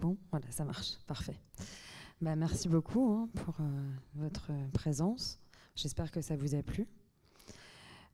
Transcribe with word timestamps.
Bon 0.00 0.16
Voilà, 0.30 0.50
ça 0.50 0.64
marche. 0.64 0.96
Parfait. 1.06 1.38
Bah, 2.20 2.36
merci 2.36 2.68
beaucoup 2.68 3.12
hein, 3.12 3.28
pour 3.34 3.56
euh, 3.60 3.90
votre 4.14 4.52
présence. 4.72 5.38
J'espère 5.74 6.10
que 6.10 6.20
ça 6.20 6.36
vous 6.36 6.54
a 6.54 6.62
plu. 6.62 6.86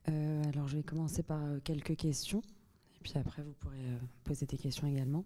Euh, 0.09 0.43
alors, 0.53 0.69
je 0.69 0.77
vais 0.77 0.83
commencer 0.83 1.23
par 1.23 1.43
euh, 1.43 1.59
quelques 1.63 1.97
questions. 1.97 2.41
Et 2.97 3.01
puis 3.03 3.13
après, 3.17 3.43
vous 3.43 3.53
pourrez 3.53 3.85
poser 4.25 4.47
des 4.47 4.57
questions 4.57 4.87
également. 4.87 5.25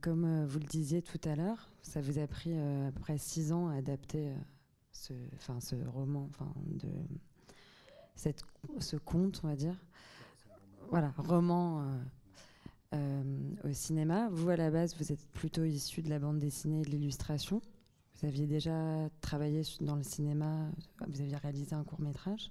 comme 0.00 0.44
vous 0.44 0.58
le 0.60 0.66
disiez 0.66 1.02
tout 1.02 1.20
à 1.24 1.34
l'heure, 1.34 1.68
ça 1.82 2.00
vous 2.00 2.18
a 2.18 2.26
pris 2.28 2.56
à 2.56 2.92
peu 2.92 3.18
six 3.18 3.50
ans 3.52 3.68
à 3.68 3.74
adapter 3.74 4.32
ce, 4.92 5.12
ce 5.58 5.74
roman, 5.88 6.30
de 6.66 6.88
cette, 8.14 8.44
ce 8.78 8.96
conte, 8.96 9.40
on 9.42 9.48
va 9.48 9.56
dire. 9.56 9.74
Voilà, 10.90 11.12
roman 11.18 11.82
euh, 11.82 12.02
au 12.92 13.72
cinéma. 13.72 14.28
Vous, 14.30 14.48
à 14.50 14.56
la 14.56 14.70
base, 14.70 14.96
vous 14.98 15.12
êtes 15.12 15.24
plutôt 15.28 15.64
issu 15.64 16.02
de 16.02 16.10
la 16.10 16.18
bande 16.18 16.38
dessinée 16.38 16.80
et 16.80 16.84
de 16.84 16.90
l'illustration. 16.90 17.60
Vous 18.20 18.26
aviez 18.26 18.46
déjà 18.46 19.08
travaillé 19.20 19.62
dans 19.80 19.96
le 19.96 20.02
cinéma, 20.02 20.70
vous 21.06 21.20
aviez 21.20 21.36
réalisé 21.36 21.74
un 21.74 21.84
court 21.84 22.00
métrage 22.00 22.50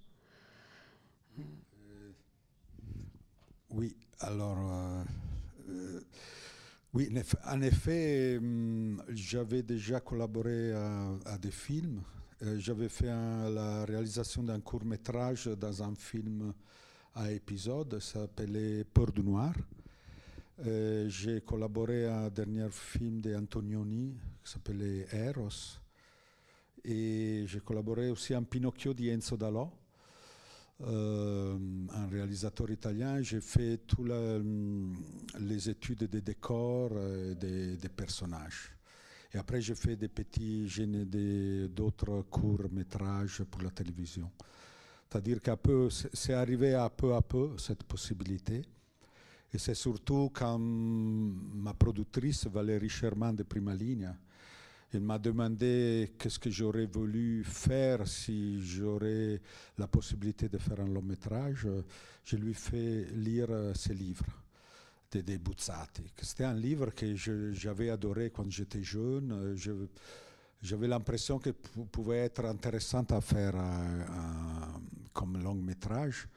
euh, 1.40 2.12
Oui, 3.70 3.96
alors, 4.20 4.58
euh, 5.70 6.02
oui, 6.94 7.14
en 7.46 7.62
effet, 7.62 8.38
hum, 8.38 9.04
j'avais 9.10 9.62
déjà 9.62 10.00
collaboré 10.00 10.74
à, 10.74 11.38
des 11.40 11.52
films. 11.52 12.02
J'avais 12.58 12.90
fait 12.90 13.08
la 13.08 13.86
réalisation 13.86 14.42
d'un 14.42 14.62
court 14.62 14.86
métrage 14.86 15.48
dans 15.48 15.84
un 15.84 15.94
film 15.94 16.54
à 17.14 17.32
épisode, 17.32 18.00
ça 18.00 18.22
s'appelait 18.22 18.86
Peur 18.86 19.12
du 19.12 19.22
Noir. 19.22 19.54
Euh, 20.66 21.08
j'ai 21.08 21.40
collaboré 21.42 22.06
à 22.06 22.26
un 22.26 22.30
dernier 22.30 22.68
film 22.70 23.22
d'Antonioni 23.22 24.14
qui 24.44 24.52
s'appelait 24.52 25.08
Eros. 25.14 25.80
Et 26.84 27.44
j'ai 27.48 27.60
collaboré 27.62 28.10
aussi 28.10 28.34
à 28.34 28.42
Pinocchio 28.42 28.94
di 28.94 29.10
Enzo 29.10 29.38
euh, 30.82 31.58
un 31.94 32.08
réalisateur 32.08 32.70
italien. 32.72 33.22
J'ai 33.22 33.42
fait 33.42 33.78
toutes 33.88 34.12
les 35.40 35.70
études 35.70 36.06
des 36.06 36.22
décors 36.22 36.92
et 36.92 37.36
des, 37.36 37.78
des 37.78 37.90
personnages. 37.90 38.72
Et 39.34 39.38
après, 39.38 39.62
j'ai 39.62 39.76
fait 39.76 39.96
des 39.96 40.08
petits, 40.08 40.68
d'autres 41.70 42.24
courts-métrages 42.30 43.44
pour 43.44 43.62
la 43.62 43.70
télévision. 43.70 44.32
C'est-à-dire 45.10 45.42
qu'à 45.42 45.56
peu, 45.56 45.90
c'est 45.90 46.34
arrivé 46.34 46.74
à 46.74 46.90
peu 46.90 47.14
à 47.14 47.22
peu 47.22 47.58
cette 47.58 47.84
possibilité. 47.84 48.64
Et 49.52 49.58
c'est 49.58 49.76
surtout 49.76 50.30
quand 50.34 50.60
ma 50.60 51.74
productrice 51.74 52.46
Valérie 52.48 52.90
Sherman 52.90 53.36
de 53.36 53.44
Prima 53.44 53.74
Linea, 53.74 54.16
elle 54.92 55.02
m'a 55.02 55.20
demandé 55.20 56.14
qu'est-ce 56.18 56.40
que 56.40 56.50
j'aurais 56.50 56.86
voulu 56.86 57.44
faire 57.44 58.08
si 58.08 58.62
j'aurais 58.64 59.40
la 59.78 59.88
possibilité 59.88 60.50
de 60.50 60.58
faire 60.58 60.80
un 60.80 60.88
long 60.88 61.02
métrage. 61.02 61.68
Je 62.24 62.36
lui 62.38 62.54
fais 62.54 63.06
lire 63.14 63.50
ses 63.76 63.94
livres 63.94 64.26
de, 65.12 65.22
de 65.22 65.38
Buzzati. 65.38 66.04
C'était 66.22 66.46
un 66.46 66.56
livre 66.56 66.92
que 66.92 67.16
j'avais 67.16 67.90
adoré 67.90 68.32
quand 68.32 68.50
j'étais 68.50 68.84
jeune. 68.84 69.56
j'avais 70.62 70.88
l'impression 70.88 71.40
qu'il 71.40 71.54
pouvait 71.54 72.26
être 72.26 72.46
intéressant 72.46 73.06
à 73.10 73.22
faire 73.22 73.56
comme 75.14 75.42
long 75.42 75.56
métrage 75.56 76.28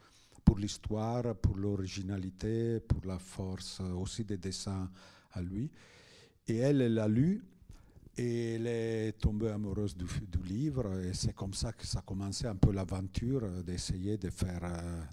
pour 0.43 0.57
l'histoire, 0.57 1.35
pour 1.35 1.55
l'originalité, 1.57 2.79
pour 2.79 3.05
la 3.05 3.19
force 3.19 3.79
aussi 3.79 4.23
des 4.23 4.37
dessins 4.37 4.89
à 5.33 5.41
lui. 5.41 5.69
Et 6.47 6.57
elle, 6.57 6.81
elle 6.81 6.95
l'a 6.95 7.07
lu 7.07 7.43
et 8.17 8.55
elle 8.55 8.67
est 8.67 9.13
tombée 9.13 9.49
amoureuse 9.49 9.95
du, 9.95 10.05
livre 10.43 10.99
et 10.99 11.13
c'est 11.13 11.33
comme 11.33 11.53
ça 11.53 11.71
que 11.71 11.87
ça 11.87 11.99
a 11.99 12.01
commencé 12.01 12.45
un 12.45 12.55
peu 12.55 12.71
l'aventure 12.71 13.41
d'essayer 13.63 14.17
de 14.17 14.29
faire, 14.29 14.61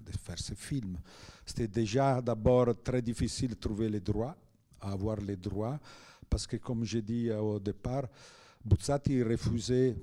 de 0.05 0.11
faire 0.11 0.37
ce 0.37 0.53
film. 0.53 0.97
C'était 1.45 1.67
déjà 1.67 2.21
d'abord 2.21 2.81
très 2.83 3.01
difficile 3.01 3.51
de 3.51 3.55
trouver 3.55 3.89
les 3.89 4.01
droits, 4.01 4.35
avoir 4.81 5.17
les 5.17 5.37
droits, 5.37 5.79
parce 6.29 6.45
que 6.45 6.57
comme 6.57 6.83
j'ai 6.83 7.01
dit 7.01 7.31
au 7.31 7.59
départ, 7.59 8.07
Buzzati 8.63 9.23
refusait 9.23 9.95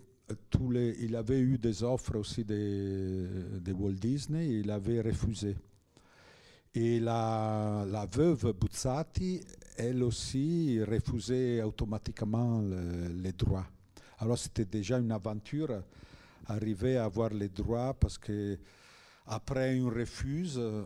il 1.00 1.16
avait 1.16 1.40
eu 1.40 1.58
des 1.58 1.82
offres 1.82 2.16
aussi 2.16 2.44
de, 2.44 3.72
Walt 3.72 3.92
Disney, 3.92 4.60
il 4.60 4.70
avait 4.70 5.00
refusé. 5.00 5.56
Et 6.74 7.00
la, 7.00 7.86
la 7.88 8.06
veuve 8.06 8.52
Buzzati, 8.52 9.40
elle 9.76 10.02
aussi 10.02 10.82
refusait 10.82 11.62
automatiquement 11.62 12.62
les 13.22 13.32
droits. 13.32 13.66
Alors 14.18 14.38
c'était 14.38 14.64
déjà 14.64 14.98
une 14.98 15.12
aventure, 15.12 15.82
arriver 16.46 16.96
à 16.96 17.04
avoir 17.04 17.30
les 17.30 17.48
droits 17.48 17.94
parce 17.94 18.18
que 18.18 18.58
après 19.26 19.76
une 19.76 19.88
refuse, 19.88 20.56
euh, 20.58 20.84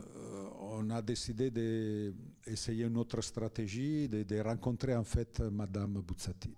on 0.60 0.90
a 0.90 1.00
décidé 1.00 1.50
d'essayer 1.50 2.84
une 2.84 2.96
autre 2.96 3.20
stratégie, 3.20 4.08
de, 4.08 4.24
de 4.24 4.40
rencontrer 4.40 4.96
en 4.96 5.04
fait 5.04 5.40
Madame 5.40 6.02
Buzzati. 6.02 6.52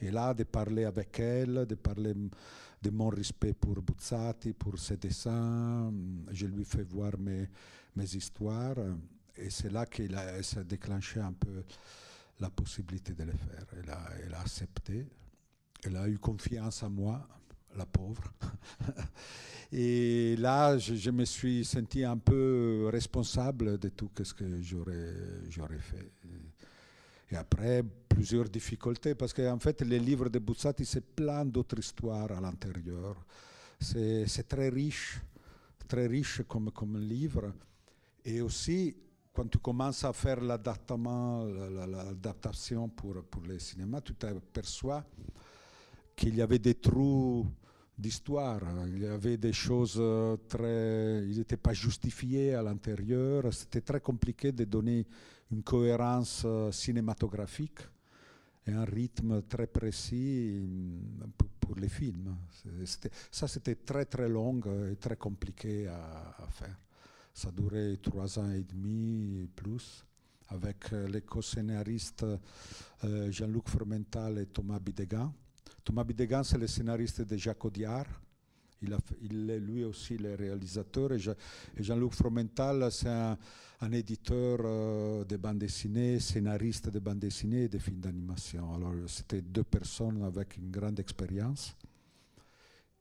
Et 0.00 0.10
là, 0.10 0.34
de 0.34 0.44
parler 0.44 0.84
avec 0.84 1.18
elle, 1.20 1.66
de 1.66 1.74
parler 1.74 2.14
de 2.82 2.90
mon 2.90 3.08
respect 3.08 3.54
pour 3.54 3.80
Buzzati, 3.82 4.52
pour 4.52 4.78
ses 4.78 4.96
dessins, 4.96 5.92
je 6.30 6.46
lui 6.46 6.64
fais 6.64 6.82
voir 6.82 7.12
mes, 7.18 7.48
histoires. 8.14 8.76
Et 9.36 9.50
c'est 9.50 9.72
là 9.72 9.86
qu'il 9.86 10.14
a, 10.14 10.42
ça 10.42 10.60
a 10.60 10.64
déclenché 10.64 11.20
un 11.20 11.32
peu 11.32 11.64
la 12.40 12.50
possibilité 12.50 13.14
de 13.14 13.24
le 13.24 13.32
faire. 13.32 13.66
Elle 13.82 14.34
a, 14.34 14.40
accepté. 14.40 15.06
Elle 15.84 15.96
a 15.96 16.08
eu 16.08 16.18
confiance 16.18 16.82
en 16.82 16.90
moi, 16.90 17.26
la 17.76 17.86
pauvre. 17.86 18.32
Et 19.72 20.36
là, 20.36 20.78
je, 20.78 21.10
me 21.10 21.24
suis 21.24 21.64
senti 21.64 22.04
un 22.04 22.18
peu 22.18 22.88
responsable 22.92 23.78
de 23.78 23.88
tout 23.88 24.10
ce 24.22 24.32
que 24.32 24.44
j'aurais 24.62 25.78
fait. 25.80 26.12
Et 27.30 27.36
après, 27.36 27.82
plusieurs 28.08 28.48
difficultés, 28.48 29.14
parce 29.14 29.32
qu'en 29.32 29.58
fait, 29.58 29.82
les 29.82 29.98
livres 29.98 30.28
de 30.28 30.38
Buzzati, 30.38 30.84
c'est 30.84 31.04
plein 31.04 31.44
d'autres 31.44 31.78
histoires 31.78 32.30
à 32.30 32.40
l'intérieur. 32.40 33.16
C'est 33.80 34.48
très 34.48 34.68
riche, 34.68 35.20
très 35.88 36.06
riche 36.06 36.42
comme, 36.48 36.70
comme 36.70 36.98
livre. 36.98 37.52
Et 38.24 38.40
aussi, 38.40 38.96
quand 39.32 39.50
tu 39.50 39.58
commences 39.58 40.04
à 40.04 40.12
faire 40.12 40.40
l'adaptation 40.40 42.88
pour, 42.88 43.22
pour 43.24 43.42
le 43.42 43.58
cinéma, 43.58 44.00
tu 44.00 44.14
t'aperçois 44.14 45.04
qu'il 46.14 46.36
y 46.36 46.42
avait 46.42 46.58
des 46.58 46.76
trous 46.76 47.46
d'histoire. 47.98 48.60
Il 48.86 49.02
y 49.02 49.06
avait 49.06 49.36
des 49.36 49.52
choses 49.52 50.00
très... 50.48 51.24
Ils 51.26 51.38
n'étaient 51.38 51.56
pas 51.56 51.74
justifiés 51.74 52.54
à 52.54 52.62
l'intérieur. 52.62 53.52
C'était 53.52 53.82
très 53.82 54.00
compliqué 54.00 54.52
de 54.52 54.64
donner 54.64 55.06
une 55.50 55.62
cohérence 55.62 56.42
euh, 56.44 56.72
cinématographique 56.72 57.80
et 58.66 58.72
un 58.72 58.84
rythme 58.84 59.42
très 59.42 59.66
précis 59.66 60.60
mm, 60.66 61.30
pour, 61.36 61.76
les 61.76 61.88
films. 61.88 62.36
Ça, 63.30 63.48
c'était 63.48 63.74
très 63.74 64.04
très 64.04 64.28
long 64.28 64.60
et 64.90 64.94
très 64.96 65.16
compliqué 65.16 65.88
à, 65.88 66.46
faire. 66.48 66.78
Ça 67.34 67.50
durait 67.50 67.96
trois 67.96 68.38
ans 68.38 68.50
et 68.52 68.62
demi 68.62 69.48
plus 69.54 70.04
avec 70.48 70.92
euh, 70.92 71.08
les 71.08 71.22
co-scénaristes 71.22 72.24
euh, 73.04 73.32
Jean-Luc 73.32 73.68
Formental 73.68 74.38
et 74.38 74.46
Thomas 74.46 74.78
Bidegan. 74.78 75.32
Thomas 75.84 76.04
Bidegan, 76.04 76.44
c'est 76.44 76.58
le 76.58 76.68
scénariste 76.68 77.22
de 77.22 77.36
Jacques 77.36 77.64
Audiard, 77.64 78.06
il, 79.22 79.50
est 79.50 79.58
lui 79.58 79.84
aussi 79.84 80.16
le 80.16 80.34
réalisateur. 80.34 81.12
Et, 81.12 81.18
Jean-Luc 81.78 82.12
Fromental, 82.12 82.90
c'est 82.90 83.08
un, 83.08 83.36
éditeur 83.92 84.60
euh, 84.64 85.24
de 85.24 85.36
bande 85.36 85.58
dessinée, 85.58 86.18
scénariste 86.20 86.88
de 86.90 86.98
bande 86.98 87.18
dessinée 87.18 87.64
et 87.64 87.68
de 87.68 87.78
films 87.78 88.00
d'animation. 88.00 88.74
Alors, 88.74 88.94
c'était 89.06 89.42
deux 89.42 89.64
personnes 89.64 90.22
avec 90.24 90.56
une 90.56 90.70
grande 90.70 90.98
expérience. 91.00 91.76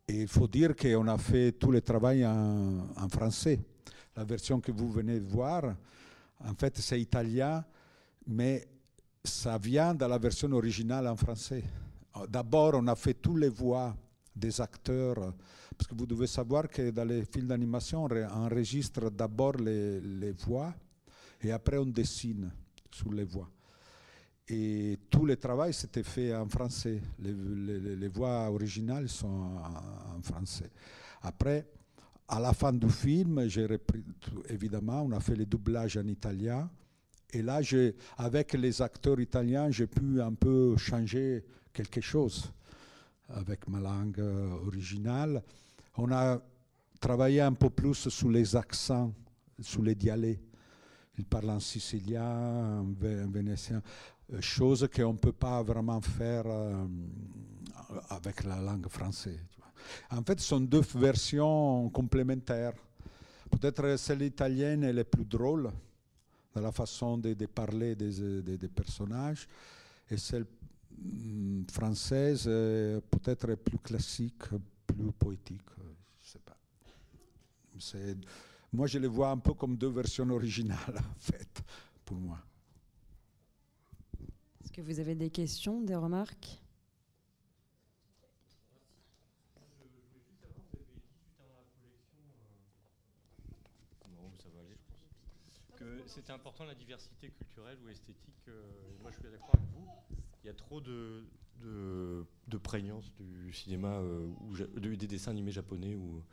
Et 0.07 0.21
il 0.21 0.27
faut 0.27 0.47
dire 0.47 0.75
qu'on 0.75 1.07
a 1.07 1.17
fait 1.17 1.53
tout 1.53 1.71
le 1.71 1.81
travail 1.81 2.25
en, 2.25 3.09
français. 3.09 3.59
La 4.15 4.23
version 4.23 4.59
que 4.59 4.71
vous 4.71 4.91
venez 4.91 5.19
de 5.19 5.25
voir, 5.25 5.75
en 6.43 6.53
fait, 6.53 6.77
c'est 6.77 7.01
italien, 7.01 7.65
mais 8.27 8.67
ça 9.23 9.57
vient 9.57 9.95
de 9.95 10.05
la 10.05 10.17
version 10.17 10.51
originale 10.51 11.07
en 11.07 11.15
français. 11.15 11.63
D'abord, 12.29 12.75
on 12.75 12.87
a 12.87 12.95
fait 12.95 13.15
toutes 13.15 13.39
les 13.39 13.49
voix 13.49 13.95
des 14.35 14.59
acteurs 14.59 15.33
parce 15.77 15.87
que 15.87 15.95
vous 15.95 16.05
devez 16.05 16.27
savoir 16.27 16.69
que 16.69 16.89
dans 16.91 17.05
les 17.05 17.25
films 17.25 17.47
d'animation, 17.47 18.05
on 18.05 18.45
enregistre 18.45 19.09
d'abord 19.11 19.57
les, 19.57 19.99
les, 19.99 20.31
voix 20.31 20.73
et 21.41 21.51
après 21.51 21.77
on 21.77 21.85
dessine 21.85 22.49
sur 22.91 23.11
les 23.11 23.25
voix. 23.25 23.49
Et 24.47 24.99
tout 25.09 25.25
le 25.25 25.35
travail 25.37 25.73
s'était 25.73 26.03
fait 26.03 26.33
en 26.33 26.47
français. 26.47 27.01
Les, 27.19 27.33
les, 27.33 27.95
les, 27.95 28.07
voix 28.07 28.49
originales 28.49 29.09
sont 29.09 29.27
en, 29.27 30.21
français. 30.21 30.69
Après, 31.23 31.65
à 32.27 32.39
la 32.39 32.53
fin 32.53 32.71
du 32.71 32.89
film, 32.89 33.47
j'ai 33.47 33.67
évidemment, 34.49 35.01
on 35.01 35.11
a 35.11 35.19
fait 35.19 35.35
le 35.35 35.45
doublage 35.45 35.97
en 35.97 36.07
italien 36.07 36.69
Et 37.33 37.41
là, 37.41 37.59
avec 38.17 38.53
les 38.53 38.81
acteurs 38.81 39.19
italiens, 39.19 39.71
j'ai 39.71 39.87
pu 39.87 40.21
un 40.21 40.33
peu 40.33 40.77
changer 40.77 41.43
quelque 41.73 42.01
chose 42.01 42.51
avec 43.29 43.67
ma 43.67 43.79
langue 43.79 44.19
euh, 44.19 44.51
originale. 44.65 45.41
On 45.97 46.11
a 46.11 46.39
travaillé 46.99 47.41
un 47.41 47.53
peu 47.53 47.69
plus 47.69 48.09
sur 48.09 48.29
les 48.29 48.55
accents, 48.55 49.13
sur 49.59 49.81
les 49.81 49.95
dialectes. 49.95 50.43
Il 51.17 51.25
parle 51.25 51.49
en 51.49 51.59
sicilien, 51.59 52.81
en 52.81 52.85
vénétien, 53.29 53.81
euh, 54.33 54.41
chose 54.41 54.87
qu'on 54.93 55.13
ne 55.13 55.17
peut 55.17 55.31
pas 55.31 55.63
vraiment 55.63 56.01
faire 56.01 56.43
euh, 56.45 56.85
avec 58.09 58.43
la 58.43 58.59
langue 58.59 58.87
française. 58.89 59.39
En 60.09 60.23
fait, 60.23 60.39
ce 60.39 60.47
sont 60.47 60.61
deux 60.61 60.81
versions 60.95 61.89
complémentaires. 61.89 62.73
Peut-être 63.49 63.97
celle 63.97 64.23
italienne 64.23 64.83
est 64.83 64.93
la 64.93 65.03
plus 65.03 65.25
drôle 65.25 65.71
dans 66.53 66.61
la 66.61 66.71
façon 66.71 67.17
de, 67.17 67.33
parler 67.45 67.95
des, 67.95 68.41
des, 68.41 68.67
personnages, 68.69 69.47
et 70.09 70.17
celle 70.17 70.45
française 71.71 72.43
peut-être 72.45 73.55
plus 73.55 73.79
classique, 73.79 74.43
plus 74.87 75.11
poétique. 75.11 75.61
Je 76.21 76.29
sais 76.29 76.39
pas. 76.39 76.57
Moi, 78.71 78.87
je 78.87 78.99
les 78.99 79.07
vois 79.07 79.29
un 79.29 79.37
peu 79.37 79.53
comme 79.53 79.77
deux 79.77 79.89
versions 79.89 80.29
originales, 80.29 80.77
en 80.97 81.19
fait, 81.19 81.63
pour 82.03 82.17
moi. 82.17 82.39
Est-ce 84.63 84.71
que 84.71 84.81
vous 84.81 84.99
avez 84.99 85.15
des 85.15 85.29
questions, 85.29 85.81
des 85.81 85.95
remarques? 85.95 86.61
C'était 96.07 96.31
important 96.31 96.65
la 96.65 96.75
diversité 96.75 97.29
culturelle 97.29 97.77
ou 97.83 97.89
esthétique. 97.89 98.47
Euh, 98.47 98.61
moi, 99.01 99.11
je 99.11 99.19
suis 99.19 99.29
d'accord 99.29 99.55
avec 99.55 99.67
vous. 99.73 99.87
Il 100.43 100.47
y 100.47 100.49
a 100.49 100.53
trop 100.53 100.79
de, 100.79 101.23
de, 101.61 102.57
prégnance 102.57 103.11
du 103.19 103.51
cinéma, 103.51 103.93
euh, 103.93 104.27
ou 104.41 104.55
des 104.79 105.07
dessins 105.07 105.31
animés 105.31 105.51
japonais 105.51 105.95
ou, 105.95 106.23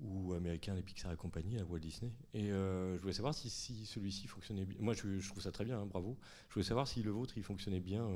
ou 0.00 0.34
américains, 0.34 0.74
les 0.74 0.82
Pixar 0.82 1.12
et 1.12 1.16
compagnie, 1.16 1.58
à 1.58 1.64
Walt 1.64 1.78
Disney. 1.78 2.12
Et 2.34 2.50
euh, 2.52 2.96
je 2.96 3.00
voulais 3.00 3.14
savoir 3.14 3.34
si, 3.34 3.86
celui-ci 3.86 4.26
fonctionnait 4.26 4.66
bien. 4.66 4.78
Moi, 4.80 4.94
je, 4.94 5.26
trouve 5.28 5.42
ça 5.42 5.52
très 5.52 5.64
bien, 5.64 5.80
hein, 5.80 5.86
bravo. 5.86 6.18
Je 6.48 6.54
voulais 6.54 6.66
savoir 6.66 6.86
si 6.86 7.02
le 7.02 7.10
vôtre, 7.10 7.34
il 7.36 7.42
fonctionnait 7.42 7.80
bien 7.80 8.06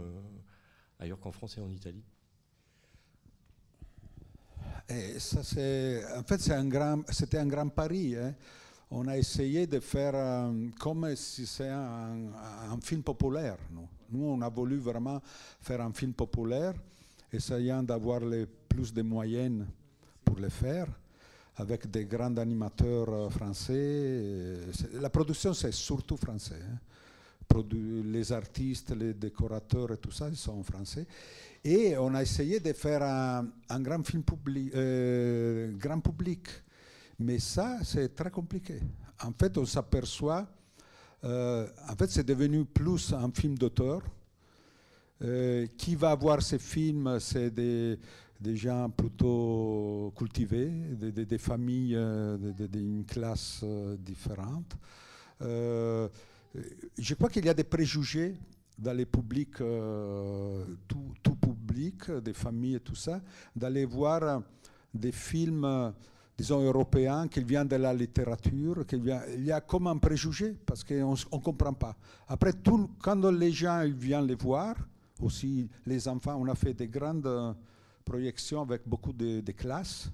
ailleurs 0.98 1.18
qu'en 1.18 1.32
France 1.32 1.56
et 1.56 1.60
en 1.60 1.70
Italie. 1.70 2.04
Et 4.88 5.18
ça, 5.18 5.42
c'est, 5.42 6.04
en 6.16 6.24
fait, 6.24 6.40
c'était 6.40 7.38
un 7.38 7.46
grand 7.46 7.68
pari. 7.68 8.16
Hein 8.16 8.34
on 8.90 9.06
a 9.06 9.16
essayé 9.16 9.66
de 9.66 9.78
faire 9.80 10.12
euh, 10.14 10.68
comme 10.78 11.14
si 11.14 11.46
c'était 11.46 11.68
un, 11.70 12.78
film 12.82 13.02
populaire. 13.02 13.56
Nous. 13.72 13.88
nous, 14.10 14.26
on 14.26 14.40
a 14.42 14.48
voulu 14.48 14.78
vraiment 14.78 15.20
faire 15.60 15.80
un 15.80 15.92
film 15.92 16.12
populaire, 16.12 16.74
essayant 17.32 17.82
d'avoir 17.82 18.20
le 18.20 18.46
plus 18.68 18.92
de 18.92 19.02
moyens 19.02 19.64
pour 20.24 20.36
le 20.40 20.48
faire, 20.48 20.86
avec 21.56 21.88
des 21.90 22.04
grands 22.04 22.36
animateurs 22.36 23.08
euh, 23.08 23.30
français. 23.30 24.58
La 24.94 25.10
production, 25.10 25.54
c'est 25.54 25.72
surtout 25.72 26.16
français. 26.16 26.60
Hein. 26.60 26.78
Les 28.04 28.30
artistes, 28.32 28.94
les 28.94 29.12
décorateurs 29.12 29.92
et 29.92 29.96
tout 29.96 30.12
ça, 30.12 30.28
ils 30.28 30.36
sont 30.36 30.62
français. 30.62 31.04
Et 31.64 31.96
on 31.98 32.14
a 32.14 32.22
essayé 32.22 32.60
de 32.60 32.72
faire 32.72 33.02
un, 33.02 33.80
grand 33.80 34.06
film 34.06 34.22
euh, 34.74 35.72
grand 35.76 36.00
public 36.00 36.46
mais 37.20 37.38
ça, 37.38 37.78
c'est 37.84 38.16
très 38.16 38.30
compliqué. 38.30 38.80
En 39.22 39.32
fait, 39.32 39.56
on 39.58 39.66
s'aperçoit, 39.66 40.48
euh, 41.22 41.68
en 41.88 41.94
fait, 41.94 42.10
c'est 42.10 42.24
devenu 42.24 42.64
plus 42.64 43.12
un 43.12 43.30
film 43.30 43.56
d'auteur. 43.56 44.02
Euh, 45.22 45.66
qui 45.76 45.96
va 45.96 46.14
voir 46.14 46.40
ces 46.40 46.58
films, 46.58 47.20
c'est 47.20 47.50
des, 47.50 47.98
gens 48.56 48.88
plutôt 48.88 50.14
cultivés, 50.16 50.70
des, 50.70 51.36
familles 51.36 51.94
euh, 51.94 52.38
d'une 52.54 53.04
classe 53.04 53.62
différente. 53.98 54.78
je 55.42 56.08
crois 57.16 57.28
qu'il 57.28 57.44
y 57.44 57.50
a 57.50 57.54
des 57.54 57.64
préjugés 57.64 58.34
dans 58.78 58.94
les 58.94 59.04
publics, 59.04 59.58
tout, 59.58 61.12
tout, 61.22 61.36
public, 61.36 62.10
des 62.12 62.32
familles 62.32 62.76
et 62.76 62.80
tout 62.80 62.94
ça, 62.94 63.20
d'aller 63.54 63.84
voir 63.84 64.42
des 64.94 65.12
films 65.12 65.92
disons, 66.40 66.62
européen, 66.62 67.28
qu'il 67.28 67.44
vient 67.44 67.66
de 67.66 67.76
la 67.76 67.92
littérature, 67.92 68.86
qu'il 68.86 69.02
vient, 69.02 69.20
il 69.34 69.44
y 69.44 69.52
a 69.52 69.60
comme 69.60 69.88
un 69.88 69.98
préjugé, 69.98 70.56
parce 70.64 70.82
qu'on 70.82 71.12
ne 71.12 71.38
comprend 71.42 71.74
pas. 71.74 71.94
Après, 72.26 72.54
tout, 72.54 72.92
quand 72.98 73.30
les 73.30 73.52
gens 73.52 73.84
viennent 73.86 74.26
les 74.26 74.36
voir, 74.36 74.74
aussi 75.20 75.68
les 75.84 76.08
enfants, 76.08 76.38
on 76.40 76.48
a 76.48 76.54
fait 76.54 76.72
des 76.72 76.88
grandes 76.88 77.54
projections 78.02 78.62
avec 78.62 78.88
beaucoup 78.88 79.12
de, 79.12 79.42
classes, 79.52 80.10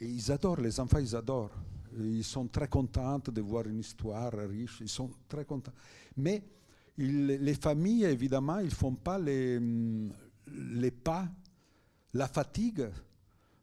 et 0.00 0.06
ils 0.06 0.32
adorent, 0.32 0.62
les 0.62 0.80
enfants, 0.80 0.98
ils 0.98 1.14
adorent. 1.14 1.52
Ils 1.98 2.24
sont 2.24 2.46
très 2.46 2.66
contents 2.66 3.18
de 3.18 3.40
voir 3.42 3.66
une 3.66 3.80
histoire 3.80 4.32
riche, 4.32 4.78
ils 4.80 4.88
sont 4.88 5.10
très 5.28 5.44
contents. 5.44 5.74
Mais 6.16 6.42
les 6.96 7.54
familles, 7.54 8.04
évidemment, 8.04 8.60
ils 8.60 8.66
ne 8.66 8.70
font 8.70 8.94
pas 8.94 9.18
les, 9.18 9.60
les 10.72 10.90
pas, 10.90 11.28
la 12.14 12.28
fatigue 12.28 12.88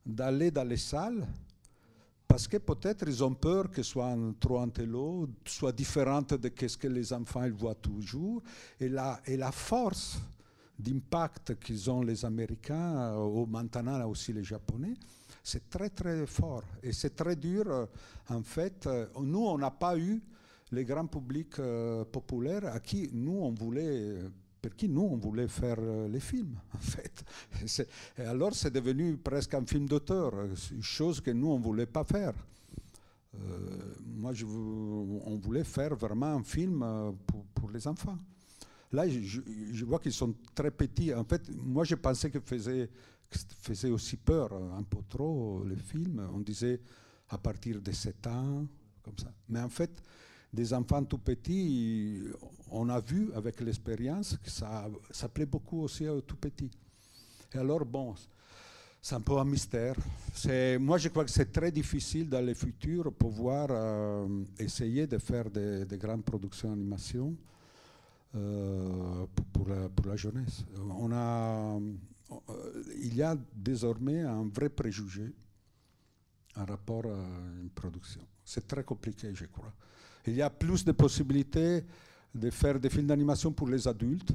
d'aller 0.06 0.52
dans 0.52 0.68
les 0.68 0.78
salles 0.78 1.26
parce 2.32 2.48
que 2.48 2.56
peut-être 2.56 3.04
ils 3.10 3.22
ont 3.26 3.34
peur 3.34 3.70
que 3.70 3.84
soit 3.84 4.16
trop 4.40 4.60
intello, 4.60 5.28
soit 5.44 5.74
différente 5.74 6.34
de 6.36 6.50
ce 6.66 6.78
que 6.78 6.88
les 6.88 7.12
enfants 7.12 7.44
ils 7.44 7.52
voient 7.52 7.76
toujours. 7.76 8.42
Et 8.80 8.88
la, 8.88 9.20
et 9.26 9.36
la 9.36 9.52
force 9.52 10.18
d'impact 10.80 11.60
qu'ils 11.60 11.92
ont 11.92 12.02
les 12.02 12.24
Américains, 12.24 13.16
euh, 13.16 13.18
ou 13.18 13.46
maintenant 13.48 14.08
aussi 14.08 14.32
les 14.32 14.46
Japonais, 14.46 14.94
c'est 15.44 15.70
très 15.70 15.90
très 15.90 16.26
fort. 16.26 16.64
Et 16.82 16.94
c'est 16.94 17.14
très 17.18 17.36
dur. 17.36 17.66
Euh, 17.68 17.86
en 18.30 18.44
fait, 18.44 18.88
euh, 18.88 19.08
nous, 19.20 19.46
on 19.46 19.58
n'a 19.58 19.72
pas 19.72 19.98
eu 19.98 20.22
les 20.72 20.86
grands 20.86 21.08
publics 21.08 21.58
populaires 22.14 22.74
à 22.74 22.80
qui 22.80 23.10
nous, 23.12 23.42
on 23.42 23.52
voulait 23.52 24.20
pour 24.62 24.76
qui 24.76 24.88
nous, 24.88 25.02
on 25.02 25.18
voulait 25.18 25.48
faire 25.48 25.78
euh, 25.80 26.08
les 26.08 26.20
films, 26.20 26.60
en 26.74 26.78
fait. 26.78 27.24
Et 28.18 28.22
alors, 28.22 28.54
c'est 28.54 28.72
devenu 28.72 29.18
presque 29.18 29.54
un 29.56 29.66
film 29.66 29.88
d'auteur, 29.88 30.34
chose 30.82 31.20
que 31.20 31.32
nous, 31.32 31.48
on 31.48 31.58
ne 31.58 31.64
voulait 31.64 31.88
pas 31.88 32.04
faire. 32.04 32.34
Euh, 33.34 33.96
moi, 34.06 34.34
on 35.26 35.38
voulait 35.38 35.64
faire 35.64 35.96
vraiment 35.96 36.34
un 36.34 36.44
film 36.44 36.84
euh, 36.84 37.12
pour, 37.56 37.72
les 37.72 37.88
enfants. 37.88 38.18
Là, 38.92 39.08
je, 39.08 39.86
vois 39.86 40.00
qu'ils 40.00 40.12
sont 40.14 40.36
très 40.54 40.70
petits. 40.70 41.14
En 41.14 41.24
fait, 41.24 41.50
moi, 41.56 41.86
je 41.86 41.96
pensais 41.96 42.30
que 42.30 42.40
faisait, 42.42 42.90
faisait 43.62 43.90
aussi 43.90 44.18
peur 44.18 44.54
un 44.54 44.84
peu 44.84 44.98
trop 45.08 45.64
les 45.64 45.78
films. 45.78 46.28
On 46.34 46.40
disait 46.40 46.82
à 47.30 47.38
partir 47.38 47.82
de 47.82 47.92
7 47.92 48.28
ans, 48.28 48.68
comme 49.02 49.18
ça. 49.18 49.32
Mais 49.48 49.62
en 49.62 49.70
fait, 49.70 50.04
des 50.54 50.74
enfants 50.74 51.04
tout 51.04 51.18
petits, 51.18 52.24
on 52.70 52.90
a 52.90 53.00
vu 53.00 53.32
avec 53.34 53.60
l'expérience 53.62 54.38
que 54.44 54.50
ça, 54.50 54.90
ça 55.10 55.30
plaît 55.30 55.46
beaucoup 55.46 55.82
aussi 55.82 56.08
aux 56.08 56.22
tout 56.22 56.36
petits. 56.36 56.72
Et 57.54 57.58
alors, 57.58 57.86
bon, 57.86 58.16
c'est 59.02 59.16
un 59.16 59.22
peu 59.22 59.38
un 59.38 59.46
mystère. 59.46 59.96
Moi, 60.80 60.98
je 60.98 61.10
crois 61.10 61.26
que 61.26 61.32
c'est 61.32 61.52
très 61.52 61.72
difficile 61.72 62.30
dans 62.30 62.46
le 62.46 62.54
futur 62.54 63.12
pouvoir 63.14 63.68
euh, 63.72 64.44
essayer 64.60 65.08
de 65.08 65.18
faire 65.18 65.50
des, 65.50 65.98
grandes 65.98 66.24
productions 66.24 66.70
d'animation 66.70 67.36
euh, 68.36 69.26
pour, 69.52 69.68
la, 69.68 69.90
pour, 69.90 70.06
la, 70.06 70.16
jeunesse. 70.16 70.64
On 70.78 71.12
a, 71.12 71.78
euh, 71.78 72.84
il 73.02 73.16
y 73.16 73.24
a 73.24 73.36
désormais 73.54 74.22
un 74.22 74.48
vrai 74.48 74.70
préjugé 74.70 75.34
en 76.56 76.66
rapport 76.66 77.06
à 77.06 77.26
une 77.62 77.72
production. 77.74 78.22
C'est 78.46 78.68
très 78.68 78.84
compliqué, 78.84 79.34
je 79.34 79.46
crois. 79.46 79.74
Il 80.28 80.36
y 80.36 80.42
a 80.42 80.50
plus 80.50 80.86
de 80.86 80.92
possibilités 80.92 81.84
de 82.34 82.50
faire 82.50 82.80
des 82.80 82.90
films 82.90 83.08
d'animation 83.08 83.52
pour 83.52 83.68
les 83.68 83.88
adultes. 83.88 84.32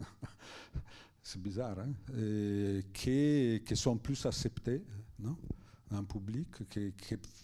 c'est 1.22 1.40
bizarre, 1.40 1.78
hein? 1.78 1.92
qui, 2.92 3.62
qui, 3.64 3.76
sont 3.76 3.96
plus 3.96 4.24
acceptés 4.26 4.82
non 5.18 5.36
un 5.90 6.04
public, 6.04 6.68
que, 6.68 6.92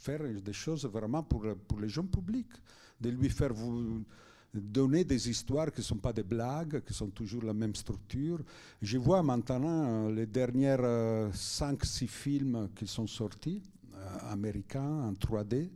faire 0.01 0.21
des 0.23 0.53
choses 0.53 0.85
vraiment 0.87 1.23
pour, 1.23 1.47
pour 1.67 1.81
les 1.81 1.89
jeunes 1.89 2.09
publics, 2.09 2.53
de 3.01 3.11
lui 3.11 3.31
faire 3.31 3.53
vous 3.53 4.05
donner 4.53 5.05
des 5.05 5.29
histoires 5.29 5.73
qui 5.73 5.81
ne 5.81 5.85
sont 5.85 5.97
pas 5.97 6.13
des 6.13 6.23
blagues, 6.23 6.83
qui 6.85 6.95
sont 6.95 7.09
toujours 7.09 7.43
la 7.43 7.53
même 7.53 7.75
structure. 7.75 8.39
Je 8.81 8.99
vois 8.99 9.23
maintenant 9.23 10.09
les 10.09 10.27
derniers 10.27 10.77
5-6 10.77 12.07
films 12.07 12.69
qui 12.77 12.87
sont 12.87 13.07
sortis, 13.07 13.63
euh, 13.95 14.19
américains, 14.31 15.09
en 15.09 15.13
3D, 15.13 15.71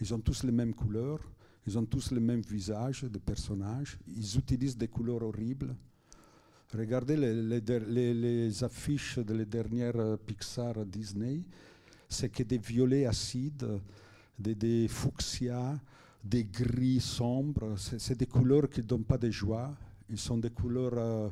ils 0.00 0.14
ont 0.14 0.20
tous 0.20 0.42
les 0.42 0.52
mêmes 0.52 0.74
couleurs, 0.74 1.20
ils 1.66 1.78
ont 1.78 1.84
tous 1.84 2.12
le 2.12 2.20
même 2.20 2.40
visage 2.40 3.02
de 3.02 3.18
personnages. 3.18 3.98
Ils 4.06 4.38
utilisent 4.38 4.76
des 4.76 4.88
couleurs 4.88 5.22
horribles. 5.22 5.74
Regardez 6.74 7.16
les, 7.16 8.64
affiches 8.64 9.18
de 9.18 9.34
les 9.34 9.46
dernières 9.46 10.18
Pixar 10.26 10.84
Disney. 10.84 11.42
C'est 12.08 12.28
que 12.30 12.42
des 12.42 12.58
violets 12.58 13.06
acides, 13.06 13.66
des, 14.38 14.88
fuchsias, 14.88 15.78
des 16.22 16.44
gris 16.44 17.00
sombres. 17.00 17.76
C'est 17.76 18.16
des 18.16 18.26
couleurs 18.26 18.68
qui 18.68 18.80
ne 18.80 18.86
donnent 18.86 19.04
pas 19.04 19.18
de 19.18 19.30
joie. 19.30 19.74
Ils 20.10 20.18
sont 20.18 20.38
des 20.38 20.50
couleurs, 20.50 20.94
euh, 20.96 21.28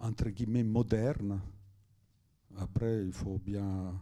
entre 0.00 0.28
guillemets, 0.30 0.62
modernes. 0.62 1.40
Après, 2.56 3.04
il 3.04 3.12
faut 3.12 3.38
bien 3.44 3.92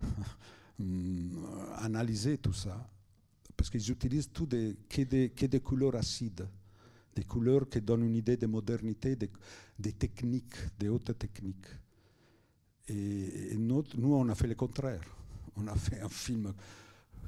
hmm, 0.78 1.44
analyser 1.78 2.38
tout 2.38 2.52
ça. 2.52 2.84
Parce 3.58 3.68
qu'ils 3.68 3.90
utilisent 3.90 4.30
tout 4.32 4.46
des, 4.46 4.74
que, 4.88 5.02
des, 5.02 5.28
que 5.28 5.44
des 5.44 5.60
couleurs 5.60 5.96
acides 5.96 6.48
des 7.18 7.24
couleurs 7.24 7.68
qui 7.68 7.80
donnent 7.80 8.04
une 8.04 8.14
idée 8.14 8.36
de 8.36 8.46
modernité, 8.46 9.16
des, 9.16 9.92
techniques, 9.92 10.54
des 10.78 10.88
hautes 10.88 11.18
techniques. 11.18 11.66
Et, 12.86 13.56
nous, 13.58 13.84
on 14.14 14.28
a 14.28 14.36
fait 14.36 14.46
le 14.46 14.54
contraire. 14.54 15.02
On 15.56 15.66
a 15.66 15.74
fait 15.74 16.00
un 16.00 16.08
film 16.08 16.54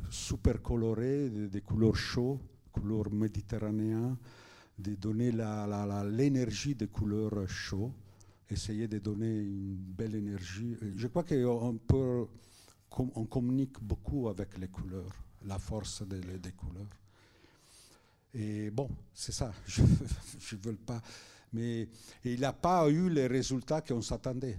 super 0.09 0.63
coloré, 0.63 1.29
des, 1.29 1.61
couleurs 1.63 1.97
chaudes, 1.97 2.39
couleurs 2.71 3.11
méditerranéennes, 3.13 4.17
de 4.79 4.95
donner 4.95 5.33
l'énergie 5.33 6.77
des 6.77 6.87
couleurs 6.87 7.49
chaudes, 7.49 7.91
essayer 8.49 8.87
de 8.87 9.01
donner 9.01 9.41
une 9.41 9.75
belle 9.75 10.15
énergie. 10.15 10.77
Je 10.95 11.09
crois 11.09 11.25
qu'on 11.25 11.81
on 13.17 13.25
communique 13.25 13.83
beaucoup 13.83 14.29
avec 14.29 14.57
les 14.57 14.69
couleurs, 14.69 15.17
la 15.45 15.59
force 15.59 16.03
des, 16.03 16.21
des 16.39 16.53
couleurs. 16.53 16.87
Et 18.35 18.71
bon, 18.71 18.89
c'est 19.13 19.33
ça, 19.33 19.53
je 19.67 19.83
ne 19.83 20.61
veux 20.63 20.77
pas. 20.77 21.03
Mais 21.53 21.89
il 22.25 22.41
n'a 22.41 22.53
pas 22.53 22.89
eu 22.89 23.11
les 23.11 23.27
résultats 23.27 23.81
qu'on 23.81 24.03
s'attendait 24.03 24.59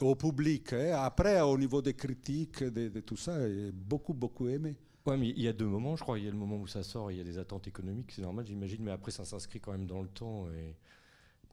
au 0.00 0.14
public. 0.14 0.72
Hein. 0.72 0.98
Après, 1.02 1.40
au 1.40 1.58
niveau 1.58 1.82
des 1.82 1.94
critiques, 1.94 2.64
de, 2.64 3.00
tout 3.00 3.16
ça, 3.16 3.46
il 3.46 3.66
est 3.66 3.72
beaucoup, 3.72 4.14
beaucoup 4.14 4.48
aimé. 4.48 4.76
Oui, 5.06 5.16
mais 5.18 5.28
il 5.28 5.42
y 5.42 5.48
a 5.48 5.52
deux 5.52 5.66
moments, 5.66 5.96
je 5.96 6.02
crois. 6.02 6.18
Il 6.18 6.24
y 6.24 6.28
a 6.28 6.30
le 6.30 6.36
moment 6.36 6.56
où 6.56 6.66
ça 6.66 6.82
sort, 6.82 7.10
il 7.10 7.18
y 7.18 7.20
a 7.20 7.24
des 7.24 7.36
attentes 7.38 7.68
économiques, 7.68 8.12
c'est 8.12 8.22
normal, 8.22 8.46
j'imagine, 8.46 8.82
mais 8.82 8.90
après, 8.90 9.10
ça 9.10 9.26
s'inscrit 9.26 9.60
quand 9.60 9.72
même 9.72 9.86
dans 9.86 10.00
le 10.00 10.08
temps. 10.08 10.46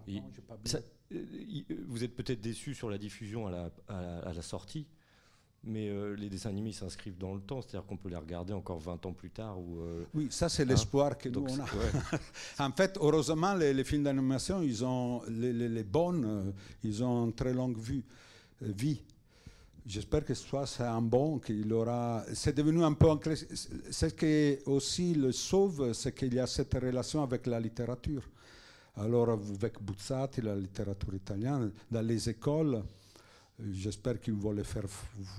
Et, 0.07 0.21
euh, 1.11 1.21
vous 1.87 2.03
êtes 2.03 2.15
peut-être 2.15 2.39
déçu 2.39 2.73
sur 2.73 2.89
la 2.89 2.97
diffusion 2.97 3.47
à 3.47 4.33
la 4.33 4.41
sortie, 4.41 4.87
mais 5.63 5.89
euh, 5.89 6.15
les 6.15 6.29
dessins 6.29 6.49
animés 6.49 6.71
s'inscrivent 6.71 7.17
dans 7.17 7.35
le 7.35 7.41
temps, 7.41 7.61
c'est-à-dire 7.61 7.85
qu'on 7.85 7.97
peut 7.97 8.09
les 8.09 8.15
regarder 8.15 8.53
encore 8.53 8.79
20 8.79 9.05
ans 9.05 9.13
plus 9.13 9.29
tard. 9.29 9.59
Ou, 9.59 9.79
euh, 9.79 10.05
oui, 10.13 10.27
ça 10.31 10.49
c'est 10.49 10.63
hein. 10.63 10.67
l'espoir 10.67 11.17
que 11.17 11.29
nous 11.29 11.45
on 11.47 11.59
a. 11.59 12.65
en 12.67 12.71
fait, 12.71 12.97
heureusement, 12.99 13.53
les, 13.53 13.83
films 13.83 14.03
d'animation, 14.03 14.61
ils 14.61 14.83
ont 14.83 15.21
les, 15.29 15.53
les, 15.53 15.83
bonnes, 15.83 16.25
euh, 16.25 16.51
ils 16.83 17.03
ont 17.03 17.25
une 17.25 17.33
très 17.33 17.53
longue 17.53 17.77
vue, 17.77 18.03
vie. 18.61 19.01
J'espère 19.85 20.23
que 20.23 20.33
ce 20.33 20.47
soit 20.47 20.67
un 20.81 21.01
bon 21.01 21.39
qu'il 21.39 21.71
aura. 21.73 22.23
C'est 22.33 22.55
devenu 22.55 22.83
un 22.83 22.93
peu. 22.93 23.07
Ce 23.35 24.05
qui 24.07 24.63
aussi 24.67 25.15
le 25.15 25.31
sauve, 25.31 25.93
c'est 25.93 26.13
qu'il 26.13 26.33
y 26.33 26.39
a 26.39 26.45
cette 26.45 26.73
relation 26.75 27.23
avec 27.23 27.47
la 27.47 27.59
littérature. 27.59 28.23
Alors, 28.95 29.29
avec 29.29 29.81
Buzzati, 29.81 30.41
la 30.41 30.55
littérature 30.55 31.15
italienne, 31.15 31.71
dans 31.89 32.01
les 32.01 32.29
écoles, 32.29 32.83
J'espère 33.69 34.19
qu'il 34.19 34.33
va 34.33 34.53
le 34.53 34.63
faire 34.63 34.85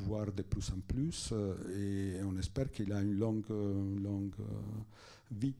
voir 0.06 0.30
de 0.30 0.42
plus 0.42 0.70
en 0.70 0.80
plus 0.80 1.30
euh, 1.32 2.18
et 2.18 2.22
on 2.22 2.36
espère 2.38 2.70
qu'il 2.70 2.92
a 2.92 3.00
une 3.00 3.18
longue, 3.18 3.48
longue 3.48 4.34
euh, 4.38 4.44
vie. 5.32 5.54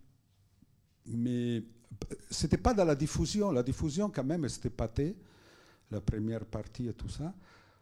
Mais 1.07 1.65
c'était 2.31 2.59
pas 2.59 2.73
dans 2.73 2.85
la 2.85 2.95
diffusion. 2.95 3.51
La 3.51 3.65
diffusion, 3.65 4.11
quand 4.11 4.23
même, 4.23 4.49
c'était 4.49 4.71
pâté, 4.71 5.17
la 5.91 6.01
première 6.01 6.45
partie 6.45 6.87
et 6.89 6.93
tout 6.93 7.09
ça. 7.09 7.35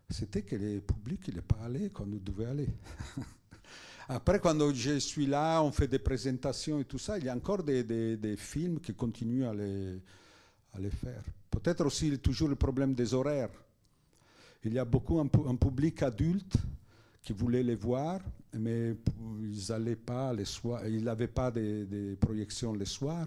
C'était 0.08 0.42
que 0.42 0.56
le 0.56 0.80
public, 0.80 1.20
il 1.28 1.34
n'est 1.34 1.42
pas 1.42 1.60
allé 1.62 1.90
quand 1.90 2.06
nous 2.06 2.18
devait 2.18 2.46
aller. 2.46 2.68
Après, 4.08 4.40
quand 4.40 4.72
je 4.74 4.98
suis 4.98 5.26
là, 5.26 5.62
on 5.62 5.70
fait 5.70 5.86
des 5.86 6.00
présentations 6.00 6.80
et 6.80 6.84
tout 6.84 6.98
ça, 6.98 7.18
il 7.18 7.24
y 7.24 7.28
a 7.28 7.36
encore 7.36 7.62
des, 7.62 7.84
des, 7.84 8.36
films 8.36 8.80
qui 8.80 8.92
continuent 8.94 9.44
à 9.44 9.54
les, 9.54 10.00
à 10.72 10.80
les 10.80 10.90
faire. 10.90 11.22
Peut-être 11.50 11.84
aussi 11.86 12.18
toujours 12.18 12.48
le 12.48 12.56
problème 12.56 12.94
des 12.94 13.14
horaires. 13.14 13.50
Il 14.64 14.74
y 14.74 14.78
a 14.78 14.84
beaucoup 14.84 15.18
un, 15.18 15.26
public 15.56 16.02
adulte 16.02 16.56
qui 17.22 17.32
voulait 17.32 17.62
les 17.62 17.74
voir, 17.74 18.20
mais 18.52 18.94
ils 19.40 19.66
n'avaient 19.70 19.96
pas 19.96 20.34
les 20.34 20.44
soirs, 20.44 20.86
ils 20.86 21.02
n'avaient 21.02 21.28
pas 21.28 21.50
de, 21.50 22.16
projections 22.20 22.74
les 22.74 22.84
soirs, 22.84 23.26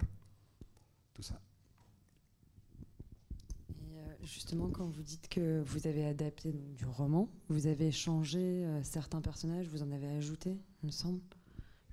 tout 1.13 1.23
ça. 1.23 1.39
Euh, 3.71 4.15
justement, 4.21 4.69
quand 4.69 4.85
vous 4.85 5.01
dites 5.01 5.27
que 5.27 5.61
vous 5.61 5.87
avez 5.87 6.05
adapté 6.05 6.51
du 6.51 6.85
roman, 6.85 7.27
vous 7.49 7.65
avez 7.65 7.91
changé 7.91 8.39
euh, 8.39 8.83
certains 8.83 9.21
personnages, 9.21 9.67
vous 9.67 9.81
en 9.81 9.91
avez 9.91 10.07
ajouté, 10.09 10.55
il 10.83 10.87
me 10.87 10.91
semble. 10.91 11.21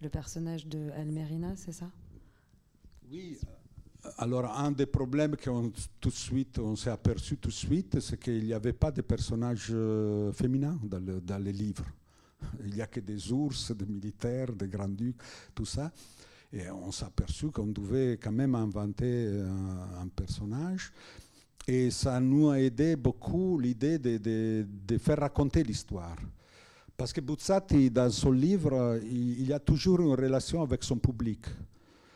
Le 0.02 0.08
personnage 0.08 0.66
de 0.66 0.90
Almerina, 0.96 1.56
c'est 1.56 1.72
ça? 1.72 1.90
Oui, 3.10 3.38
alors, 4.18 4.58
un 4.58 4.72
des 4.72 4.86
problèmes 4.86 5.36
qu'on 5.36 6.76
s'est 6.76 6.90
aperçu 6.90 7.36
tout 7.36 7.48
de 7.48 7.54
suite, 7.54 8.00
c'est 8.00 8.18
qu'il 8.18 8.44
n'y 8.44 8.52
avait 8.52 8.72
pas 8.72 8.90
de 8.90 9.02
personnages 9.02 9.68
euh, 9.70 10.32
féminins 10.32 10.78
dans, 10.82 11.38
les 11.42 11.52
livres. 11.52 11.84
Il 12.64 12.74
n'y 12.74 12.80
a 12.80 12.86
que 12.86 13.00
des 13.00 13.30
ours, 13.32 13.72
des 13.72 13.86
militaires, 13.86 14.52
des 14.52 14.68
grands-ducs, 14.68 15.20
tout 15.54 15.66
ça. 15.66 15.92
Et 16.52 16.68
on 16.70 16.90
s'est 16.90 17.04
aperçu 17.04 17.50
qu'on 17.50 17.66
devait 17.66 18.18
quand 18.20 18.32
même 18.32 18.54
inventer 18.54 19.28
un, 20.00 20.08
personnage. 20.08 20.92
Et 21.68 21.90
ça 21.90 22.18
nous 22.18 22.50
a 22.50 22.58
aidé 22.58 22.96
beaucoup 22.96 23.58
l'idée 23.58 23.98
de, 23.98 24.98
faire 24.98 25.18
raconter 25.18 25.62
l'histoire. 25.62 26.16
Parce 26.96 27.12
que 27.12 27.20
Buzzati, 27.20 27.90
dans 27.90 28.10
son 28.10 28.32
livre, 28.32 28.98
il, 29.04 29.42
il 29.42 29.52
a 29.52 29.60
toujours 29.60 30.00
une 30.00 30.12
relation 30.14 30.60
avec 30.62 30.82
son 30.82 30.96
public, 30.96 31.46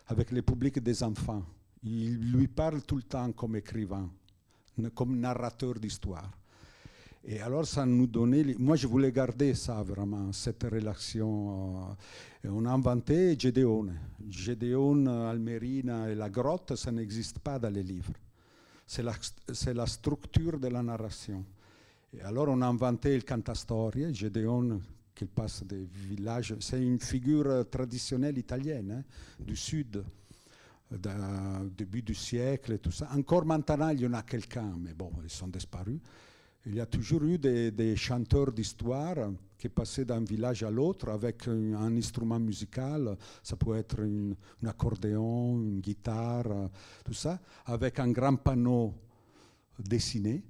avec 0.08 0.32
le 0.32 0.42
public 0.42 0.82
des 0.82 1.02
enfants. 1.02 1.44
Il 1.84 2.32
lui 2.32 2.48
parle 2.48 2.82
tout 2.82 2.96
le 2.96 3.02
temps 3.02 3.30
comme 3.32 3.56
écrivain, 3.56 4.08
comme 4.94 5.18
narrateur 5.18 5.74
d'histoire. 5.74 6.30
Et 7.26 7.40
alors, 7.40 7.66
ça 7.66 7.86
nous 7.86 8.06
donnait. 8.06 8.54
Moi, 8.58 8.76
je 8.76 8.86
voulais 8.86 9.10
garder 9.10 9.54
ça 9.54 9.82
vraiment, 9.82 10.30
cette 10.32 10.62
relation. 10.62 11.96
Euh, 12.44 12.48
on 12.50 12.66
a 12.66 12.70
inventé 12.70 13.34
Gédéon. 13.38 13.88
Gédéon, 14.28 15.06
Almerina 15.06 16.10
et 16.10 16.14
la 16.14 16.28
grotte, 16.28 16.76
ça 16.76 16.92
n'existe 16.92 17.38
pas 17.38 17.58
dans 17.58 17.72
les 17.72 17.82
livres. 17.82 18.12
C'est 18.86 19.02
la, 19.02 19.86
structure 19.86 20.58
de 20.58 20.68
la 20.68 20.82
narration. 20.82 21.44
Et 22.12 22.20
alors, 22.20 22.48
on 22.48 22.60
a 22.60 22.66
inventé 22.66 23.14
le 23.16 23.22
cantastorie, 23.22 24.14
Gédéon 24.14 24.80
qui 25.14 25.24
passe 25.24 25.62
des 25.64 25.84
villages. 25.84 26.56
C'est 26.60 26.82
une 26.82 26.98
figure 26.98 27.64
traditionnelle 27.70 28.36
italienne, 28.36 28.90
hein, 29.00 29.04
du 29.38 29.56
sud 29.56 30.04
du 30.98 31.70
début 31.76 32.02
du 32.02 32.14
siècle 32.14 32.72
et 32.72 32.78
tout 32.78 32.90
ça. 32.92 33.08
Encore 33.14 33.44
maintenant, 33.44 33.88
il 33.90 34.00
y 34.00 34.06
en 34.06 34.14
a 34.14 34.22
quelqu'un, 34.22 34.72
mais 34.78 34.94
bon, 34.94 35.10
ils 35.22 35.30
sont 35.30 35.48
disparus. 35.48 36.00
Il 36.66 36.76
y 36.76 36.80
a 36.80 36.86
toujours 36.86 37.22
eu 37.24 37.36
des, 37.38 37.94
chanteurs 37.94 38.50
d'histoire 38.50 39.30
qui 39.58 39.68
passaient 39.68 40.06
d'un 40.06 40.24
village 40.24 40.62
à 40.62 40.70
l'autre 40.70 41.10
avec 41.10 41.46
un, 41.46 41.74
instrument 41.96 42.40
musical, 42.40 43.16
ça 43.42 43.56
peut 43.56 43.76
être 43.76 44.00
un 44.00 44.34
accordéon, 44.66 45.60
une 45.60 45.80
guitare, 45.80 46.70
tout 47.04 47.12
ça, 47.12 47.38
avec 47.66 47.98
un 47.98 48.10
grand 48.10 48.36
panneau 48.36 48.94
dessiné, 49.78 50.42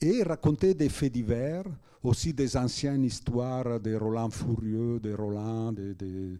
et 0.00 0.22
raconter 0.24 0.74
des 0.74 0.88
faits 0.88 1.12
divers, 1.12 1.64
aussi 2.02 2.32
des 2.32 2.56
anciennes 2.56 3.04
histoires 3.04 3.80
de 3.80 3.94
Roland 3.94 4.30
Furieux, 4.30 4.98
de 5.00 5.12
Roland, 5.14 5.72
de 5.72 5.94
euh, 6.02 6.36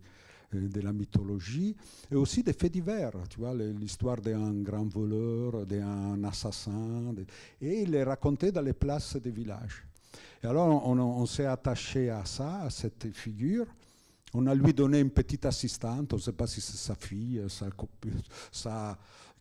de 0.61 0.81
la 0.81 0.93
mythologie, 0.93 1.77
et 2.11 2.15
aussi 2.15 2.43
des 2.43 2.53
faits 2.53 2.73
divers, 2.73 3.13
tu 3.29 3.39
vois, 3.39 3.55
l'histoire 3.55 4.21
d'un 4.21 4.53
grand 4.63 4.87
voleur, 4.87 5.67
d'un 5.67 6.23
assassin, 6.25 7.15
et 7.61 7.83
il 7.83 7.91
les 7.91 8.03
racontait 8.03 8.53
dans 8.53 8.63
les 8.63 8.73
places 8.73 9.17
des 9.17 9.31
villages. 9.31 9.87
Et 10.43 10.47
alors 10.47 10.87
on, 10.87 11.27
s'est 11.27 11.47
attaché 11.47 12.11
à 12.11 12.25
ça, 12.25 12.63
à 12.63 12.71
cette 12.71 13.13
figure. 13.13 13.67
On 14.35 14.47
a 14.47 14.55
lui 14.55 14.75
donné 14.75 15.01
une 15.01 15.11
petite 15.11 15.47
assistante, 15.47 16.13
on 16.13 16.17
ne 16.17 16.21
sait 16.21 16.33
pas 16.33 16.47
si 16.47 16.61
c'est 16.61 16.77
sa 16.77 16.95
fille, 16.95 17.43
sa 17.49 17.71
copine, 17.71 18.21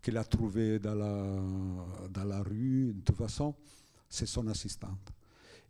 qu'il 0.01 0.17
a 0.17 0.23
trouvée 0.23 0.79
dans 0.79 0.95
la, 0.95 1.35
dans 2.09 2.23
la 2.23 2.41
rue. 2.41 2.93
De 2.93 3.01
toute 3.01 3.17
façon, 3.17 3.55
c'est 4.07 4.25
son 4.25 4.47
assistante. 4.47 5.11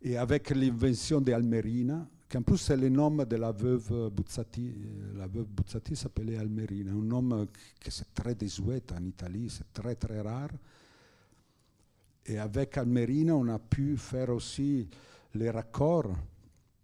Et 0.02 0.16
avec 0.16 0.50
l'invention 0.50 1.20
d'Almerina, 1.20 2.06
qu'en 2.28 2.42
plus 2.42 2.58
c'est 2.58 2.76
le 2.76 2.88
nom 2.88 3.10
de 3.10 3.36
la 3.36 3.52
veuve 3.52 4.10
Buzzati. 4.10 4.74
La 5.16 5.26
veuve 5.26 5.46
Buzzati 5.46 5.96
s'appelait 5.96 6.36
Almerina, 6.38 6.92
un 6.92 6.94
nom 7.02 7.46
qui 7.80 7.88
est 7.88 8.14
très 8.14 8.34
désuet 8.34 8.82
en 8.92 9.04
Italie, 9.04 9.48
c'est 9.50 9.72
très 9.72 9.94
très 9.94 10.20
rare. 10.20 10.50
Et 12.26 12.38
avec 12.38 12.76
Almerina, 12.76 13.36
on 13.36 13.48
a 13.48 13.58
pu 13.58 13.96
faire 13.96 14.30
aussi 14.30 14.88
les 15.34 15.50
raccords 15.50 16.12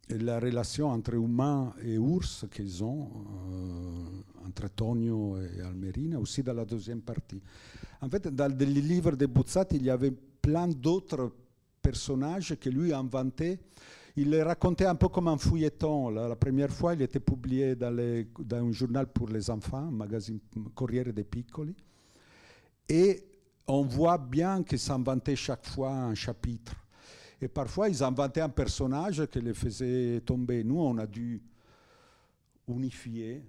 et 0.09 0.19
la 0.19 0.39
relation 0.39 0.89
entre 0.89 1.15
humains 1.15 1.75
et 1.83 1.99
ours 1.99 2.45
qu'ils 2.51 2.85
ont, 2.85 3.09
euh, 3.51 4.47
entre 4.47 4.69
Tonio 4.69 5.37
et 5.39 5.61
Almerina, 5.63 6.19
aussi 6.19 6.43
dans 6.43 6.53
la 6.53 6.65
deuxième 6.65 7.01
partie. 7.01 7.41
En 8.01 8.09
fait, 8.09 8.29
dans 8.29 8.57
les 8.57 8.67
livres 8.67 9.17
de 9.17 9.27
Buzzati, 9.27 9.77
il 9.77 9.85
y 9.85 9.91
avait 9.91 10.13
plein 10.13 10.69
d'autres 10.69 11.33
personnages 11.81 12.57
que 12.61 12.71
lui 12.71 12.93
a 12.93 12.99
inventés 12.99 13.59
il 14.17 14.43
racontait 14.43 14.87
un 14.87 14.95
peu 14.95 15.09
comme 15.09 15.29
un 15.29 15.39
fouilleton. 15.39 16.11
La, 16.11 16.37
première 16.37 16.71
fois, 16.71 16.95
il 16.95 17.03
était 17.03 17.21
publié 17.21 17.75
dans, 17.75 17.95
dans, 18.39 18.67
un 18.69 18.73
journal 18.73 19.07
pour 19.07 19.29
les 19.29 19.49
enfants, 19.49 19.89
un 19.89 19.91
magazine 19.91 20.39
Corriere 20.75 21.13
dei 21.13 21.25
Piccoli. 21.25 21.75
Et 22.89 23.25
on 23.67 23.83
voit 23.83 24.19
bien 24.19 24.63
qu'ils 24.63 24.79
s'inventaient 24.79 25.37
chaque 25.37 25.67
fois 25.67 25.93
un 25.93 26.15
chapitre. 26.15 26.75
Et 27.41 27.49
parfois, 27.49 27.89
ils 27.89 28.03
inventaient 28.03 28.41
un 28.41 28.49
personnage 28.49 29.27
qui 29.27 29.41
les 29.41 29.55
faisait 29.55 30.21
tomber. 30.21 30.63
Nous, 30.63 30.79
on 30.79 30.99
a 30.99 31.07
dû 31.07 31.43
unifier. 32.69 33.43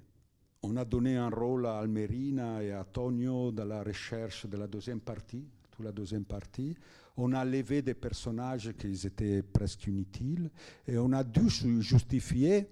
On 0.62 0.78
a 0.78 0.86
donné 0.86 1.18
un 1.18 1.30
rôle 1.30 1.66
à 1.66 1.80
Almerina 1.80 2.64
et 2.64 2.72
à 2.72 2.86
Tonio 2.86 3.52
dans 3.52 3.66
la 3.66 3.84
recherche 3.84 4.46
de 4.46 4.56
la 4.56 4.66
deuxième 4.66 5.02
partie, 5.02 5.46
toute 5.76 5.86
la 5.86 5.92
deuxième 5.92 6.26
partie. 6.26 6.76
On 7.18 7.32
a 7.34 7.44
levé 7.46 7.82
des 7.82 7.94
personnages 7.94 8.72
qui 8.78 9.06
étaient 9.06 9.42
presque 9.44 9.88
inutiles 9.88 10.50
et 10.88 10.98
on 10.98 11.12
a 11.14 11.24
dû 11.24 11.50
justifier 11.82 12.68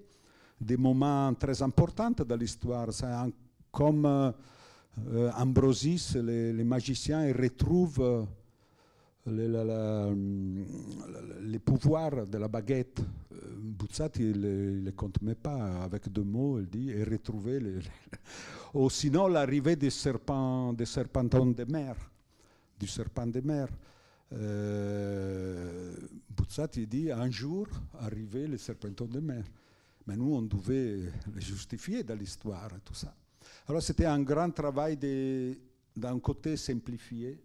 des 0.59 0.77
moments 0.77 1.33
très 1.33 1.61
importants 1.61 2.11
dans 2.11 2.35
l'histoire. 2.35 2.87
Comme 3.71 4.05
euh, 4.05 5.31
Ambrosis, 5.37 6.15
les, 6.15 6.51
les, 6.53 6.63
magiciens, 6.63 7.25
ils 7.27 7.39
retrouvent 7.39 8.01
euh, 8.01 8.23
les, 9.27 9.47
les, 11.49 11.59
pouvoirs 11.59 12.27
de 12.27 12.37
la 12.37 12.47
baguette. 12.49 12.99
Euh, 13.31 13.35
Buzzati 13.57 14.23
ne 14.23 14.81
les 14.83 14.91
compte 14.91 15.21
même 15.21 15.35
pas 15.35 15.83
avec 15.83 16.11
deux 16.11 16.23
mots, 16.23 16.59
il 16.59 16.67
dit, 16.67 16.91
et 16.91 17.03
retrouver 17.05 17.59
Ou 18.73 18.89
sinon 18.89 19.27
l'arrivée 19.27 19.75
des 19.77 19.89
serpents, 19.89 20.73
des 20.73 20.85
serpentons 20.85 21.45
de 21.47 21.63
mer, 21.63 21.95
du 22.81 22.87
serpent 22.87 23.27
de 23.27 23.41
mer. 23.41 23.67
Euh, 24.33 25.93
Buzzati 26.29 26.87
dit 26.87 27.11
un 27.11 27.29
jour 27.29 27.67
arriver 27.99 28.47
les 28.47 28.57
serpentons 28.57 29.05
de 29.05 29.19
mer. 29.19 29.43
Mais 30.07 30.17
nous, 30.17 30.33
on 30.33 30.41
devait 30.41 31.11
les 31.33 31.41
justifier 31.41 32.03
dans 32.03 32.15
l'histoire, 32.15 32.71
tout 32.83 32.95
ça. 32.95 33.13
Alors 33.67 33.83
c'était 33.83 34.05
un 34.05 34.21
grand 34.21 34.49
travail 34.49 34.97
d'un 35.95 36.19
côté 36.19 36.57
simplifié, 36.57 37.39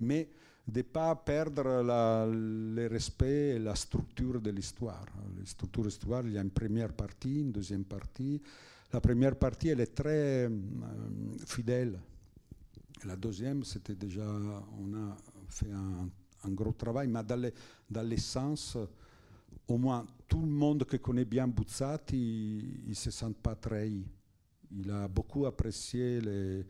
mais 0.00 0.28
de 0.66 0.78
ne 0.78 0.82
pas 0.82 1.16
perdre 1.16 1.82
le 1.82 2.86
respect 2.86 3.56
et 3.56 3.58
la 3.58 3.74
structure 3.74 4.40
de 4.40 4.50
l'histoire. 4.50 5.06
La 5.38 5.46
structure 5.46 5.82
de 5.82 5.88
l'histoire, 5.88 6.26
il 6.26 6.34
y 6.34 6.38
a 6.38 6.42
une 6.42 6.50
première 6.50 6.92
partie, 6.92 7.40
une 7.40 7.52
deuxième 7.52 7.84
partie. 7.84 8.40
La 8.92 9.00
première 9.00 9.36
partie, 9.36 9.68
elle 9.68 9.80
est 9.80 9.94
très 9.94 10.46
euh, 10.46 10.50
fidèle. 11.46 11.98
La 13.04 13.16
deuxième, 13.16 13.64
c'était 13.64 13.94
déjà, 13.94 14.26
on 14.78 14.94
a 14.94 15.16
fait 15.48 15.70
un, 15.72 16.50
gros 16.50 16.72
travail, 16.72 17.08
mais 17.08 17.20
dans 17.90 18.06
l'essence, 18.06 18.76
au 19.66 19.78
moins 19.78 20.06
tout 20.28 20.40
le 20.40 20.46
monde 20.48 20.84
qui 20.84 20.98
connaît 20.98 21.24
bien 21.24 21.48
Buzzati, 21.48 22.58
il 22.84 22.88
ne 22.90 22.94
se 22.94 23.10
sent 23.10 23.34
pas 23.42 23.54
trahi. 23.54 24.04
Il 24.72 24.90
a 24.90 25.08
beaucoup 25.08 25.46
apprécié 25.46 26.20
le, 26.20 26.64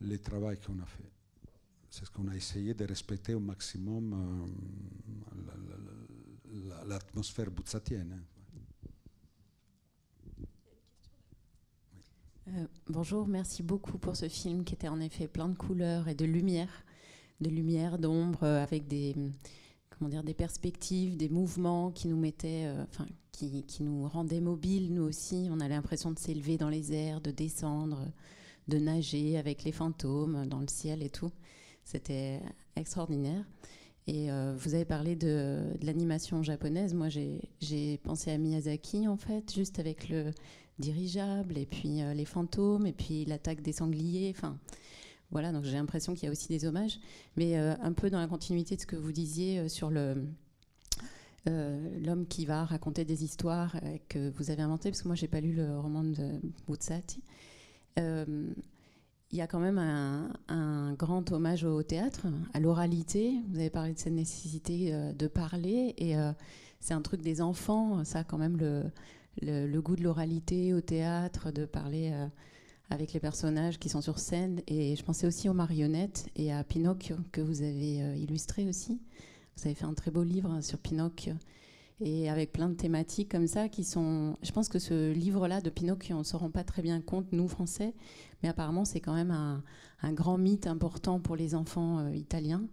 le 0.00 0.18
travail 0.18 0.58
qu'on 0.58 0.78
a 0.80 0.86
fait. 0.86 1.10
C'est 1.88 2.04
ce 2.04 2.10
qu'on 2.10 2.28
a 2.28 2.34
essayé 2.34 2.74
de 2.74 2.84
respecter 2.84 3.34
au 3.34 3.40
maximum 3.40 4.12
euh, 5.32 6.86
l'atmosphère 6.86 7.50
buzzatienne. 7.50 8.20
Euh, 12.48 12.66
bonjour, 12.88 13.26
merci 13.26 13.62
beaucoup 13.62 13.96
pour 13.96 14.16
ce 14.16 14.28
film 14.28 14.64
qui 14.64 14.74
était 14.74 14.88
en 14.88 15.00
effet 15.00 15.26
plein 15.28 15.48
de 15.48 15.56
couleurs 15.56 16.08
et 16.08 16.14
de 16.14 16.26
lumière, 16.26 16.84
de 17.40 17.48
lumière, 17.48 17.98
d'ombre, 17.98 18.42
euh, 18.42 18.62
avec 18.62 18.86
des, 18.86 19.16
comment 19.88 20.10
dire, 20.10 20.22
des 20.22 20.34
perspectives, 20.34 21.16
des 21.16 21.30
mouvements 21.30 21.90
qui 21.90 22.06
nous 22.06 22.18
mettaient, 22.18 22.66
euh, 22.66 22.84
enfin, 22.90 23.06
qui, 23.32 23.64
qui, 23.64 23.82
nous 23.82 24.06
rendaient 24.06 24.42
mobiles, 24.42 24.92
nous 24.92 25.04
aussi. 25.04 25.48
On 25.50 25.58
a 25.60 25.68
l'impression 25.68 26.10
de 26.10 26.18
s'élever 26.18 26.58
dans 26.58 26.68
les 26.68 26.92
airs, 26.92 27.22
de 27.22 27.30
descendre, 27.30 28.12
de 28.68 28.78
nager 28.78 29.38
avec 29.38 29.64
les 29.64 29.72
fantômes 29.72 30.46
dans 30.46 30.60
le 30.60 30.68
ciel 30.68 31.02
et 31.02 31.10
tout. 31.10 31.32
C'était 31.82 32.40
extraordinaire. 32.76 33.44
Et 34.06 34.28
vous 34.56 34.74
avez 34.74 34.84
parlé 34.84 35.16
de, 35.16 35.62
de 35.80 35.86
l'animation 35.86 36.42
japonaise. 36.42 36.92
Moi, 36.92 37.08
j'ai 37.08 37.98
pensé 38.02 38.30
à 38.30 38.38
Miyazaki, 38.38 39.08
en 39.08 39.16
fait, 39.16 39.54
juste 39.54 39.78
avec 39.78 40.10
le 40.10 40.30
dirigeable, 40.78 41.58
et 41.58 41.66
puis 41.66 42.02
euh, 42.02 42.14
les 42.14 42.24
fantômes, 42.24 42.86
et 42.86 42.92
puis 42.92 43.24
l'attaque 43.24 43.62
des 43.62 43.72
sangliers. 43.72 44.32
Enfin, 44.36 44.58
voilà, 45.30 45.52
donc 45.52 45.64
j'ai 45.64 45.76
l'impression 45.76 46.14
qu'il 46.14 46.24
y 46.24 46.28
a 46.28 46.32
aussi 46.32 46.48
des 46.48 46.64
hommages, 46.64 47.00
mais 47.36 47.58
euh, 47.58 47.74
un 47.80 47.92
peu 47.92 48.10
dans 48.10 48.20
la 48.20 48.26
continuité 48.26 48.76
de 48.76 48.80
ce 48.80 48.86
que 48.86 48.96
vous 48.96 49.12
disiez 49.12 49.60
euh, 49.60 49.68
sur 49.68 49.90
le 49.90 50.26
l'homme 51.46 52.26
qui 52.26 52.46
va 52.46 52.64
raconter 52.64 53.04
des 53.04 53.22
histoires 53.22 53.76
que 54.08 54.30
vous 54.30 54.50
avez 54.50 54.62
inventé, 54.62 54.88
parce 54.88 55.02
que 55.02 55.08
moi 55.08 55.14
j'ai 55.14 55.28
pas 55.28 55.42
lu 55.42 55.52
le 55.52 55.78
roman 55.78 56.02
de 56.02 56.40
Buzzati. 56.66 57.22
Il 57.98 58.54
y 59.30 59.42
a 59.42 59.46
quand 59.46 59.60
même 59.60 59.76
un, 59.76 60.32
un, 60.48 60.94
grand 60.94 61.30
hommage 61.32 61.64
au 61.64 61.82
théâtre, 61.82 62.28
à 62.54 62.60
l'oralité. 62.60 63.34
Vous 63.50 63.58
avez 63.58 63.68
parlé 63.68 63.92
de 63.92 63.98
cette 63.98 64.14
nécessité 64.14 64.90
de 65.14 65.26
parler, 65.26 65.94
et 65.98 66.14
c'est 66.80 66.94
un 66.94 67.02
truc 67.02 67.20
des 67.20 67.42
enfants, 67.42 68.02
ça 68.04 68.24
quand 68.24 68.38
même 68.38 68.56
le, 68.56 68.84
le, 69.42 69.80
goût 69.80 69.96
de 69.96 70.02
l'oralité 70.02 70.74
au 70.74 70.80
théâtre, 70.80 71.50
de 71.50 71.64
parler 71.64 72.12
avec 72.90 73.12
les 73.12 73.20
personnages 73.20 73.78
qui 73.78 73.88
sont 73.88 74.00
sur 74.00 74.18
scène. 74.18 74.60
Et 74.66 74.96
je 74.96 75.04
pensais 75.04 75.26
aussi 75.26 75.48
aux 75.48 75.54
marionnettes 75.54 76.28
et 76.36 76.52
à 76.52 76.64
Pinocchio 76.64 77.16
que 77.32 77.40
vous 77.40 77.62
avez 77.62 78.02
euh, 78.02 78.16
illustré 78.16 78.68
aussi. 78.68 79.00
Vous 79.56 79.66
avez 79.66 79.74
fait 79.74 79.84
un 79.84 79.94
très 79.94 80.10
beau 80.10 80.22
livre 80.22 80.60
sur 80.60 80.78
Pinocchio 80.78 81.34
et 82.00 82.28
avec 82.28 82.52
plein 82.52 82.68
de 82.68 82.74
thématiques 82.74 83.30
comme 83.30 83.46
ça 83.46 83.68
qui 83.68 83.84
sont. 83.84 84.36
Je 84.42 84.50
pense 84.50 84.68
que 84.68 84.80
ce 84.80 85.12
livre-là 85.12 85.60
de 85.60 85.70
Pinocchio, 85.70 86.16
on 86.16 86.20
ne 86.20 86.24
se 86.24 86.36
rend 86.36 86.50
pas 86.50 86.64
très 86.64 86.82
bien 86.82 87.00
compte, 87.00 87.26
nous 87.32 87.46
Français, 87.46 87.94
mais 88.42 88.48
apparemment 88.48 88.84
c'est 88.84 89.00
quand 89.00 89.14
même 89.14 89.30
un, 89.30 89.62
grand 90.12 90.36
mythe 90.36 90.66
important 90.66 91.18
pour 91.20 91.36
les 91.36 91.54
enfants 91.54 92.00
euh, 92.00 92.14
italiens. 92.14 92.66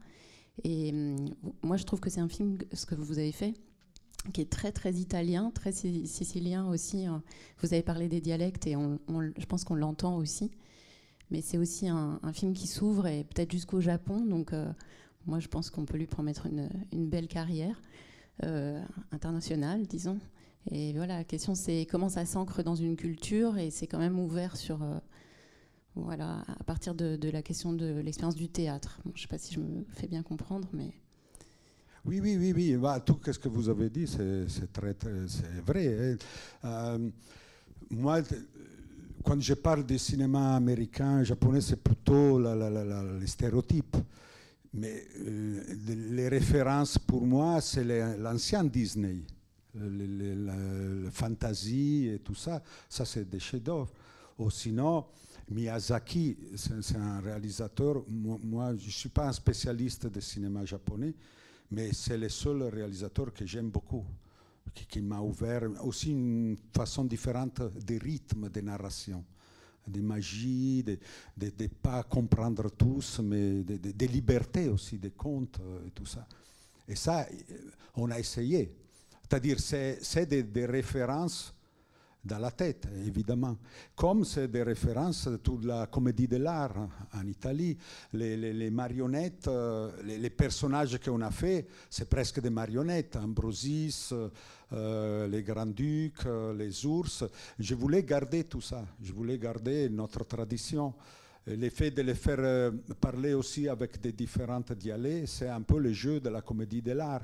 Et 0.64 0.90
hum, 0.92 1.16
moi 1.62 1.78
je 1.78 1.84
trouve 1.84 2.00
que 2.00 2.10
c'est 2.10 2.20
un 2.20 2.28
film, 2.28 2.58
ce 2.74 2.86
que 2.86 2.96
vous 2.96 3.20
avez 3.20 3.32
fait, 3.32 3.54
qui 4.34 4.42
est 4.42 4.50
très 4.50 4.72
très 4.72 4.94
italien, 4.94 5.52
très 5.54 5.72
sicilien 5.72 6.68
aussi. 6.68 7.06
Hein. 7.06 7.24
Vous 7.60 7.74
avez 7.74 7.82
parlé 7.82 8.08
des 8.08 8.22
dialectes 8.22 8.68
et 8.68 8.74
je 8.74 9.46
pense 9.46 9.64
qu'on 9.64 9.76
l'entend 9.76 10.18
aussi. 10.18 10.52
Mais 11.32 11.42
c'est 11.42 11.58
aussi 11.58 11.88
un, 11.88 12.20
film 12.34 12.54
qui 12.54 12.68
s'ouvre 12.68 13.08
et 13.08 13.24
peut-être 13.24 13.52
jusqu'au 13.52 13.80
Japon. 13.80 14.22
Donc 14.26 14.54
euh, 14.54 14.72
moi 15.26 15.40
je 15.40 15.48
pense 15.48 15.70
qu'on 15.70 15.86
peut 15.86 15.98
lui 15.98 16.08
promettre 16.08 16.46
une, 16.46 17.10
belle 17.10 17.28
carrière 17.28 17.82
euh, 18.44 18.82
internationale, 19.12 19.88
disons. 19.88 20.20
Et 20.70 20.94
voilà, 20.94 21.18
la 21.18 21.24
question 21.24 21.56
c'est 21.56 21.88
comment 21.90 22.10
ça 22.10 22.26
s'ancre 22.26 22.64
dans 22.64 22.76
une 22.76 22.96
culture 22.96 23.58
et 23.58 23.72
c'est 23.72 23.88
quand 23.88 24.00
même 24.00 24.20
ouvert 24.20 24.56
sur... 24.58 24.84
Euh, 24.84 25.00
voilà, 25.96 26.46
à 26.48 26.64
partir 26.64 26.96
de, 26.96 27.30
la 27.30 27.42
question 27.42 27.74
de 27.74 28.00
l'expérience 28.00 28.36
du 28.36 28.48
théâtre. 28.48 29.02
je 29.04 29.10
ne 29.10 29.18
sais 29.18 29.28
pas 29.28 29.38
si 29.38 29.54
je 29.54 29.60
me 29.60 29.84
fais 29.94 30.08
bien 30.08 30.24
comprendre, 30.24 30.70
mais... 30.72 30.94
Oui, 32.04 32.20
oui, 32.20 32.36
oui, 32.38 32.54
oui. 32.56 32.76
Bah, 32.78 33.00
tout 33.00 33.20
ce 33.24 33.38
que 33.38 33.48
vous 33.48 33.70
avez 33.70 33.90
dit, 33.90 34.08
c'est 34.08 34.72
très, 34.74 34.96
c'est 35.28 35.62
vrai. 35.66 36.14
Hein. 36.14 36.18
Euh, 36.66 37.10
moi, 37.92 38.22
quand 39.24 39.40
je 39.40 39.54
parle 39.54 39.86
du 39.86 40.00
cinéma 40.00 40.56
américain, 40.56 41.24
japonais, 41.24 41.62
c'est 41.62 41.82
plutôt 41.82 42.40
les 42.40 43.28
stéréotypes. 43.28 43.98
Mais 44.74 45.06
euh, 45.20 45.64
les 45.86 46.30
références 46.30 46.98
pour 46.98 47.26
moi, 47.26 47.60
c'est 47.62 47.84
l'ancien 48.18 48.64
Disney, 48.64 49.18
la, 49.76 51.12
fantasy 51.12 52.10
et 52.14 52.20
tout 52.20 52.36
ça. 52.36 52.64
Ça, 52.90 53.06
c'est 53.06 53.30
des 53.30 53.40
chefs-d'œuvre. 53.40 53.92
Ou 54.40 54.50
sinon, 54.50 55.06
Miyazaki, 55.52 56.38
c'est 56.56 56.96
un 56.96 57.20
réalisateur. 57.20 58.04
Moi, 58.08 58.40
moi 58.44 58.76
je 58.78 58.86
ne 58.86 58.92
suis 58.92 59.10
pas 59.10 59.28
un 59.28 59.34
spécialiste 59.34 60.08
de 60.08 60.20
cinéma 60.22 60.64
japonais, 60.66 61.14
mais 61.72 61.94
c'est 61.94 62.18
le 62.18 62.30
seul 62.30 62.64
réalisateur 62.64 63.34
que 63.34 63.46
j'aime 63.46 63.70
beaucoup, 63.70 64.06
qui, 64.74 65.02
m'a 65.02 65.20
ouvert 65.20 65.64
aussi 65.84 66.12
une 66.12 66.58
façon 66.76 67.06
différente 67.06 67.62
des 67.76 67.98
rythmes 67.98 68.50
de 68.50 68.62
narration, 68.62 69.24
de 69.88 70.02
magie, 70.02 70.84
de 70.84 70.98
ne 71.38 71.68
pas 71.68 72.04
comprendre 72.04 72.70
tous, 72.70 73.20
mais 73.20 73.64
de, 73.64 73.92
de, 73.92 74.06
liberté 74.06 74.70
aussi, 74.70 74.98
des 74.98 75.12
contes 75.12 75.60
euh, 75.62 75.88
et 75.88 75.92
tout 75.92 76.06
ça. 76.06 76.28
Et 76.88 76.96
ça, 76.96 77.26
on 77.96 78.12
a 78.12 78.20
essayé. 78.20 78.74
C'est-à-dire, 79.24 79.60
c'est 79.60 80.26
des, 80.26 80.44
des 80.44 80.66
références 80.66 81.54
dans 82.24 82.38
la 82.40 82.52
tête, 82.52 82.88
évidemment. 83.06 83.58
Comme 83.96 84.24
c'est 84.26 84.48
des 84.48 84.64
références 84.64 85.28
de 85.28 85.38
toute 85.38 85.66
la 85.66 85.88
comédie 85.88 86.28
de 86.28 86.38
l'art 86.38 86.88
en 87.14 87.26
Italie, 87.28 87.78
les, 88.14 88.70
marionnettes, 88.70 89.48
euh, 89.48 89.92
les, 90.04 90.18
les, 90.18 90.30
personnages 90.30 91.00
qu'on 91.00 91.22
a 91.22 91.32
fait, 91.32 91.68
c'est 91.90 92.10
presque 92.10 92.40
des 92.40 92.50
marionnettes. 92.50 93.16
Ambrosis, 93.16 94.14
euh, 94.74 95.28
les 95.28 95.44
grands-ducs, 95.44 96.26
euh, 96.26 96.54
les 96.54 96.86
ours. 96.86 97.26
Je 97.60 97.76
voulais 97.76 98.04
garder 98.04 98.46
tout 98.46 98.62
ça. 98.62 98.86
Je 99.02 99.12
voulais 99.12 99.38
garder 99.38 99.90
notre 99.90 100.24
tradition. 100.24 100.94
L'effet 101.46 101.92
de 101.92 102.02
les 102.04 102.16
faire 102.16 102.38
euh, 102.40 102.72
parler 103.00 103.34
aussi 103.34 103.68
avec 103.68 104.00
des 104.00 104.14
différentes 104.14 104.72
dialectes, 104.74 105.28
c'est 105.28 105.50
un 105.50 105.62
peu 105.62 105.80
le 105.80 105.92
jeu 105.92 106.22
de 106.22 106.30
la 106.30 106.42
comédie 106.42 106.82
de 106.82 106.92
l'art. 106.94 107.24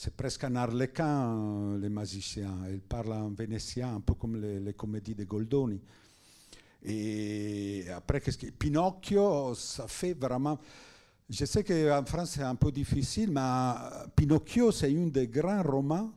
C'est 0.00 0.14
presque 0.14 0.44
un 0.44 0.54
arlequin, 0.54 1.76
les 1.76 1.88
magiciens. 1.88 2.54
Ils 2.70 2.80
parlent 2.80 3.14
en 3.14 3.30
vénétien, 3.30 3.96
un 3.96 4.00
peu 4.00 4.14
comme 4.14 4.40
les, 4.40 4.72
comédies 4.72 5.16
de 5.16 5.24
Goldoni. 5.24 5.80
Et 6.84 7.84
après, 7.92 8.20
que... 8.20 8.30
Pinocchio, 8.52 9.56
ça 9.56 9.88
fait 9.88 10.14
vraiment... 10.14 10.56
Je 11.28 11.44
sais 11.44 11.64
qu'en 11.64 12.04
France, 12.04 12.30
c'est 12.36 12.44
un 12.44 12.54
peu 12.54 12.70
difficile, 12.70 13.32
mais 13.32 13.72
Pinocchio, 14.14 14.70
c'est 14.70 14.88
un 14.88 15.08
des 15.08 15.26
grands 15.26 15.64
romans 15.64 16.12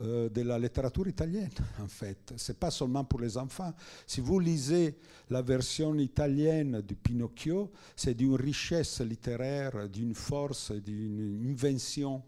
euh, 0.00 0.28
de 0.28 0.42
la 0.42 0.58
littérature 0.58 1.06
italienne, 1.06 1.52
en 1.80 1.86
fait. 1.86 2.34
C'est 2.36 2.58
pas 2.58 2.72
seulement 2.72 3.04
pour 3.04 3.20
les 3.20 3.38
enfants. 3.38 3.72
Si 4.04 4.20
vous 4.20 4.40
lisez 4.40 4.98
la 5.30 5.42
version 5.42 5.94
italienne 5.94 6.80
du 6.80 6.96
Pinocchio, 6.96 7.70
c'est 7.94 8.14
d'une 8.14 8.34
richesse 8.34 9.00
littéraire, 9.00 9.88
d'une 9.88 10.12
force, 10.12 10.72
d'une 10.72 11.48
invention 11.48 12.20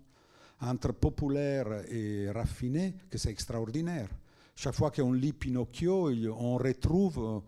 entre 0.61 0.93
populaire 0.93 1.85
et 1.91 2.31
raffiné 2.31 2.95
que 3.11 3.19
c'est 3.19 3.31
extraordinaire. 3.31 4.09
Chaque 4.55 4.75
fois 4.75 4.91
qu'on 4.91 5.13
lit 5.13 5.33
Pinocchio, 5.33 6.11
on 6.37 6.57
retrouve, 6.57 7.43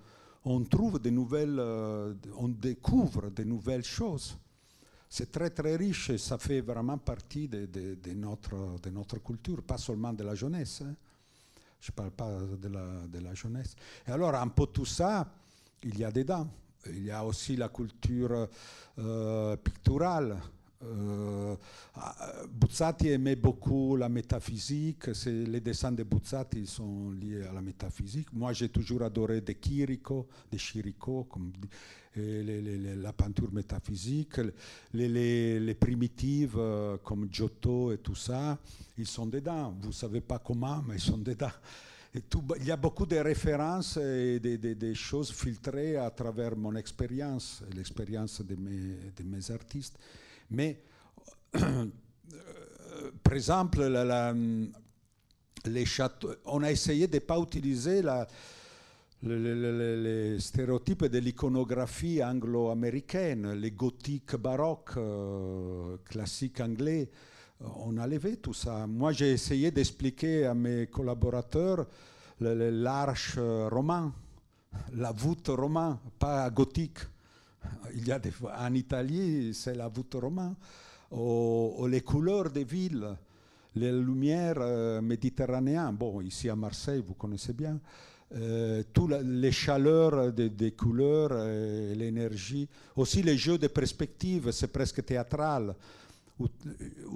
on 0.45 0.65
trouve 0.65 1.01
des 1.01 1.11
nouvelles, 1.11 1.59
euh, 1.59 2.15
on 2.37 2.49
découvre 2.49 3.31
de 3.31 3.43
nouvelles 3.43 3.85
choses. 3.85 4.39
C'est 5.09 5.33
très 5.33 5.51
très 5.51 5.75
riche 5.75 6.11
et 6.11 6.19
ça 6.19 6.39
fait 6.39 6.61
vraiment 6.61 6.99
partie 6.99 7.49
de, 7.49 7.69
notre, 8.15 8.79
de 8.81 8.91
notre 8.91 9.19
culture, 9.19 9.63
pas 9.63 9.77
seulement 9.77 10.13
de 10.13 10.23
la 10.23 10.37
jeunesse. 10.37 10.83
Hein. 10.87 10.95
Je 11.81 11.91
ne 11.91 11.95
parle 11.97 12.11
pas 12.13 12.31
de 12.31 12.69
la, 12.69 13.07
de 13.09 13.19
la 13.19 13.35
jeunesse. 13.35 13.75
Et 14.07 14.11
alors, 14.13 14.35
un 14.35 14.49
peu 14.49 14.67
tout 14.67 14.85
ça, 14.85 15.27
il 15.83 15.99
y 15.99 16.05
a 16.05 16.13
dedans. 16.13 16.47
Il 16.87 17.05
y 17.05 17.11
a 17.11 17.25
aussi 17.25 17.57
la 17.57 17.71
culture 17.71 18.49
euh, 18.99 19.57
picturale. 19.57 20.41
Euh, 20.83 21.57
Buzzati 22.51 23.09
aimait 23.09 23.37
beaucoup 23.37 23.97
la 23.97 24.09
métaphysique. 24.09 25.09
Les 25.27 25.61
dessins 25.61 25.93
de 25.93 26.03
Buzzati 26.05 26.67
sont 26.67 27.11
liés 27.11 27.45
à 27.45 27.53
la 27.53 27.61
métaphysique. 27.61 28.33
Moi, 28.33 28.53
j'ai 28.53 28.71
toujours 28.71 29.03
adoré 29.03 29.43
De 29.43 29.53
Chirico, 29.61 30.27
De 30.51 30.57
Chirico, 30.57 31.29
la 32.17 33.13
peinture 33.13 33.53
métaphysique, 33.53 34.41
les, 34.95 35.75
primitives 35.79 36.57
euh, 36.57 36.97
comme 37.05 37.29
Giotto 37.31 37.93
et 37.93 37.99
tout 37.99 38.15
ça, 38.15 38.59
ils 38.97 39.07
sont 39.07 39.27
dedans. 39.27 39.75
Vous 39.83 39.89
ne 39.89 39.93
savez 39.95 40.21
pas 40.23 40.39
comment, 40.39 40.83
mais 40.89 40.95
ils 40.95 41.01
sont 41.01 41.19
dedans. 41.19 41.53
Et 42.15 42.23
il 42.59 42.67
y 42.67 42.73
a 42.73 42.77
beaucoup 42.77 43.07
de 43.07 43.17
références 43.17 43.97
et 43.99 44.41
des, 44.41 44.95
choses 44.95 45.31
filtrées 45.31 45.97
à 45.97 46.11
travers 46.11 46.57
mon 46.57 46.75
expérience, 46.75 47.63
l'expérience 47.73 48.43
de 48.43 48.57
mes 48.57 49.51
artistes. 49.53 49.97
Mais, 50.51 50.83
euh, 51.57 51.87
par 53.23 53.35
exemple, 53.35 53.83
les 55.67 55.85
châteaux, 55.85 56.33
on 56.47 56.63
a 56.63 56.71
essayé 56.71 57.07
de 57.07 57.15
ne 57.15 57.21
pas 57.21 57.39
utiliser 57.39 58.03
les, 59.23 60.39
stéréotypes 60.41 61.05
de 61.05 61.19
l'iconographie 61.19 62.23
anglo-américaine, 62.23 63.53
les 63.53 63.71
gothiques 63.71 64.37
baroques, 64.37 64.97
euh, 64.97 65.97
classiques 66.05 66.61
anglais. 66.61 67.11
On 67.61 67.99
a 67.99 68.07
levé 68.07 68.39
tout 68.39 68.55
ça. 68.55 68.87
Moi, 68.87 69.13
j'ai 69.13 69.33
essayé 69.33 69.71
d'expliquer 69.71 70.47
à 70.47 70.55
mes 70.55 70.87
collaborateurs 70.87 71.87
l'arche 72.41 73.39
roman, 73.39 74.13
la 74.95 75.13
voûte 75.13 75.49
roman, 75.49 76.01
pas 76.19 76.49
gothique. 76.51 76.99
En 78.59 78.75
Italie, 78.75 79.55
c'est 79.55 79.75
la 79.75 79.89
voûte 79.89 80.15
roman. 80.15 80.55
Ou, 81.13 81.87
les 81.89 82.03
couleurs 82.03 82.51
des 82.51 82.65
villes, 82.65 83.17
les 83.75 83.93
lumières 83.93 84.59
euh, 84.61 85.01
méditerranéennes. 85.01 85.97
Bon, 85.97 86.21
ici 86.21 86.49
à 86.49 86.57
Marseille, 86.57 87.03
vous 87.05 87.15
connaissez 87.15 87.53
bien. 87.53 87.79
Euh, 88.33 88.85
toutes 88.93 89.21
les 89.25 89.51
chaleurs 89.51 90.33
des, 90.33 90.51
des 90.51 90.71
couleurs, 90.71 91.31
euh, 91.33 91.95
l'énergie, 91.97 92.69
aussi 92.95 93.23
les 93.23 93.37
jeux 93.37 93.59
de 93.59 93.67
perspective, 93.67 94.53
c'est 94.53 94.69
presque 94.69 95.05
théâtral. 95.05 95.75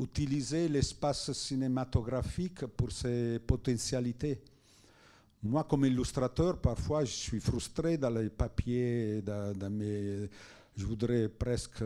utiliser 0.03 0.69
l'espace 0.69 1.33
cinématographique 1.33 2.67
pour 2.67 2.91
ses 2.91 3.39
potentialités. 3.39 4.41
Moi, 5.45 5.63
comme 5.65 5.85
illustrateur, 5.85 6.59
parfois, 6.59 7.05
je 7.05 7.13
suis 7.13 7.41
frustré 7.41 7.99
dans 7.99 8.09
les 8.11 8.31
papiers, 8.31 9.21
dans, 9.21 9.71
mes, 9.71 10.29
je 10.75 10.87
voudrais 10.87 11.29
presque 11.29 11.85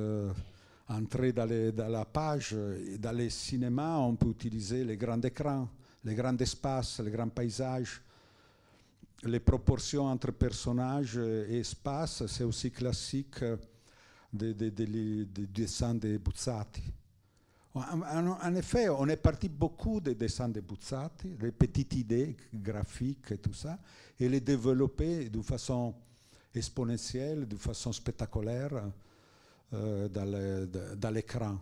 entrer 0.88 1.32
dans, 1.32 1.44
la 1.90 2.04
page. 2.04 2.54
Dans 2.98 3.16
les 3.16 3.30
cinémas, 3.30 3.98
on 3.98 4.14
peut 4.14 4.28
utiliser 4.30 4.84
les 4.84 4.96
grands 4.96 5.20
écrans, 5.20 5.68
les 6.04 6.14
grands 6.14 6.36
espaces, 6.36 7.00
les 7.00 7.10
grands 7.10 7.28
paysages 7.28 8.00
les 9.24 9.40
proportions 9.40 10.06
entre 10.06 10.30
personnages 10.32 11.18
et 11.18 11.58
espace, 11.58 12.26
c'est 12.26 12.44
aussi 12.44 12.70
classique 12.70 13.42
des 14.32 14.54
de, 14.54 14.68
de, 14.70 15.24
de, 15.24 15.44
dessins 15.46 15.94
de 15.94 16.18
Buzzati. 16.18 16.82
En, 17.92 18.54
effet, 18.54 18.88
on 18.88 19.08
est 19.08 19.16
parti 19.16 19.48
beaucoup 19.48 20.00
des 20.00 20.14
dessins 20.14 20.48
de 20.48 20.60
Buzzati, 20.60 21.28
des 21.28 21.52
petites 21.52 21.94
idées 21.94 22.36
graphiques 22.52 23.32
et 23.32 23.38
tout 23.38 23.52
ça, 23.54 23.78
et 24.18 24.28
les 24.28 24.40
développer 24.40 25.28
de 25.28 25.40
façon 25.42 25.94
exponentielle, 26.54 27.46
de 27.46 27.56
façon 27.56 27.92
spectaculaire 27.92 28.70
euh, 29.72 30.08
dans 30.08 31.10
l'écran. 31.10 31.58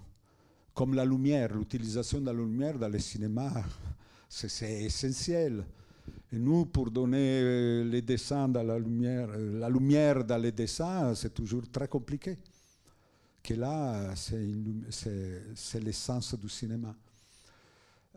Comme 0.74 0.94
la 0.94 1.04
lumière, 1.04 1.54
l'utilisation 1.54 2.20
de 2.20 2.26
la 2.26 2.32
lumière 2.32 2.78
dans 2.78 2.88
le 2.88 2.98
cinéma, 2.98 3.52
c'est 4.28 4.82
essentiel. 4.84 5.64
Et 6.32 6.38
nous, 6.38 6.66
pour 6.66 6.90
donner 6.90 7.40
euh, 7.42 7.84
les 7.84 8.02
dessins 8.02 8.48
dans 8.48 8.62
la 8.62 8.78
lumière, 8.78 9.28
euh, 9.30 9.58
la 9.58 9.68
lumière 9.68 10.24
dans 10.24 10.38
les 10.38 10.52
dessins, 10.52 11.14
c'est 11.14 11.32
toujours 11.34 11.62
très 11.70 11.88
compliqué. 11.88 12.38
Que 13.46 13.54
là, 13.54 14.12
c'est 14.16 15.78
l'essence 15.80 16.34
du 16.34 16.48
cinéma. 16.48 16.96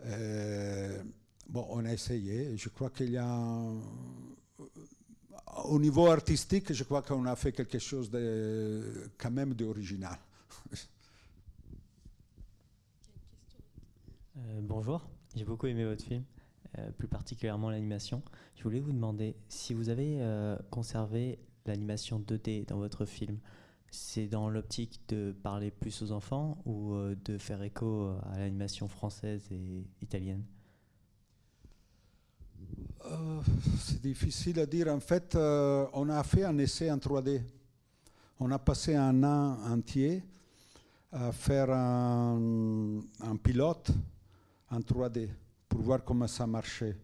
Euh, 0.03 1.03
bon, 1.47 1.67
on 1.69 1.85
a 1.85 1.93
essayé. 1.93 2.57
Je 2.57 2.67
crois 2.69 2.89
qu'il 2.89 3.11
y 3.11 3.17
a. 3.17 3.63
Au 5.65 5.79
niveau 5.79 6.07
artistique, 6.07 6.73
je 6.73 6.83
crois 6.83 7.03
qu'on 7.03 7.25
a 7.25 7.35
fait 7.35 7.51
quelque 7.51 7.77
chose 7.77 8.09
de, 8.09 9.11
quand 9.19 9.29
même 9.29 9.53
d'original. 9.53 10.17
Euh, 14.37 14.61
bonjour, 14.63 15.05
j'ai 15.35 15.43
beaucoup 15.43 15.67
aimé 15.67 15.83
votre 15.83 16.03
film. 16.03 16.23
Euh, 16.77 16.91
plus 16.91 17.09
particulièrement 17.09 17.69
l'animation. 17.69 18.23
Je 18.55 18.63
voulais 18.63 18.79
vous 18.79 18.93
demander 18.93 19.35
si 19.49 19.73
vous 19.73 19.89
avez 19.89 20.23
conservé 20.69 21.39
l'animation 21.65 22.21
2D 22.21 22.65
dans 22.65 22.77
votre 22.77 23.03
film. 23.03 23.37
C'est 23.91 24.27
dans 24.27 24.49
l'optique 24.49 24.99
de 25.07 25.31
parler 25.43 25.71
plus 25.71 26.01
aux 26.01 26.11
enfants 26.11 26.57
ou 26.65 26.93
euh, 26.93 27.15
de 27.25 27.37
faire 27.37 27.61
écho 27.63 28.15
à 28.31 28.37
l'animation 28.37 28.87
française 28.87 29.41
et 29.51 29.85
italienne? 30.01 30.43
C'est 33.79 34.01
difficile 34.01 34.59
à 34.59 34.65
dire. 34.65 34.87
En 34.89 34.99
fait, 34.99 35.35
on 35.35 36.09
a 36.09 36.23
fait 36.23 36.43
un 36.43 36.57
essai 36.57 36.91
en 36.91 36.97
3D. 36.97 37.41
On 38.39 38.51
a 38.51 38.59
passé 38.59 38.95
un 38.95 39.23
an 39.23 39.57
entier 39.65 40.21
à 41.11 41.31
faire 41.31 41.71
un 41.71 43.01
pilote 43.41 43.91
en 44.69 44.79
3D 44.79 45.29
pour 45.67 45.81
voir 45.81 46.03
comment 46.03 46.27
ça 46.27 46.45
marchait. 46.45 46.97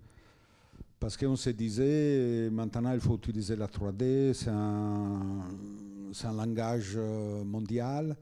Parce 1.05 1.17
qu'on 1.17 1.35
se 1.35 1.51
disait, 1.51 2.49
maintenant 2.51 2.91
il 2.91 2.99
faut 2.99 3.15
utiliser 3.15 3.55
la 3.55 3.67
3D, 3.67 4.33
c'est 4.33 4.49
un, 4.49 5.45
un, 6.23 6.33
langage 6.33 6.93
euh, 6.95 7.43
mondial. 7.43 8.17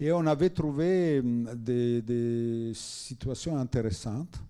Et 0.00 0.10
on 0.10 0.24
avait 0.24 0.48
trouvé 0.48 1.20
hum, 1.20 1.50
des, 1.54 2.00
des 2.00 2.72
situations 2.72 3.58
intéressantes. 3.58 4.42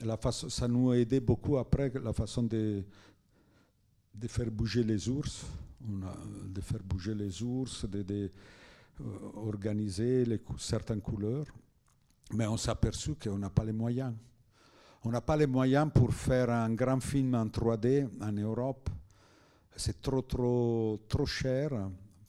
La 0.00 0.18
ça 0.32 0.66
nous 0.68 0.92
a 0.92 0.96
aidé 0.96 1.20
beaucoup 1.20 1.58
après 1.58 1.92
la 2.02 2.14
façon 2.14 2.44
de, 2.44 2.82
de 4.14 4.26
faire 4.26 4.50
bouger 4.50 4.84
les 4.84 5.10
ours, 5.10 5.44
de 5.82 6.60
faire 6.62 6.82
bouger 6.82 7.14
les 7.14 7.42
ours, 7.42 7.84
de, 7.84 8.30
euh, 9.02 10.38
certaines 10.56 11.02
couleurs. 11.02 11.44
Mais 12.32 12.46
on 12.46 12.56
s'est 12.56 12.70
aperçu 12.70 13.16
qu'on 13.16 13.36
n'a 13.36 13.50
pas 13.50 13.64
les 13.64 13.72
moyens. 13.74 14.14
On 15.04 15.10
n'a 15.10 15.20
pas 15.20 15.36
les 15.36 15.48
moyens 15.48 15.90
pour 15.92 16.14
faire 16.14 16.48
un 16.50 16.72
grand 16.74 17.00
film 17.00 17.34
en 17.34 17.46
3D 17.46 18.08
en 18.20 18.30
Europe. 18.32 18.88
C'est 19.74 20.00
trop, 20.00 20.22
trop, 20.22 21.00
trop 21.08 21.26
cher 21.26 21.70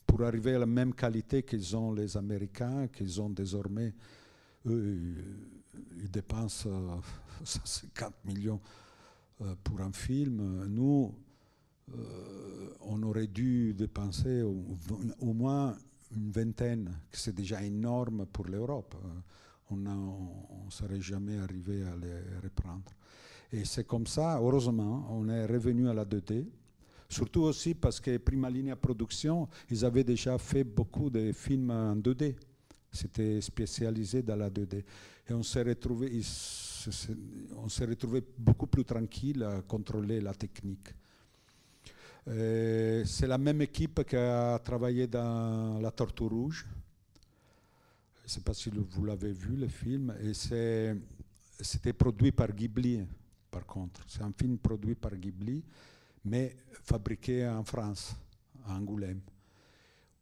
pour 0.08 0.24
arriver 0.24 0.56
à 0.56 0.60
la 0.60 0.66
même 0.66 0.96
qualité 0.96 1.44
qu'ils 1.44 1.78
ont 1.78 1.94
les 1.94 2.18
Américains, 2.18 2.88
qu'ils 2.88 3.22
ont 3.22 3.30
désormais. 3.30 3.94
Eux, 4.66 5.00
ils 5.98 6.10
dépensent 6.10 6.68
50 7.44 8.14
millions 8.26 8.60
euh, 9.42 9.54
pour 9.64 9.80
un 9.82 9.92
film. 9.92 10.66
Nous, 10.66 11.14
euh, 11.96 12.70
on 12.82 13.04
aurait 13.04 13.28
dû 13.28 13.76
dépenser 13.76 14.42
au, 14.42 15.34
moins 15.34 15.76
une 16.16 16.32
vingtaine, 16.32 16.92
c'est 17.12 17.36
déjà 17.36 17.62
énorme 17.64 18.26
pour 18.26 18.48
l'Europe 18.48 18.96
on 19.74 20.66
ne 20.66 20.72
serait 20.72 21.02
jamais 21.02 21.38
arrivé 21.38 21.84
à 21.84 21.96
les 21.96 22.40
reprendre. 22.42 22.92
Et 23.52 23.66
c'est 23.66 23.86
comme 23.86 24.08
ça, 24.08 24.40
heureusement, 24.40 25.08
on 25.12 25.30
est 25.30 25.46
revenu 25.46 25.88
à 25.90 25.94
la 25.94 26.06
2D. 26.06 26.46
Surtout 27.10 27.42
aussi 27.42 27.76
parce 27.76 28.00
que 28.00 28.18
Prima 28.18 28.50
Linea 28.50 28.76
Production, 28.76 29.48
ils 29.70 29.86
avaient 29.86 30.04
déjà 30.04 30.38
fait 30.40 30.64
beaucoup 30.64 31.12
de 31.12 31.32
films 31.32 31.70
en 31.70 31.96
2D. 31.96 32.36
C'était 32.92 33.40
spécialisé 33.42 34.24
dans 34.24 34.36
la 34.36 34.50
2D. 34.50 34.84
Et 35.30 35.34
on 35.34 35.44
s'est 35.44 35.62
retrouvé, 35.62 36.12
beaucoup 38.38 38.68
plus 38.68 38.84
tranquille 38.84 39.44
à 39.44 39.62
contrôler 39.62 40.20
la 40.22 40.34
technique. 40.34 40.94
C'est 42.26 43.28
la 43.28 43.38
même 43.38 43.62
équipe 43.62 44.04
qui 44.06 44.16
a 44.16 44.58
travaillé 44.60 45.06
dans 45.08 45.80
La 45.80 45.92
Tortue 45.92 46.24
Rouge. 46.24 46.66
Je 48.24 48.28
ne 48.28 48.30
sais 48.30 48.42
pas 48.42 48.54
si 48.54 48.70
vous 48.70 49.06
l'avez 49.06 49.34
vu, 49.34 49.56
le 49.56 49.68
film. 49.68 50.16
Et 50.22 50.34
c'était 50.34 51.94
produit 51.94 52.32
par 52.32 52.52
Ghibli, 52.52 53.06
par 53.52 53.66
contre. 53.66 54.02
C'est 54.08 54.22
un 54.22 54.32
film 54.32 54.58
produit 54.58 54.96
par 54.96 55.16
Ghibli 55.16 55.64
mais 56.26 56.56
fabriqué 56.84 57.48
en 57.48 57.64
France, 57.64 58.16
à 58.66 58.76
Angoulême, 58.76 59.20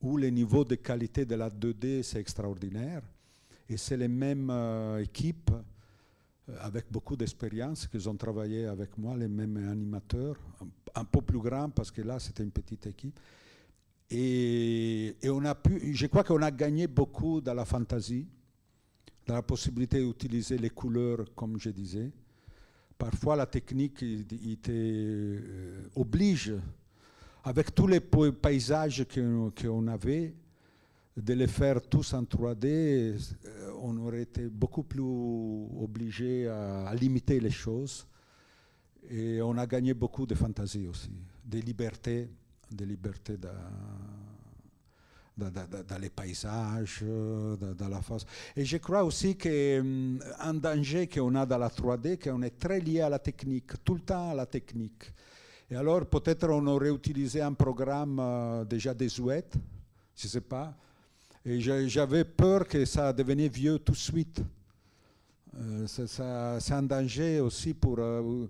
où 0.02 0.18
le 0.18 0.30
niveau 0.30 0.66
de 0.66 0.76
qualité 0.76 1.26
de 1.26 1.36
la 1.36 1.50
2D, 1.50 2.04
c'est 2.04 2.20
extraordinaire. 2.20 3.04
Et 3.70 3.78
c'est 3.78 3.98
les 3.98 4.08
mêmes 4.08 4.50
euh, 4.50 5.04
équipes, 5.04 5.52
euh, 5.52 6.58
avec 6.62 6.86
beaucoup 6.92 7.16
d'expérience, 7.16 7.88
qui 7.88 8.08
ont 8.08 8.16
travaillé 8.16 8.66
avec 8.66 8.98
moi, 8.98 9.16
les 9.16 9.28
mêmes 9.28 9.58
animateurs, 9.58 10.38
un, 10.96 11.06
peu 11.06 11.22
plus 11.22 11.40
grands, 11.40 11.70
parce 11.70 11.92
que 11.92 12.02
là, 12.02 12.20
c'était 12.20 12.44
une 12.44 12.52
petite 12.52 12.88
équipe. 12.88 13.20
Et, 14.12 15.16
on 15.26 15.46
a 15.46 15.56
pu, 15.56 15.96
je 15.96 16.08
crois 16.08 16.24
qu'on 16.24 16.42
a 16.42 16.52
gagné 16.52 16.88
beaucoup 16.88 17.40
dans 17.40 17.54
la 17.54 17.66
fantaisie, 17.66 18.28
dans 19.26 19.36
la 19.36 19.42
possibilité 19.42 20.04
d'utiliser 20.06 20.58
les 20.58 20.70
couleurs, 20.70 21.26
comme 21.36 21.58
je 21.58 21.70
disais, 21.70 22.12
Parfois, 23.02 23.36
la 23.36 23.48
technique 23.48 24.04
euh, 24.04 25.88
oblige, 25.96 26.54
avec 27.44 27.74
tous 27.74 27.88
les 27.88 28.00
paysages 28.00 29.08
qu'on 29.12 29.88
avait, 29.88 30.36
de 31.18 31.34
les 31.34 31.48
faire 31.48 31.82
tous 31.82 32.14
en 32.14 32.22
3D, 32.22 32.68
euh, 32.68 33.72
on 33.82 33.98
aurait 33.98 34.22
été 34.22 34.48
beaucoup 34.48 34.84
plus 34.84 35.02
obligé 35.02 36.48
à, 36.48 36.94
limiter 36.94 37.40
les 37.40 37.50
choses. 37.50 38.06
Et 39.10 39.42
on 39.42 39.58
a 39.58 39.66
gagné 39.66 39.96
beaucoup 39.96 40.28
de 40.28 40.36
fantaisie 40.36 40.86
aussi, 40.86 41.10
de 41.44 41.58
liberté, 41.58 42.30
de 42.72 42.86
liberté 42.86 43.38
dans, 43.38 43.50
les 46.00 46.10
paysages, 46.10 47.04
dans, 47.04 47.90
la 47.90 48.02
face. 48.02 48.26
Et 48.56 48.66
je 48.66 48.78
crois 48.78 49.04
aussi 49.04 49.36
qu'un 49.36 49.80
hum, 49.82 50.60
danger 50.60 51.08
qu'on 51.08 51.36
a 51.36 51.46
dans 51.46 51.58
la 51.58 51.70
3D, 51.70 52.18
qu'on 52.18 52.42
est 52.42 52.58
très 52.58 52.80
lié 52.80 53.02
à 53.02 53.10
la 53.10 53.20
technique, 53.20 53.84
tout 53.84 53.96
le 53.96 54.02
temps 54.02 54.32
à 54.32 54.36
la 54.36 54.46
technique. 54.46 55.12
Et 55.70 55.76
alors 55.76 56.06
peut-être 56.06 56.50
on 56.50 56.68
aurait 56.68 56.92
utilisé 56.92 57.42
un 57.42 57.54
programme 57.54 58.20
euh, 58.20 58.66
déjà 58.66 58.94
désuet, 58.94 59.46
je 60.16 60.28
ne 60.28 60.30
sais 60.30 60.42
pas. 60.42 60.76
Et 61.46 61.60
j'avais 61.60 62.26
peur 62.26 62.68
que 62.68 62.86
ça 62.86 63.14
devenait 63.14 63.48
vieux 63.48 63.80
tout 63.80 63.94
de 63.94 63.98
suite. 63.98 64.44
Euh, 65.58 65.88
c'est 65.88 66.74
un 66.74 66.84
danger 66.84 67.40
aussi 67.40 67.74
pour 67.74 67.98
euh, 68.00 68.48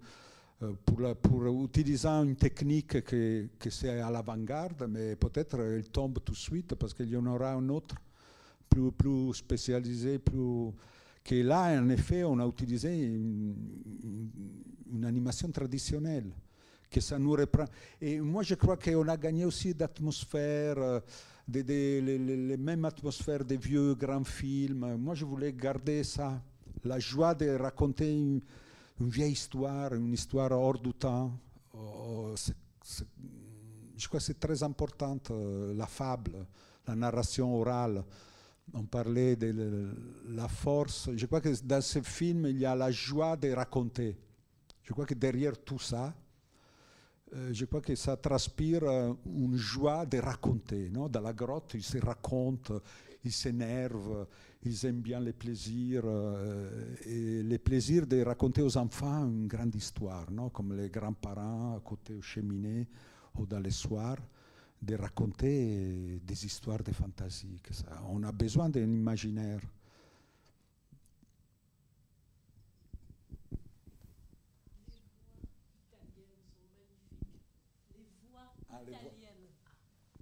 pour, 0.86 1.15
pour 1.15 1.63
utilisant 1.63 2.24
une 2.24 2.36
technique 2.36 3.04
que, 3.04 3.47
que 3.58 3.69
c'est 3.69 4.00
à 4.00 4.10
l'avant-garde, 4.10 4.86
mais 4.89 5.15
peut-être 5.15 5.60
elle 5.60 5.89
tombe 5.89 6.19
tout 6.24 6.34
de 6.34 6.38
suite 6.38 6.76
parce 6.76 6.93
qu'il 6.93 7.10
y 7.10 7.17
en 7.17 7.26
aura 7.26 7.54
un 7.54 7.69
autre 7.69 7.95
plus, 8.69 8.91
plus 8.91 9.34
spécialisé, 9.34 10.19
plus 10.19 10.71
que 11.24 11.36
là, 11.36 11.80
en 11.80 11.89
effet, 11.89 12.24
on 12.24 12.39
a 12.39 12.47
utilisé 12.47 12.95
une, 12.95 13.56
animation 15.04 15.50
traditionnelle, 15.52 16.32
que 16.89 17.00
ça 17.00 17.17
nous 17.17 17.32
reprend. 17.32 17.65
Et 18.00 18.19
moi, 18.19 18.43
je 18.43 18.56
crois 18.56 18.78
qu'on 18.78 19.08
a 19.08 19.17
gagné 19.17 19.45
aussi 19.45 19.74
d'atmosphère, 19.74 20.78
euh, 20.78 21.00
de, 21.47 21.62
les, 21.62 22.17
les, 22.17 22.58
mêmes 22.58 22.86
atmosphères 22.86 23.45
des 23.45 23.58
vieux 23.58 23.95
grands 23.95 24.24
films. 24.24 24.97
Moi, 24.97 25.15
je 25.15 25.26
voulais 25.26 25.54
garder 25.54 26.04
ça, 26.04 26.41
la 26.84 27.00
joie 27.00 27.34
de 27.34 27.50
raconter 27.56 28.12
une, 28.12 28.41
une 28.99 29.10
vieille 29.10 29.34
histoire, 29.34 29.93
une 29.93 30.13
histoire 30.13 30.51
hors 30.51 30.80
du 30.80 30.93
temps. 30.93 31.32
Oh, 31.73 32.34
je 33.97 34.08
crois 34.08 34.19
que 34.19 34.25
c'est 34.25 34.39
très 34.39 34.63
important, 34.63 35.19
euh, 35.30 35.73
la 35.73 35.86
fable, 35.86 36.45
la 36.88 36.95
narration 36.95 37.56
orale. 37.56 38.04
On 38.73 38.84
parlait 38.84 39.36
de 39.36 39.93
la 40.30 40.47
force. 40.47 41.10
Je 41.15 41.25
crois 41.25 41.41
que 41.41 41.49
dans 41.63 41.82
ce 41.82 42.01
film, 42.01 42.45
il 42.47 42.60
y 42.60 42.65
a 42.65 42.75
la 42.75 42.89
joie 42.89 43.36
de 43.36 43.51
raconter. 43.51 44.17
Je 44.84 44.93
crois 44.93 45.06
que 45.06 45.13
derrière 45.13 45.58
tout 45.62 45.80
ça, 45.80 46.13
euh, 47.34 47.49
je 47.54 47.65
crois 47.65 47.82
que 47.82 47.95
ça 47.95 48.17
transpire 48.17 48.84
une 49.25 49.56
joie 49.56 50.06
de 50.06 50.17
raconter. 50.19 50.89
Non? 50.89 51.08
Dans 51.08 51.21
la 51.21 51.34
grotte, 51.34 51.73
il 51.75 51.84
se 51.84 51.97
raconte, 51.97 52.71
il 53.23 53.32
s'énerve, 53.32 54.25
ils 54.63 54.86
aiment 54.86 55.02
bien 55.02 55.19
les 55.19 55.34
plaisirs, 55.34 56.04
euh, 56.06 56.95
et 57.06 57.43
les 57.43 57.58
plaisirs 57.58 58.06
de 58.06 58.21
raconter 58.21 58.62
aux 58.62 58.78
enfants 58.78 59.26
une 59.28 59.47
grande 59.47 59.74
histoire, 59.76 60.30
non? 60.30 60.50
Comme 60.50 60.76
les 60.76 60.89
grands-parents 60.89 61.78
à 61.78 61.80
côté 61.80 62.13
aux 62.13 62.21
cheminées 62.21 62.88
ou 63.36 63.45
dans 63.45 63.60
les 63.60 63.71
soirs, 63.71 64.17
de 64.82 64.95
raconter 64.95 66.19
des 66.24 66.45
histoires 66.45 66.84
de 66.84 66.91
fantaisie. 66.91 67.60
Que 67.62 67.74
ça. 67.74 68.02
On 68.10 68.24
a 68.24 68.32
besoin 68.32 68.69
d'un 68.69 68.91
imaginaire. 68.91 69.62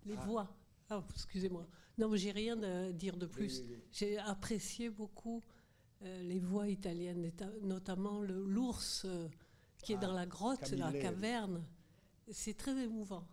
Les 0.06 0.16
voix. 0.16 0.48
Oh, 0.92 1.04
excusez-moi. 1.14 1.66
Non, 2.00 2.16
j'ai 2.16 2.32
rien 2.32 2.62
à 2.64 2.92
dire 2.94 3.18
de 3.18 3.26
plus. 3.26 3.62
J'ai 3.92 4.18
apprécié 4.20 4.90
beaucoup 4.90 5.44
euh, 6.06 6.24
les 6.24 6.40
voix 6.40 6.70
italiennes, 6.70 7.30
notamment 7.62 8.22
l'ours 8.22 9.04
euh, 9.04 9.28
qui 9.84 9.92
est 9.92 9.98
ah, 9.98 10.06
dans 10.06 10.14
la 10.14 10.26
grotte, 10.26 10.72
la 10.72 10.94
caverne. 10.94 11.62
C'est 12.32 12.56
très 12.56 12.78
émouvant. 12.86 13.28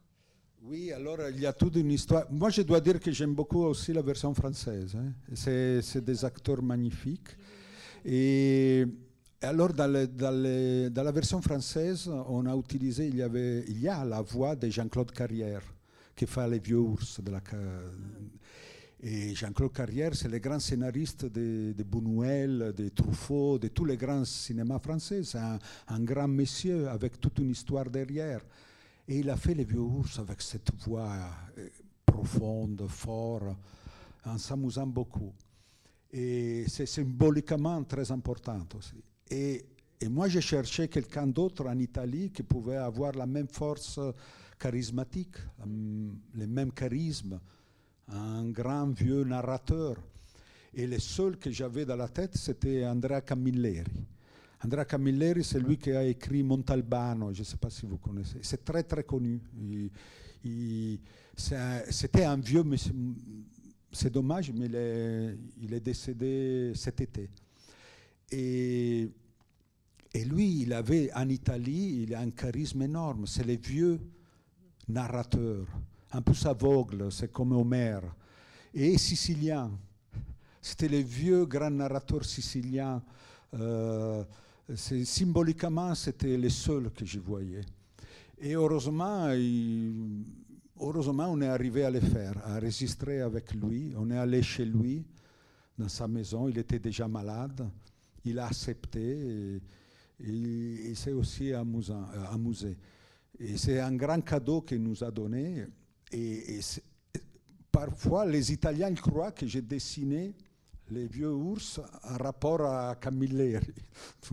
Oui, 0.62 0.90
alors 0.90 1.18
il 1.28 1.38
y 1.38 1.46
a 1.46 1.52
toute 1.52 1.76
une 1.76 1.92
histoire. 1.92 2.26
Moi, 2.28 2.50
je 2.50 2.62
dois 2.62 2.80
dire 2.80 2.98
que 2.98 3.12
j'aime 3.12 3.34
beaucoup 3.34 3.62
aussi 3.62 3.92
la 3.92 4.02
version 4.02 4.34
française. 4.34 4.96
Hein. 4.96 5.12
C'est 5.34 6.04
des 6.04 6.24
acteurs 6.24 6.60
magnifiques. 6.60 7.36
Et 8.04 8.84
alors, 9.42 9.72
dans, 9.72 10.08
dans, 10.08 11.04
la 11.04 11.12
version 11.12 11.40
française, 11.40 12.08
on 12.08 12.46
a 12.46 12.56
utilisé, 12.56 13.06
il 13.06 13.16
y, 13.16 13.22
avait, 13.22 13.64
il 13.68 13.80
y 13.80 13.86
a 13.86 14.04
la 14.04 14.22
voix 14.22 14.56
de 14.56 14.68
Jean-Claude 14.68 15.12
Carrière 15.12 15.62
qui 16.16 16.26
fait 16.26 16.48
les 16.48 16.58
vieux 16.58 16.78
ours 16.78 17.20
de 17.20 17.30
la, 17.30 17.40
et 19.02 19.34
Jean-Claude 19.34 19.72
Carrière, 19.72 20.14
c'est 20.14 20.28
le 20.28 20.38
grand 20.38 20.58
scénariste 20.58 21.26
de, 21.26 21.74
de 21.76 21.82
Buñuel, 21.82 22.72
de 22.74 22.88
Truffaut, 22.88 23.58
de 23.58 23.68
tous 23.68 23.84
les 23.84 23.96
grands 23.96 24.24
cinémas 24.24 24.78
français. 24.78 25.22
C'est 25.22 25.38
un, 25.38 26.00
grand 26.00 26.28
monsieur 26.28 26.88
avec 26.88 27.20
toute 27.20 27.38
une 27.38 27.50
histoire 27.50 27.90
derrière. 27.90 28.40
Et 29.06 29.18
il 29.18 29.28
a 29.28 29.36
fait 29.36 29.54
Les 29.54 29.64
Vieux 29.64 29.80
Ours 29.80 30.18
avec 30.18 30.40
cette 30.40 30.70
voix 30.84 31.12
euh, 31.58 31.68
profonde, 32.06 32.86
forte, 32.88 33.44
en 34.24 34.38
s'amusant 34.38 34.86
beaucoup. 34.86 35.32
Et 36.10 36.64
c'est 36.66 36.86
symboliquement 36.86 37.84
très 37.84 38.10
important 38.10 38.66
aussi. 38.76 38.96
Et, 39.30 39.62
et 40.00 40.08
moi, 40.08 40.26
j'ai 40.28 40.40
cherché 40.40 40.88
quelqu'un 40.88 41.26
d'autre 41.26 41.66
en 41.66 41.78
Italie 41.78 42.30
qui 42.30 42.42
pouvait 42.42 42.76
avoir 42.76 43.12
la 43.12 43.26
même 43.26 43.48
force 43.48 44.00
charismatique, 44.58 45.36
le 45.64 46.46
même 46.46 46.72
charisme 46.72 47.40
un 48.08 48.48
grand 48.50 48.86
vieux 48.86 49.24
narrateur. 49.24 49.96
Et 50.74 50.86
le 50.86 50.98
seul 50.98 51.38
que 51.38 51.50
j'avais 51.50 51.84
dans 51.84 51.96
la 51.96 52.08
tête, 52.08 52.36
c'était 52.36 52.86
Andrea 52.86 53.20
Camilleri. 53.22 53.84
Andrea 54.62 54.84
Camilleri, 54.84 55.42
c'est 55.42 55.60
lui 55.60 55.76
qui 55.78 55.90
a 55.92 56.04
écrit 56.04 56.42
Montalbano, 56.42 57.32
je 57.32 57.40
ne 57.40 57.44
sais 57.44 57.56
pas 57.56 57.70
si 57.70 57.86
vous 57.86 57.98
connaissez. 57.98 58.38
C'est 58.42 58.64
très 58.64 58.82
très 58.82 59.04
connu. 59.04 59.40
C'était 61.36 62.24
un, 62.24 62.36
vieux, 62.36 62.62
mais 62.62 62.76
c'est 63.92 64.10
dommage, 64.12 64.52
mais 64.52 64.66
il 65.60 65.74
est, 65.74 65.80
décédé 65.80 66.72
cet 66.74 67.00
été. 67.00 67.30
Et, 68.30 69.10
lui, 70.26 70.62
il 70.62 70.72
avait 70.72 71.12
en 71.14 71.28
Italie, 71.28 72.06
un 72.16 72.30
charisme 72.30 72.82
énorme. 72.82 73.26
C'est 73.26 73.44
les 73.44 73.56
vieux 73.56 74.00
narrateurs 74.88 75.66
un 76.12 76.22
peu 76.22 76.32
aveugle, 76.44 77.10
c'est 77.10 77.32
comme 77.32 77.52
Homère. 77.52 78.02
Et 78.72 78.96
sicilien. 78.98 79.70
C'était 80.60 80.88
le 80.88 80.98
vieux 80.98 81.46
grand 81.46 81.70
narrateur 81.70 82.24
sicilien. 82.24 83.02
Euh, 83.54 84.24
symboliquement, 84.76 85.94
c'était 85.94 86.36
le 86.36 86.48
seul 86.48 86.90
que 86.90 87.04
je 87.04 87.18
voyais. 87.18 87.62
Et 88.38 88.54
heureusement, 88.54 89.28
heureusement, 90.78 91.28
on 91.30 91.40
est 91.40 91.46
arrivé 91.46 91.84
à 91.84 91.90
le 91.90 92.00
faire, 92.00 92.34
à 92.44 92.56
enregistrer 92.56 93.20
avec 93.20 93.54
lui. 93.54 93.94
On 93.96 94.10
est 94.10 94.18
allé 94.18 94.42
chez 94.42 94.64
lui 94.64 95.04
dans 95.78 95.88
sa 95.88 96.06
maison. 96.06 96.48
Il 96.48 96.58
était 96.58 96.78
déjà 96.78 97.08
malade. 97.08 97.68
Il 98.24 98.38
a 98.38 98.46
accepté 98.46 99.00
et, 99.00 99.60
il 100.18 100.96
s'est 100.96 101.12
aussi 101.12 101.52
amusant, 101.52 102.06
amusé. 102.30 102.76
Et 103.38 103.56
c'est 103.56 103.80
un 103.80 103.94
grand 103.94 104.20
cadeau 104.22 104.62
qu'il 104.62 104.82
nous 104.82 105.02
a 105.04 105.10
donné. 105.10 105.66
Et, 106.12 106.60
parfois, 107.70 108.24
les 108.24 108.52
Italiens 108.52 108.94
croient 108.94 109.32
que 109.32 109.46
j'ai 109.46 109.62
dessiné 109.62 110.34
les 110.90 111.06
vieux 111.06 111.32
ours 111.32 111.80
en 112.04 112.16
rapport 112.16 112.62
à 112.62 112.94
Camilleri. 112.96 113.58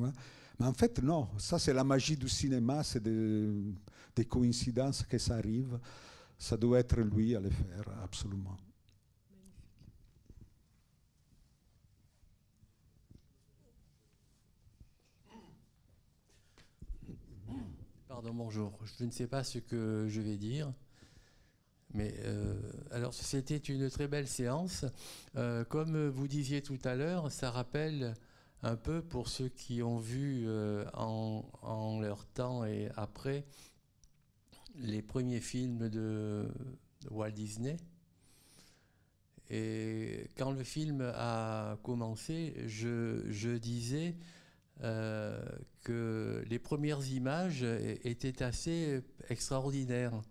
Mais 0.60 0.66
en 0.68 0.74
fait, 0.74 1.02
non. 1.02 1.30
Ça, 1.38 1.60
c'est 1.60 1.74
la 1.74 1.84
magie 1.84 2.16
du 2.16 2.30
cinéma. 2.30 2.84
C'est 2.84 3.04
des, 3.04 4.26
coïncidences 4.26 5.04
que 5.04 5.18
ça 5.18 5.36
arrive. 5.36 5.80
Ça 6.38 6.56
doit 6.56 6.80
être 6.80 7.00
lui 7.00 7.36
à 7.36 7.40
le 7.40 7.50
faire, 7.50 7.86
absolument. 8.04 8.58
Bonjour. 18.32 18.80
Je 18.98 19.04
ne 19.04 19.12
sais 19.12 19.28
pas 19.28 19.44
ce 19.44 19.60
que 19.60 20.08
je 20.08 20.22
vais 20.22 20.38
dire. 20.38 20.72
Mais 21.94 22.14
euh, 22.20 22.56
alors, 22.92 23.14
c'était 23.14 23.58
une 23.58 23.90
très 23.90 24.08
belle 24.08 24.28
séance. 24.28 24.86
Euh, 25.36 25.66
comme 25.66 26.08
vous 26.08 26.30
disiez 26.30 26.62
tout 26.62 26.80
à 26.86 26.96
l'heure, 26.96 27.32
ça 27.32 27.52
rappelle 27.52 28.14
un 28.62 28.78
peu 28.78 29.02
pour 29.02 29.28
ceux 29.28 29.50
qui 29.50 29.84
ont 29.84 29.98
vu 29.98 30.46
euh, 30.48 30.86
en, 30.94 32.00
leur 32.00 32.26
temps 32.26 32.64
et 32.64 32.90
après 32.96 33.46
les 34.76 35.02
premiers 35.02 35.42
films 35.42 35.90
de, 35.90 36.48
Walt 37.12 37.32
Disney. 37.32 37.76
Et 39.50 40.30
quand 40.38 40.52
le 40.52 40.64
film 40.64 41.02
a 41.14 41.78
commencé, 41.84 42.56
je, 42.68 43.58
disais 43.58 44.16
que 44.82 46.44
les 46.50 46.60
premières 46.60 47.08
images 47.08 47.64
étaient 48.04 48.44
assez 48.44 49.02
extraordinaires 49.30 50.22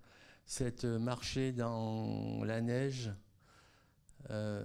cette 0.47 0.85
marché 0.85 1.53
dans 1.53 2.45
la 2.45 2.61
neige 2.61 3.11
euh, 4.31 4.63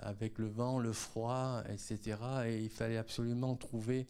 avec 0.00 0.38
le 0.38 0.46
vent, 0.46 0.78
le 0.78 0.92
froid, 0.92 1.62
etc. 1.68 2.18
Et 2.46 2.62
il 2.62 2.68
fallait 2.68 2.98
absolument 2.98 3.56
trouver 3.56 4.06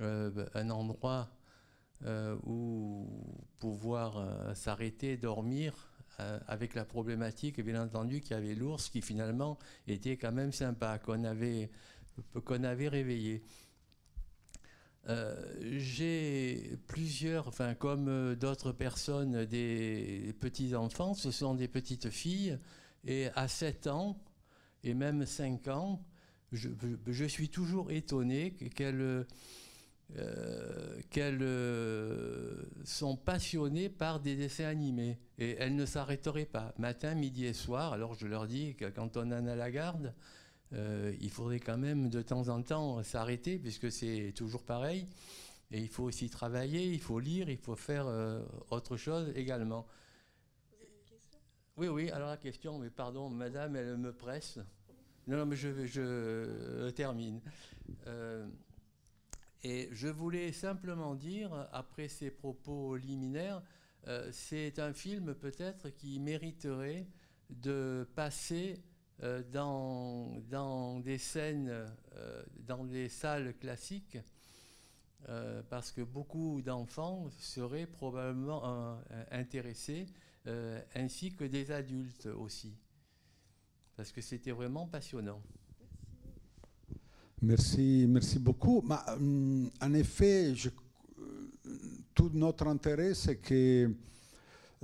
euh, 0.00 0.46
un 0.54 0.70
endroit 0.70 1.28
euh, 2.04 2.36
où 2.44 3.06
pouvoir 3.58 4.54
s'arrêter, 4.54 5.16
dormir, 5.16 5.74
avec 6.48 6.74
la 6.74 6.84
problématique, 6.84 7.60
bien 7.60 7.80
entendu, 7.80 8.20
qu'il 8.20 8.32
y 8.32 8.34
avait 8.34 8.56
l'ours 8.56 8.88
qui 8.88 9.02
finalement 9.02 9.56
était 9.86 10.16
quand 10.16 10.32
même 10.32 10.50
sympa, 10.50 10.98
qu'on 10.98 11.22
avait, 11.22 11.70
qu'on 12.44 12.64
avait 12.64 12.88
réveillé. 12.88 13.44
Euh, 15.08 15.34
j'ai 15.62 16.76
plusieurs, 16.86 17.48
enfin 17.48 17.74
comme 17.74 18.08
euh, 18.08 18.34
d'autres 18.34 18.72
personnes, 18.72 19.46
des 19.46 20.34
petits-enfants, 20.38 21.14
ce 21.14 21.30
sont 21.30 21.54
des 21.54 21.68
petites 21.68 22.10
filles, 22.10 22.58
et 23.06 23.28
à 23.34 23.48
7 23.48 23.86
ans, 23.86 24.20
et 24.84 24.92
même 24.92 25.24
5 25.24 25.68
ans, 25.68 26.04
je, 26.52 27.24
suis 27.26 27.48
toujours 27.48 27.90
étonné 27.90 28.54
qu'elles 28.74 29.24
euh, 31.42 32.62
sont 32.84 33.16
passionnées 33.16 33.88
par 33.88 34.20
des 34.20 34.36
dessins 34.36 34.64
animés. 34.64 35.18
Et 35.38 35.56
elles 35.58 35.74
ne 35.74 35.86
s'arrêteraient 35.86 36.46
pas, 36.46 36.74
matin, 36.78 37.14
midi 37.14 37.46
et 37.46 37.52
soir. 37.54 37.92
Alors 37.92 38.14
je 38.14 38.26
leur 38.26 38.46
dis 38.46 38.76
quand 38.76 39.16
on 39.16 39.30
en 39.30 39.46
a 39.46 39.56
la 39.56 39.70
garde, 39.70 40.14
euh, 40.74 41.14
il 41.20 41.30
faudrait 41.30 41.60
quand 41.60 41.78
même 41.78 42.10
de 42.10 42.22
temps 42.22 42.48
en 42.48 42.62
temps 42.62 43.02
s'arrêter, 43.02 43.58
puisque 43.58 43.90
c'est 43.90 44.32
toujours 44.34 44.62
pareil. 44.64 45.06
Et 45.70 45.80
il 45.80 45.88
faut 45.88 46.04
aussi 46.04 46.30
travailler, 46.30 46.92
il 46.92 47.00
faut 47.00 47.20
lire, 47.20 47.48
il 47.48 47.58
faut 47.58 47.76
faire 47.76 48.06
euh, 48.06 48.42
autre 48.70 48.96
chose 48.96 49.32
également. 49.34 49.86
Oui, 51.76 51.88
oui, 51.88 52.10
alors 52.10 52.28
la 52.28 52.36
question, 52.36 52.78
mais 52.78 52.90
pardon, 52.90 53.28
madame, 53.30 53.76
elle 53.76 53.96
me 53.96 54.12
presse. 54.12 54.58
Non, 55.26 55.36
non 55.36 55.46
mais 55.46 55.56
je, 55.56 55.86
je 55.86 56.90
termine. 56.90 57.40
Euh, 58.06 58.46
et 59.62 59.88
je 59.92 60.08
voulais 60.08 60.52
simplement 60.52 61.14
dire, 61.14 61.68
après 61.72 62.08
ces 62.08 62.30
propos 62.30 62.96
liminaires, 62.96 63.62
c'est 64.30 64.78
un 64.78 64.94
film 64.94 65.34
peut-être 65.34 65.90
qui 65.90 66.18
mériterait 66.18 67.06
de 67.50 68.08
passer 68.14 68.80
euh, 69.24 69.42
dans, 69.52 70.40
dans, 70.48 71.00
des 71.00 71.18
scènes, 71.18 71.68
euh, 71.68 72.42
dans 72.66 72.84
des 72.84 73.08
salles 73.08 73.52
classiques, 73.58 74.16
euh, 75.28 75.60
parce 75.68 75.90
que 75.90 76.02
beaucoup 76.02 76.62
d'enfants 76.62 77.28
seraient 77.40 77.86
probablement 77.86 78.96
intéressés, 79.32 80.06
ainsi 80.94 81.32
que 81.32 81.44
des 81.44 81.70
adultes 81.70 82.26
aussi, 82.26 82.72
parce 83.96 84.12
que 84.12 84.20
c'était 84.20 84.52
vraiment 84.52 84.86
passionnant. 84.86 85.42
Merci, 87.42 88.06
merci 88.08 88.38
beaucoup. 88.38 88.82
Hum, 89.08 89.68
en 89.80 89.94
effet, 89.94 90.54
tout 92.14 92.30
notre 92.32 92.68
intérêt, 92.68 93.14
c'est 93.14 93.36
que 93.36 93.92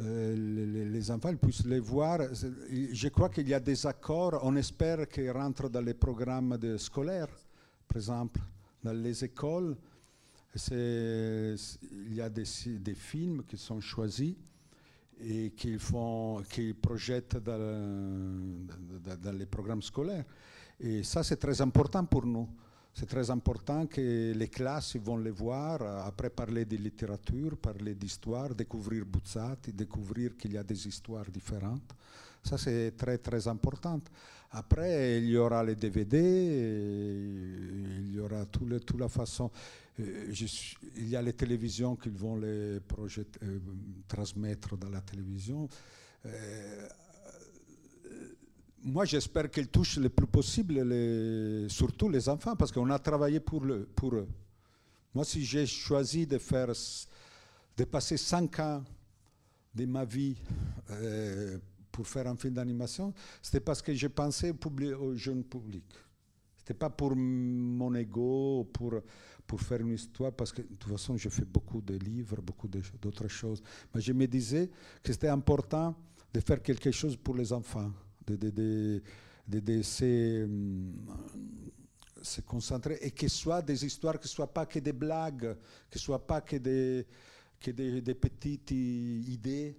euh, 0.01 0.87
les, 0.87 1.11
enfants 1.11 1.35
puissent 1.37 1.67
les 1.67 1.79
voir. 1.79 2.21
Je 2.33 3.09
crois 3.09 3.29
qu'il 3.29 3.49
y 3.49 3.55
a 3.55 3.61
des 3.61 3.87
accords, 3.87 4.41
on 4.43 4.57
espère 4.57 5.09
qu'ils 5.09 5.31
rentrent 5.31 5.69
dans 5.69 5.81
les 5.81 5.95
programmes 5.95 6.59
scolaires, 6.79 7.29
par 7.87 7.97
exemple, 7.99 8.41
dans 8.83 8.93
les 8.93 9.25
écoles. 9.25 9.77
Il 10.71 11.57
y 12.15 12.21
a 12.21 12.29
des, 12.29 12.45
des, 12.79 12.95
films 12.95 13.45
qui 13.45 13.57
sont 13.57 13.81
choisis 13.81 14.35
et 15.21 15.51
qu'ils 15.51 15.79
qu'ils 16.51 16.75
projettent 16.75 17.37
dans, 17.37 17.59
dans, 19.05 19.17
dans, 19.17 19.37
les 19.37 19.47
programmes 19.47 19.83
scolaires. 19.83 20.25
Et 20.81 21.03
ça, 21.03 21.23
c'est 21.23 21.37
très 21.37 21.61
important 21.61 22.05
pour 22.05 22.27
nous. 22.27 22.49
C'est 22.97 23.07
très 23.07 23.29
important 23.29 23.89
que 23.89 24.33
les 24.33 24.49
classes 24.49 24.97
vont 24.99 25.17
les 25.17 25.33
voir, 25.33 25.83
euh, 25.83 26.03
après 26.07 26.31
parler 26.31 26.65
de 26.65 26.77
littérature, 26.77 27.57
parler 27.57 27.97
d'histoire, 27.97 28.55
découvrir 28.55 29.05
Buzzati, 29.05 29.73
découvrir 29.73 30.37
qu'il 30.37 30.53
y 30.53 30.59
a 30.59 30.63
des 30.63 30.87
histoires 30.87 31.29
différentes. 31.29 31.93
Ça, 32.45 32.57
c'est 32.57 32.93
très, 32.97 33.19
très 33.19 33.49
important. 33.49 34.01
Après, 34.53 35.19
il 35.19 35.31
y 35.31 35.37
aura 35.37 35.65
les 35.65 35.75
DVD, 35.75 36.17
il 38.01 38.13
y 38.15 38.21
aura 38.21 38.47
tout 38.47 38.65
toute 38.79 39.01
la 39.01 39.09
façon. 39.09 39.51
Euh, 39.99 40.33
il 40.97 41.09
y 41.09 41.17
a 41.17 41.23
les 41.23 41.33
télévisions 41.33 41.97
qui 41.97 42.11
vont 42.11 42.37
les 42.37 42.79
euh, 42.79 43.59
transmettre 44.07 44.77
dans 44.77 44.91
la 44.91 45.01
télévision 45.01 45.69
moi, 48.85 49.07
j'espère 49.07 49.51
qu'elle 49.51 49.69
touche 49.69 49.97
le 49.97 50.11
plus 50.11 50.27
possible, 50.27 50.75
surtout 51.71 52.11
les 52.11 52.29
enfants, 52.29 52.55
parce 52.55 52.71
qu'on 52.71 52.91
a 52.91 52.99
travaillé 52.99 53.41
pour, 53.41 53.65
eux. 53.65 54.29
Moi, 55.15 55.25
si 55.25 55.43
j'ai 55.45 55.67
choisi 55.67 56.27
de 56.27 56.37
passer 57.85 58.17
cinq 58.19 58.59
ans 58.59 58.85
de 59.75 59.87
ma 59.87 60.05
vie 60.05 60.37
euh, 60.91 61.59
pour 61.91 62.07
faire 62.07 62.27
un 62.27 62.37
film 62.37 62.53
d'animation, 62.55 63.15
c'était 63.41 63.61
parce 63.61 63.81
que 63.81 63.95
j'ai 63.95 64.11
pensé 64.11 64.53
au, 65.01 65.15
jeune 65.15 65.45
public. 65.45 65.85
C'était 66.59 66.75
pas 66.75 66.91
pour 66.91 67.17
mon 67.17 67.95
ego, 67.95 68.69
pour, 68.71 68.95
pour 69.47 69.61
faire 69.63 69.81
une 69.81 69.95
histoire, 69.95 70.33
parce 70.33 70.53
que 70.53 70.61
de 70.61 70.75
toute 70.75 70.93
façon, 70.93 71.17
je 71.17 71.31
fais 71.31 71.45
beaucoup 71.45 71.81
de 71.81 71.95
livres, 71.95 72.43
beaucoup 72.43 72.69
d'autres 72.69 73.29
choses. 73.29 73.63
Mais 73.95 74.03
je 74.03 74.13
me 74.13 74.27
disais 74.27 74.71
que 75.03 75.11
c'était 75.11 75.29
important 75.29 75.97
de 76.35 76.41
faire 76.41 76.63
quelque 76.63 76.91
chose 76.91 77.17
pour 77.17 77.35
les 77.35 77.51
enfants 77.51 77.91
de, 78.27 78.51
de, 78.51 79.03
de, 79.47 79.83
se, 79.83 80.49
se, 82.23 82.41
concentrer 82.43 82.99
et 83.03 83.11
que 83.11 83.29
ce 83.29 83.37
soit 83.37 83.63
des 83.63 83.85
histoires, 83.85 84.19
que 84.19 84.27
ce 84.27 84.35
soit 84.35 84.53
pas 84.53 84.67
que 84.67 84.79
des 84.79 84.93
blagues, 84.93 85.57
que 85.91 85.99
ce 85.99 86.05
soit 86.05 86.27
pas 86.27 86.41
que 86.41 86.57
des, 86.57 87.07
que 87.61 87.71
des, 87.71 88.01
des 88.01 88.15
petites 88.15 88.71
idées 88.71 89.77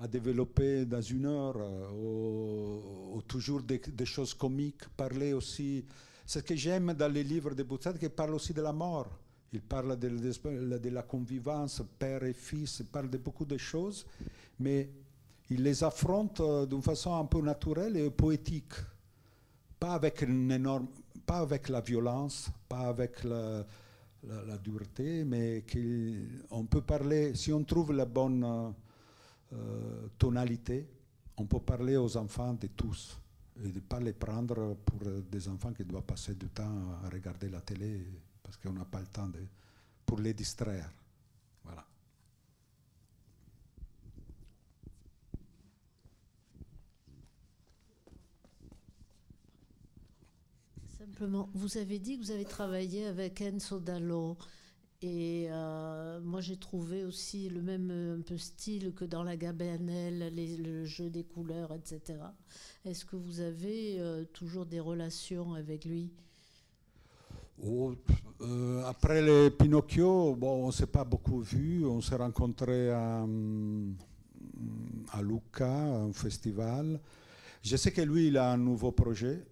à 0.00 0.06
développer 0.06 0.84
dans 0.84 1.00
une 1.00 1.26
heure, 1.26 1.56
ou, 1.94 3.16
ou 3.16 3.22
toujours 3.22 3.62
des, 3.62 3.80
choses 4.04 4.34
comiques, 4.34 4.88
parler 4.96 5.32
aussi. 5.32 5.84
Ce 6.26 6.40
que 6.40 6.54
j'aime 6.54 6.92
dans 6.92 7.10
les 7.10 7.24
livres 7.24 7.54
de 7.54 7.62
Buzzati, 7.62 7.98
qu'il 7.98 8.10
parle 8.10 8.34
aussi 8.34 8.52
de 8.52 8.60
la 8.60 8.72
mort. 8.72 9.08
Il 9.52 9.62
parle 9.62 9.98
de, 9.98 10.08
de, 10.08 10.78
de, 10.78 10.88
la 10.90 11.02
convivence, 11.02 11.82
père 11.98 12.24
et 12.24 12.34
fils, 12.34 12.80
il 12.80 12.86
parle 12.86 13.08
de 13.08 13.16
beaucoup 13.16 13.44
de 13.44 13.56
choses, 13.56 14.04
mais 14.58 14.90
il 15.50 15.62
les 15.62 15.84
affronte 15.84 16.40
euh, 16.40 16.66
d'une 16.66 16.82
façon 16.82 17.14
un 17.14 17.24
peu 17.24 17.40
naturelle 17.40 17.96
et 17.96 18.10
poétique. 18.10 18.74
Pas 19.78 19.94
avec, 19.94 20.22
une 20.22 20.50
énorme, 20.50 20.88
pas 21.24 21.38
avec 21.38 21.68
la 21.68 21.80
violence, 21.80 22.50
pas 22.68 22.88
avec 22.88 23.22
la, 23.24 23.64
dureté, 24.62 25.24
mais 25.24 25.64
qu'on 25.70 26.64
peut 26.66 26.80
parler, 26.80 27.34
si 27.34 27.52
on 27.52 27.62
trouve 27.62 27.92
la 27.92 28.06
bonne 28.06 28.74
euh, 29.52 30.08
tonalité, 30.18 30.88
on 31.36 31.44
peut 31.46 31.60
parler 31.60 31.96
aux 31.96 32.16
enfants 32.16 32.54
de 32.54 32.66
tous. 32.68 33.20
et 33.62 33.68
ne 33.72 33.80
pas 33.80 34.00
les 34.00 34.14
prendre 34.14 34.74
pour 34.84 35.00
des 35.30 35.48
enfants 35.48 35.72
qui 35.72 35.84
doivent 35.84 36.02
passer 36.02 36.34
du 36.34 36.48
temps 36.48 36.98
à 37.04 37.08
regarder 37.08 37.48
la 37.48 37.60
télé 37.60 38.00
parce 38.42 38.56
qu'on 38.56 38.72
n'a 38.72 38.84
pas 38.84 39.00
le 39.00 39.06
temps 39.06 39.30
pour 40.04 40.18
les 40.20 40.34
distraire. 40.34 40.90
Voilà. 41.64 41.84
Simplement, 50.98 51.50
vous 51.52 51.76
avez 51.76 51.98
dit 51.98 52.16
que 52.16 52.24
vous 52.24 52.30
avez 52.30 52.46
travaillé 52.46 53.06
avec 53.06 53.42
Enzo 53.42 53.80
Dallo. 53.80 54.38
Et 55.02 55.46
euh, 55.50 56.20
moi, 56.22 56.40
j'ai 56.40 56.56
trouvé 56.56 57.04
aussi 57.04 57.50
le 57.50 57.60
même 57.60 58.22
style 58.38 58.94
que 58.94 59.04
dans 59.04 59.22
la 59.22 59.36
Gabanelle, 59.36 60.32
le 60.34 60.84
jeu 60.86 61.10
des 61.10 61.22
couleurs, 61.22 61.74
etc. 61.74 62.18
Est-ce 62.86 63.04
que 63.04 63.16
vous 63.16 63.40
avez 63.40 64.00
euh, 64.00 64.24
toujours 64.32 64.64
des 64.64 64.80
relations 64.80 65.52
avec 65.52 65.84
lui? 65.84 66.10
Oh, 67.62 67.94
euh, 68.40 68.82
après 68.84 69.20
les 69.20 69.50
Pinocchio, 69.50 70.34
bon, 70.34 70.64
on 70.64 70.66
ne 70.68 70.72
s'est 70.72 70.86
pas 70.86 71.04
beaucoup 71.04 71.40
vu. 71.40 71.84
On 71.84 72.00
s'est 72.00 72.16
rencontrés 72.16 72.90
à, 72.90 73.26
à 75.12 75.22
Lucca, 75.22 75.70
un 75.70 76.12
festival. 76.12 76.98
Je 77.62 77.76
sais 77.76 77.92
que 77.92 78.00
lui, 78.00 78.28
il 78.28 78.38
a 78.38 78.52
un 78.52 78.56
nouveau 78.56 78.92
projet. 78.92 79.44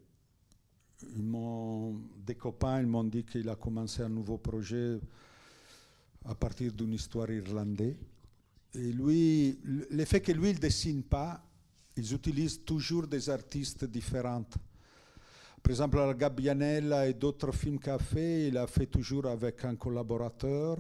Des 2.27 2.35
copains 2.35 2.83
m'ont 2.83 3.05
dit 3.05 3.25
qu'il 3.25 3.49
a 3.49 3.57
commencé 3.57 4.03
un 4.03 4.09
nouveau 4.09 4.39
projet 4.39 4.99
à 6.25 6.35
partir 6.35 6.73
d'une 6.73 6.95
histoire 6.95 7.31
irlandaise. 7.31 7.97
Et 8.75 8.93
lui, 8.93 9.59
le 9.63 10.05
fait 10.05 10.21
que 10.21 10.33
lui, 10.33 10.51
il 10.51 10.57
ne 10.57 10.61
dessine 10.61 11.03
pas, 11.03 11.43
ils 11.97 12.13
utilisent 12.13 12.65
toujours 12.65 13.07
des 13.07 13.31
artistes 13.31 13.85
différents. 13.85 14.45
Par 15.63 15.71
exemple, 15.71 15.97
la 15.99 16.13
Gabbianella 16.13 17.09
et 17.09 17.15
d'autres 17.15 17.53
films 17.53 17.79
qu'il 17.79 17.93
a 17.93 17.99
fait, 17.99 18.49
il 18.49 18.57
a 18.59 18.67
fait 18.67 18.87
toujours 18.87 19.27
avec 19.27 19.65
un 19.65 19.77
collaborateur. 19.77 20.79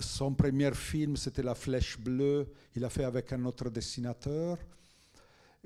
Son 0.00 0.32
premier 0.34 0.72
film, 0.74 1.16
c'était 1.16 1.42
La 1.42 1.54
Flèche 1.54 1.98
Bleue. 1.98 2.46
Il 2.74 2.84
a 2.84 2.88
fait 2.88 3.04
avec 3.04 3.32
un 3.32 3.44
autre 3.44 3.68
dessinateur. 3.68 4.58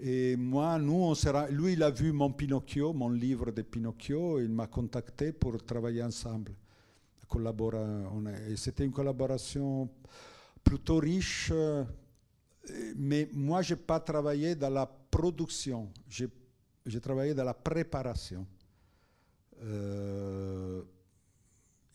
Et 0.03 0.37
moi, 0.37 0.79
nous, 0.79 0.95
on 0.95 1.15
sera, 1.15 1.49
lui, 1.49 1.75
il 1.75 1.83
a 1.83 1.91
vu 1.91 2.11
mon 2.13 2.33
Pinocchio, 2.33 2.93
mon 2.93 3.11
livre 3.11 3.51
de 3.53 3.63
Pinocchio, 3.63 4.41
il 4.41 4.49
m'a 4.49 4.67
contacté 4.67 5.33
pour 5.33 5.63
travailler 5.63 6.03
ensemble. 6.03 6.53
A- 7.33 8.49
et 8.49 8.57
c'était 8.57 8.85
une 8.85 8.93
collaboration 8.93 9.89
plutôt 10.65 10.99
riche, 10.99 11.51
euh, 11.53 11.85
mais 12.97 13.29
moi, 13.33 13.63
je 13.63 13.75
n'ai 13.75 13.81
pas 13.81 14.01
travaillé 14.01 14.55
dans 14.55 14.71
la 14.71 14.87
production. 14.87 15.91
J'ai 16.09 16.29
j'ai 16.87 17.01
travaillé 17.01 17.35
dans 17.35 17.45
la 17.45 17.53
préparation. 17.55 18.47
Euh, 19.63 20.83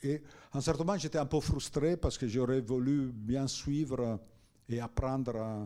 et 0.03 0.21
en 0.53 0.61
certain 0.61 0.83
moment, 0.83 0.97
j'étais 0.97 1.17
un 1.17 1.25
peu 1.25 1.39
frustré 1.39 1.97
parce 1.97 2.17
que 2.17 2.27
j'aurais 2.27 2.61
voulu 2.61 3.11
bien 3.11 3.47
suivre 3.47 4.19
et 4.69 4.79
apprendre 4.79 5.33
euh, 5.35 5.65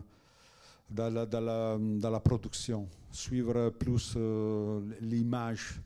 dans 0.90 2.10
la, 2.10 2.20
production, 2.20 2.88
suivre 3.10 3.70
plus 3.70 4.14
euh, 4.16 4.80
l'image. 5.00 5.80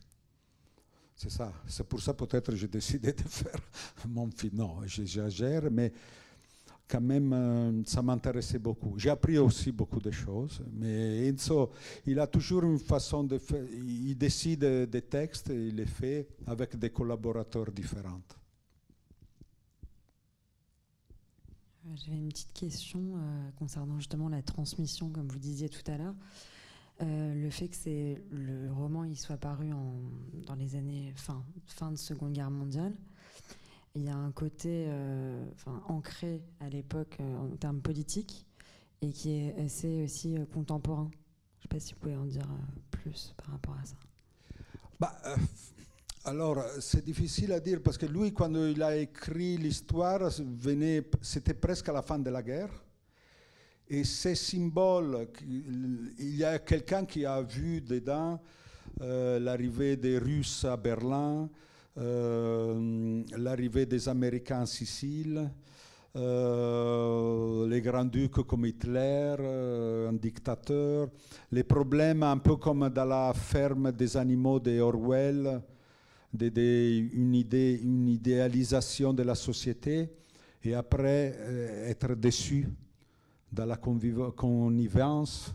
C'est 1.15 1.31
ça. 1.31 1.53
C'est 1.67 1.87
pour 1.87 2.01
ça 2.01 2.15
peut-être 2.15 2.51
que 2.51 2.57
j'ai 2.57 2.69
décidé 2.69 3.13
de 3.13 3.23
faire 3.23 3.61
mon 4.09 4.31
film. 4.31 4.57
Non, 4.57 4.79
j'exagère, 4.87 5.71
mais 5.71 5.93
quand 6.89 7.01
même, 7.01 7.33
euh, 7.33 7.83
ça 7.85 8.03
m'intéressait 8.03 8.59
beaucoup. 8.59 8.95
J'ai 8.99 9.11
appris 9.11 9.39
aussi 9.39 9.73
beaucoup 9.73 10.01
de 10.01 10.11
choses, 10.11 10.63
mais 10.73 11.29
Enzo, 11.29 11.71
il 12.07 12.19
a 12.19 12.27
toujours 12.27 12.65
une 12.65 12.79
façon 12.79 13.25
de 13.25 13.39
faire. 13.39 13.65
Il 13.73 14.17
décide 14.17 14.65
des 14.91 15.03
textes 15.03 15.51
il 15.51 15.77
les 15.77 15.87
fait 15.87 16.29
avec 16.47 16.77
des 16.77 16.91
collaborateurs 16.91 17.71
différents. 17.71 18.21
Euh, 18.21 18.39
J'avais 21.97 22.17
une 22.17 22.29
petite 22.29 22.53
question 22.53 23.01
euh, 23.17 23.51
concernant 23.59 23.99
justement 23.99 24.29
la 24.29 24.43
transmission, 24.43 25.11
comme 25.11 25.29
vous 25.29 25.39
disiez 25.39 25.69
tout 25.69 25.83
à 25.91 25.99
l'heure. 25.99 26.15
Euh, 27.03 27.35
le 27.35 27.51
fait 27.51 27.69
que 27.69 28.17
le 28.31 28.73
roman 28.73 29.05
il 29.05 29.19
soit 29.19 29.37
paru 29.37 29.73
en, 29.73 29.95
dans 30.47 30.55
les 30.55 30.77
années 30.77 31.13
fin, 31.17 31.45
fin 31.67 31.91
de 31.91 31.97
Seconde 31.97 32.33
Guerre 32.33 32.51
mondiale, 32.51 32.95
il 33.97 34.03
y 34.03 34.09
a 34.09 34.17
un 34.17 34.31
côté 34.33 34.87
euh, 34.89 35.45
ancré 35.89 36.41
à 36.61 36.69
l'époque 36.69 37.17
euh, 37.21 37.37
en 37.37 37.57
termes 37.57 37.81
politiques 37.81 38.47
et 39.03 39.11
qui 39.11 39.31
est 39.33 39.55
assez 39.61 40.05
aussi 40.05 40.37
euh, 40.37 40.47
contemporain. 40.47 41.11
Je 41.13 41.59
ne 41.59 41.63
sais 41.63 41.69
pas 41.69 41.81
si 41.81 41.95
vous 41.95 42.01
pouvez 42.01 42.17
en 42.17 42.25
dire 42.25 42.49
euh, 42.51 42.81
plus 42.91 43.35
par 43.37 43.53
rapport 43.53 43.77
à 43.77 43.85
ça. 43.85 43.97
Bah, 45.01 45.17
euh, 45.27 45.37
alors, 46.27 46.65
c'est 46.81 47.05
difficile 47.05 47.53
à 47.53 47.61
dire 47.61 47.81
parce 47.83 47.99
que 47.99 48.07
lui, 48.07 48.33
quand 48.33 48.55
il 48.55 48.83
a 48.83 48.97
écrit 48.97 49.59
l'histoire, 49.59 50.31
c'était 51.21 51.53
presque 51.53 51.91
à 51.91 51.93
la 51.93 52.01
fin 52.01 52.19
de 52.19 52.31
la 52.31 52.43
guerre. 52.43 52.71
Et 53.91 54.05
ces 54.05 54.35
symboles, 54.35 55.29
il 56.19 56.37
y 56.37 56.45
a 56.45 56.59
quelqu'un 56.61 57.05
qui 57.05 57.27
a 57.27 57.43
vu 57.43 57.83
dedans 57.83 58.41
euh, 59.03 59.39
l'arrivée 59.39 59.97
des 59.97 60.17
Russes 60.17 60.65
à 60.65 60.79
Berlin, 60.79 61.51
euh, 61.99 63.23
l'arrivée 63.37 63.85
des 63.85 64.09
Américains 64.09 64.63
en 64.63 64.67
Sicile, 64.67 65.51
euh, 66.17 67.69
les 67.69 67.83
grands-ducs 67.83 68.47
comme 68.47 68.65
Hitler, 68.65 69.37
un 70.09 70.15
dictateur, 70.15 71.09
les 71.53 71.65
problèmes 71.65 72.23
un 72.23 72.39
peu 72.39 72.57
comme 72.57 72.89
dans 72.89 73.05
la 73.05 73.35
ferme 73.35 73.93
des 73.93 74.17
animaux 74.17 74.59
de 74.59 74.81
Orwell, 74.81 75.61
de- 76.35 76.49
de- 76.49 77.09
une, 77.13 78.09
idéalisation 78.09 79.15
de 79.15 79.23
la 79.23 79.37
société, 79.37 80.11
et 80.63 80.75
après 80.75 81.37
euh, 81.39 81.89
être 81.91 82.15
déçu 82.15 82.67
dans 83.53 83.67
la 83.67 83.77
connivence, 83.77 85.55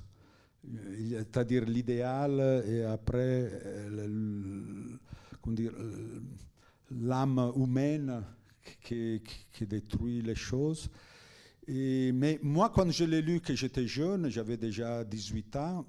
euh, 0.65 1.19
c'est-à-dire 1.19 1.65
l'idéal, 1.65 2.63
et 2.65 2.83
après 2.83 3.51
euh, 3.65 4.97
l'âme 6.91 7.51
humaine 7.55 8.23
qui, 8.81 9.21
détruit 9.61 10.21
les 10.21 10.35
choses. 10.35 10.89
Mais 11.67 12.39
moi, 12.41 12.71
quand 12.73 12.89
je 12.89 13.03
l'ai 13.03 13.21
lu, 13.21 13.41
que 13.41 13.53
j'étais 13.53 13.85
jeune, 13.85 14.29
j'avais 14.29 14.57
déjà 14.57 15.03
18 15.03 15.55
ans, 15.55 15.85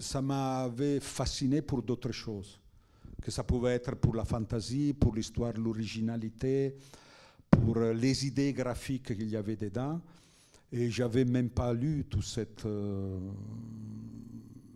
ça 0.00 0.20
m'avait 0.20 1.00
fasciné 1.00 1.62
pour 1.62 1.82
d'autres 1.82 2.12
choses. 2.12 2.60
Que 3.24 3.30
ça 3.30 3.42
pouvait 3.42 3.72
être 3.72 3.96
pour 3.96 4.14
la 4.14 4.26
fantaisie, 4.26 4.92
pour 4.92 5.14
l'histoire, 5.14 5.54
l'originalité, 5.54 6.76
pour 7.50 7.78
les 7.78 8.26
idées 8.26 8.52
graphiques 8.52 9.16
qu'il 9.16 9.30
y 9.30 9.36
avait 9.36 9.56
dedans. 9.56 9.98
Et 10.70 10.90
j'avais 10.90 11.24
même 11.24 11.48
pas 11.48 11.72
lu 11.72 12.04
tout 12.04 12.20
cet 12.20 12.66
euh, 12.66 13.18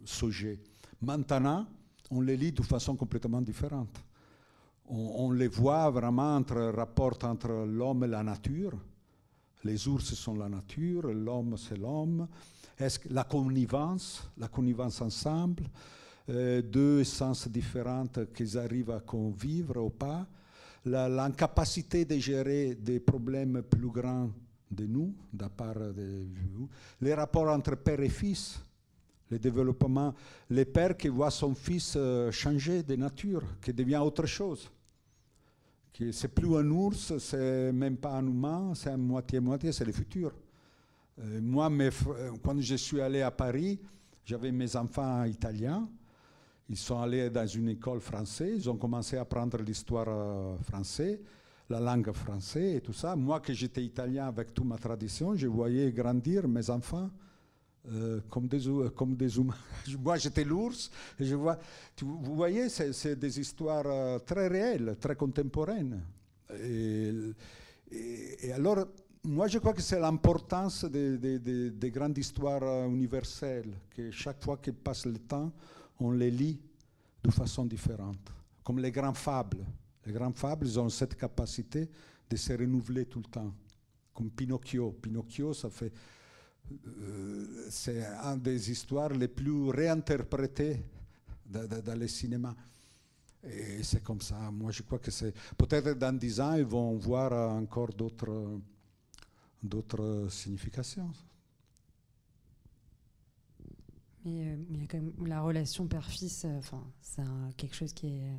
sujet. 0.03 0.59
Maintenant, 1.03 1.67
on 2.11 2.23
les 2.23 2.39
lit 2.39 2.53
de 2.53 2.63
façon 2.63 2.97
complètement 2.97 3.43
différente. 3.43 4.03
On, 4.89 5.27
on 5.27 5.33
les 5.33 5.49
voit 5.49 5.91
vraiment 5.91 6.37
entre 6.37 6.73
rapport 6.75 7.19
entre 7.25 7.67
l'homme 7.67 8.05
et 8.05 8.09
la 8.09 8.23
nature. 8.23 8.79
Les 9.63 9.87
ours 9.89 10.15
sont 10.15 10.37
la 10.37 10.49
nature, 10.49 11.09
l'homme 11.09 11.57
c'est 11.59 11.77
l'homme. 11.77 12.27
Est-ce 12.79 13.01
que 13.01 13.13
la 13.13 13.25
connivence, 13.25 14.31
la 14.39 14.49
connivence 14.49 15.03
ensemble, 15.03 15.65
euh, 16.31 16.63
deux 16.63 17.01
essences 17.01 17.49
différentes 17.49 18.33
qu'ils 18.33 18.59
arrivent 18.59 18.91
à 18.91 19.01
convivre 19.01 19.79
ou 19.83 19.91
pas, 19.91 20.27
l'incapacité 20.85 22.05
de 22.05 22.17
gérer 22.19 22.75
des 22.75 23.01
problèmes 23.01 23.63
plus 23.63 23.89
grands 23.89 24.31
de 24.71 24.87
nous, 24.87 25.15
de 25.33 25.47
part 25.47 25.75
de 25.75 26.27
les 27.01 27.15
rapports 27.15 27.49
entre 27.49 27.75
père 27.77 28.01
et 28.01 28.09
fils, 28.09 28.61
le 29.31 29.39
développement, 29.39 30.15
le 30.51 30.65
père 30.65 30.97
qui 30.97 31.09
voit 31.09 31.31
son 31.31 31.55
fils 31.55 31.95
euh, 31.97 32.31
changer 32.31 32.83
de 32.83 32.97
nature, 32.97 33.43
qui 33.63 33.73
devient 33.73 33.99
autre 33.99 34.27
chose. 34.27 34.71
Qui 35.93 36.13
c'est 36.13 36.29
plus 36.29 36.57
un 36.57 36.71
ours, 36.71 37.17
c'est 37.19 37.73
même 37.73 37.97
pas 37.97 38.13
un 38.13 38.27
humain, 38.27 38.73
c'est 38.75 38.97
moitié-moitié, 38.97 39.73
c'est 39.73 39.85
le 39.85 39.93
futur. 39.93 40.33
Euh, 41.21 41.41
moi, 41.41 41.69
mes 41.69 41.91
quand 42.43 42.61
je 42.61 42.77
suis 42.77 43.01
allé 43.01 43.23
à 43.23 43.31
Paris, 43.31 43.79
j'avais 44.25 44.53
mes 44.53 44.77
enfants 44.77 45.25
italiens. 45.25 45.89
Ils 46.69 46.77
sont 46.77 47.01
allés 47.01 47.31
dans 47.31 47.47
une 47.47 47.69
école 47.71 48.01
française, 48.01 48.57
ils 48.65 48.69
ont 48.71 48.77
commencé 48.77 49.17
à 49.17 49.23
apprendre 49.23 49.59
l'histoire 49.63 50.07
euh, 50.09 50.57
française, 50.59 51.19
la 51.71 51.81
langue 51.81 52.13
française 52.13 52.77
et 52.77 52.81
tout 52.81 52.93
ça. 52.93 53.17
Moi, 53.17 53.41
que 53.41 53.53
j'étais 53.55 53.83
italien 53.85 54.27
avec 54.29 54.53
toute 54.53 54.67
ma 54.67 54.77
tradition, 54.77 55.35
je 55.35 55.47
voyais 55.47 55.91
grandir 55.93 56.47
mes 56.47 56.69
enfants 56.69 57.11
euh, 57.91 58.21
comme, 58.29 58.49
des, 58.49 58.69
ou- 58.69 58.91
comme 58.91 59.17
des 59.17 59.35
humains. 59.39 59.55
Moi, 60.03 60.17
j'étais 60.19 60.45
l'ours. 60.45 60.91
vous 62.03 62.35
voyez, 62.35 62.69
c'est 62.69 63.17
des 63.17 63.41
histoires 63.41 63.87
euh, 63.87 64.19
très 64.19 64.49
réelles, 64.49 64.97
très 65.01 65.17
contemporaines. 65.17 66.03
Et, 66.63 68.53
alors, 68.53 68.87
moi, 69.25 69.47
je 69.49 69.59
crois 69.59 69.73
que 69.73 69.83
c'est 69.83 69.99
l'importance 70.01 70.85
des 70.85 71.17
des- 71.19 71.39
des- 71.39 71.71
des 71.71 71.91
grandes 71.91 72.17
histoires 72.19 72.63
euh, 72.63 72.87
universelles, 72.89 73.73
que 73.95 74.11
chaque 74.11 74.43
fois 74.45 74.59
qu'il 74.59 74.75
passe 74.75 75.07
le 75.07 75.19
temps, 75.19 75.51
on 76.01 76.11
les 76.13 76.31
lit 76.31 76.61
de 77.23 77.31
façon 77.31 77.65
différente. 77.65 78.31
Comme 78.63 78.79
les 78.79 78.91
grands 78.93 79.15
fables. 79.15 79.65
Les 80.07 80.13
grands 80.13 80.33
fables, 80.33 80.67
ils 80.67 80.79
ont 80.79 80.89
cette 80.89 81.17
capacité 81.17 81.89
de 82.29 82.37
se 82.37 82.53
renouveler 82.53 83.07
tout 83.07 83.19
le 83.21 83.25
temps. 83.31 83.53
Comme 84.15 84.31
Pinocchio. 84.31 84.93
Pinocchio, 84.93 85.53
ça 85.55 85.71
fait. 85.71 85.93
euh, 86.87 87.67
c'est 87.71 88.05
une 88.05 88.41
des 88.41 88.71
histoires 88.71 89.11
les 89.11 89.29
plus 89.29 89.71
réinterprétées 89.71 90.83
dans, 91.47 91.67
dans- 91.67 91.83
dans 91.83 91.99
le 91.99 92.09
cinéma. 92.09 92.55
Et 93.45 93.83
c'est 93.83 94.03
comme 94.03 94.21
ça. 94.21 94.51
Moi, 94.51 94.71
je 94.73 94.83
crois 94.83 94.99
que 94.99 95.11
c'est. 95.11 95.33
Peut-être 95.57 95.95
dans 95.99 96.17
10 96.17 96.41
ans, 96.41 96.55
ils 96.55 96.65
vont 96.65 96.97
voir 96.97 97.33
encore 97.57 97.89
d'autres, 97.93 98.61
d'autres 99.63 100.29
significations. 100.31 101.11
Mais 104.25 104.49
euh, 104.49 104.57
il 104.71 104.81
y 104.81 104.85
a 104.85 104.87
quand 104.87 104.99
même 104.99 105.13
la 105.27 105.41
relation 105.41 105.87
père-fils, 105.87 106.45
euh, 106.45 106.59
enfin, 106.59 106.83
c'est 107.01 107.23
quelque 107.57 107.75
chose 107.77 107.93
qui 107.93 108.07
est 108.09 108.33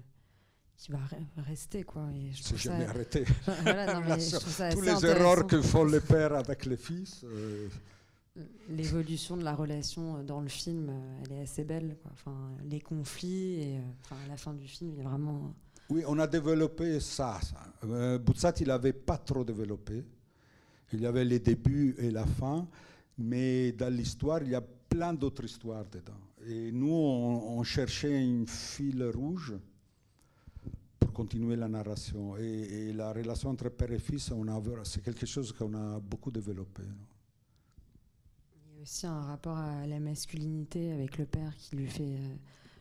qui 0.78 0.92
va 0.94 1.00
re- 1.00 1.44
rester 1.44 1.84
quoi. 1.84 2.08
Et 2.14 2.32
je 2.32 2.42
trouve 2.44 2.58
ça, 2.62 2.72
jamais 2.72 2.86
arrêté. 2.86 3.26
voilà, 3.64 3.94
non, 3.96 4.02
mais 4.08 4.20
je 4.20 4.36
trouve 4.38 4.54
ça 4.54 4.72
Tous 4.72 4.82
les 4.82 5.06
erreurs 5.06 5.46
que 5.48 5.62
font 5.62 5.84
les 5.86 6.00
pères 6.00 6.34
avec 6.34 6.66
les 6.66 6.78
fils. 6.78 7.22
euh, 7.26 7.68
L'évolution 8.70 9.36
de 9.36 9.44
la 9.44 9.54
relation 9.56 10.24
dans 10.24 10.40
le 10.40 10.48
film, 10.48 10.90
elle 11.26 11.34
est 11.40 11.42
assez 11.42 11.64
belle. 11.66 11.98
Quoi. 12.02 12.12
Enfin, 12.14 12.52
les 12.64 12.80
conflits 12.80 13.56
et 13.62 13.80
enfin, 14.02 14.16
à 14.24 14.28
la 14.30 14.38
fin 14.38 14.54
du 14.54 14.68
film, 14.68 14.92
il 14.94 14.98
y 15.04 15.06
a 15.06 15.10
vraiment. 15.10 15.54
Oui, 15.90 16.04
on 16.08 16.18
a 16.20 16.28
développé 16.28 17.00
ça. 17.00 17.40
ça. 17.42 18.18
Buzzat, 18.20 18.54
il 18.62 18.68
n'avait 18.68 18.94
pas 18.94 19.18
trop 19.18 19.44
développé. 19.44 20.06
Il 20.94 21.02
y 21.02 21.06
avait 21.06 21.26
les 21.26 21.40
débuts 21.40 21.96
et 21.98 22.12
la 22.12 22.26
fin, 22.26 22.68
mais 23.18 23.72
dans 23.74 23.94
l'histoire, 23.94 24.42
il 24.44 24.50
y 24.52 24.56
a 24.56 24.64
plein 24.90 25.14
d'autres 25.14 25.46
histoires 25.46 25.86
dedans. 25.86 26.20
Et 26.48 26.72
nous, 26.72 26.92
on, 26.92 27.60
on 27.60 27.64
cherchait 27.64 28.22
une 28.24 28.48
fil 28.48 29.04
rouge 29.04 29.54
pour 31.00 31.14
continuer 31.14 31.56
la 31.56 31.68
narration. 31.68 32.36
Et, 32.38 32.44
et 32.90 32.94
la 32.94 33.14
relation 33.14 33.50
entre 33.52 33.70
père 33.70 33.92
et 33.92 34.00
fils, 34.00 34.32
c'est 34.84 35.04
quelque 35.04 35.26
chose 35.26 35.52
qu'on 35.54 35.74
a 35.76 36.00
beaucoup 36.00 36.32
développé. 36.32 36.82
non? 36.84 37.06
Il 38.72 38.76
y 38.76 38.80
a 38.80 38.82
aussi 38.82 39.06
un 39.08 39.22
rapport 39.22 39.58
à 39.58 39.86
la 39.86 40.00
masculinité 40.00 40.92
avec 40.92 41.18
le 41.18 41.26
père 41.26 41.56
qui 41.58 41.76
lui 41.76 41.88
fait. 41.88 42.04
euh, 42.18 42.36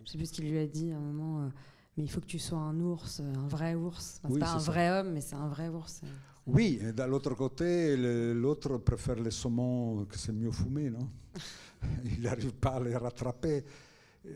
je 0.04 0.12
sais 0.12 0.18
plus 0.18 0.26
ce 0.26 0.32
qu'il 0.32 0.50
lui 0.50 0.58
a 0.58 0.66
dit 0.66 0.92
à 0.92 0.96
un 0.96 1.00
moment. 1.00 1.42
euh, 1.44 1.48
mais 1.96 2.04
il 2.04 2.10
faut 2.10 2.20
que 2.20 2.26
tu 2.26 2.38
sois 2.38 2.58
un 2.58 2.78
ours, 2.80 3.18
euh, 3.20 3.34
un 3.34 3.48
vrai 3.48 3.74
ours. 3.74 4.20
Enfin, 4.22 4.28
Oui, 4.28 4.34
c'est 4.34 4.40
pas 4.40 4.52
un 4.54 4.60
ça. 4.60 4.70
vrai 4.70 4.90
homme, 4.90 5.10
mais 5.12 5.20
c'est 5.20 5.34
un 5.34 5.48
vrai 5.48 5.68
ours. 5.68 6.00
euh. 6.04 6.06
Oui, 6.46 6.78
et 6.80 6.92
de 6.92 7.02
l'autre 7.02 7.34
côté, 7.34 7.94
l'autre 8.34 8.78
préfère 8.78 9.16
les 9.16 9.32
saumons 9.32 10.04
que 10.06 10.16
c'est 10.16 10.32
mieux 10.32 10.50
fumé, 10.52 10.88
non? 10.90 11.06
Il 12.04 12.22
n'arrive 12.22 12.52
pas 12.54 12.70
à 12.76 12.80
les 12.80 12.96
rattraper. 12.96 13.64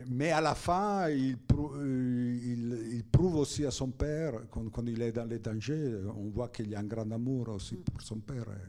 Mais 0.09 0.31
à 0.31 0.41
la 0.41 0.55
fin, 0.55 1.09
il, 1.11 1.37
prou- 1.37 1.75
euh, 1.75 2.39
il- 2.43 2.95
il 2.95 3.05
prouve 3.05 3.37
aussi 3.37 3.67
à 3.67 3.71
son 3.71 3.91
père, 3.91 4.33
quand, 4.51 4.69
quand 4.71 4.87
il 4.87 5.03
est 5.03 5.13
dans 5.13 5.25
les 5.25 5.39
dangers, 5.39 5.95
on 6.17 6.31
voit 6.31 6.49
qu'il 6.49 6.71
y 6.71 6.75
a 6.75 6.79
un 6.79 6.85
grand 6.85 7.11
amour 7.11 7.49
aussi 7.51 7.77
pour 7.77 8.01
son 8.01 8.21
père. 8.21 8.45
Et 8.49 8.69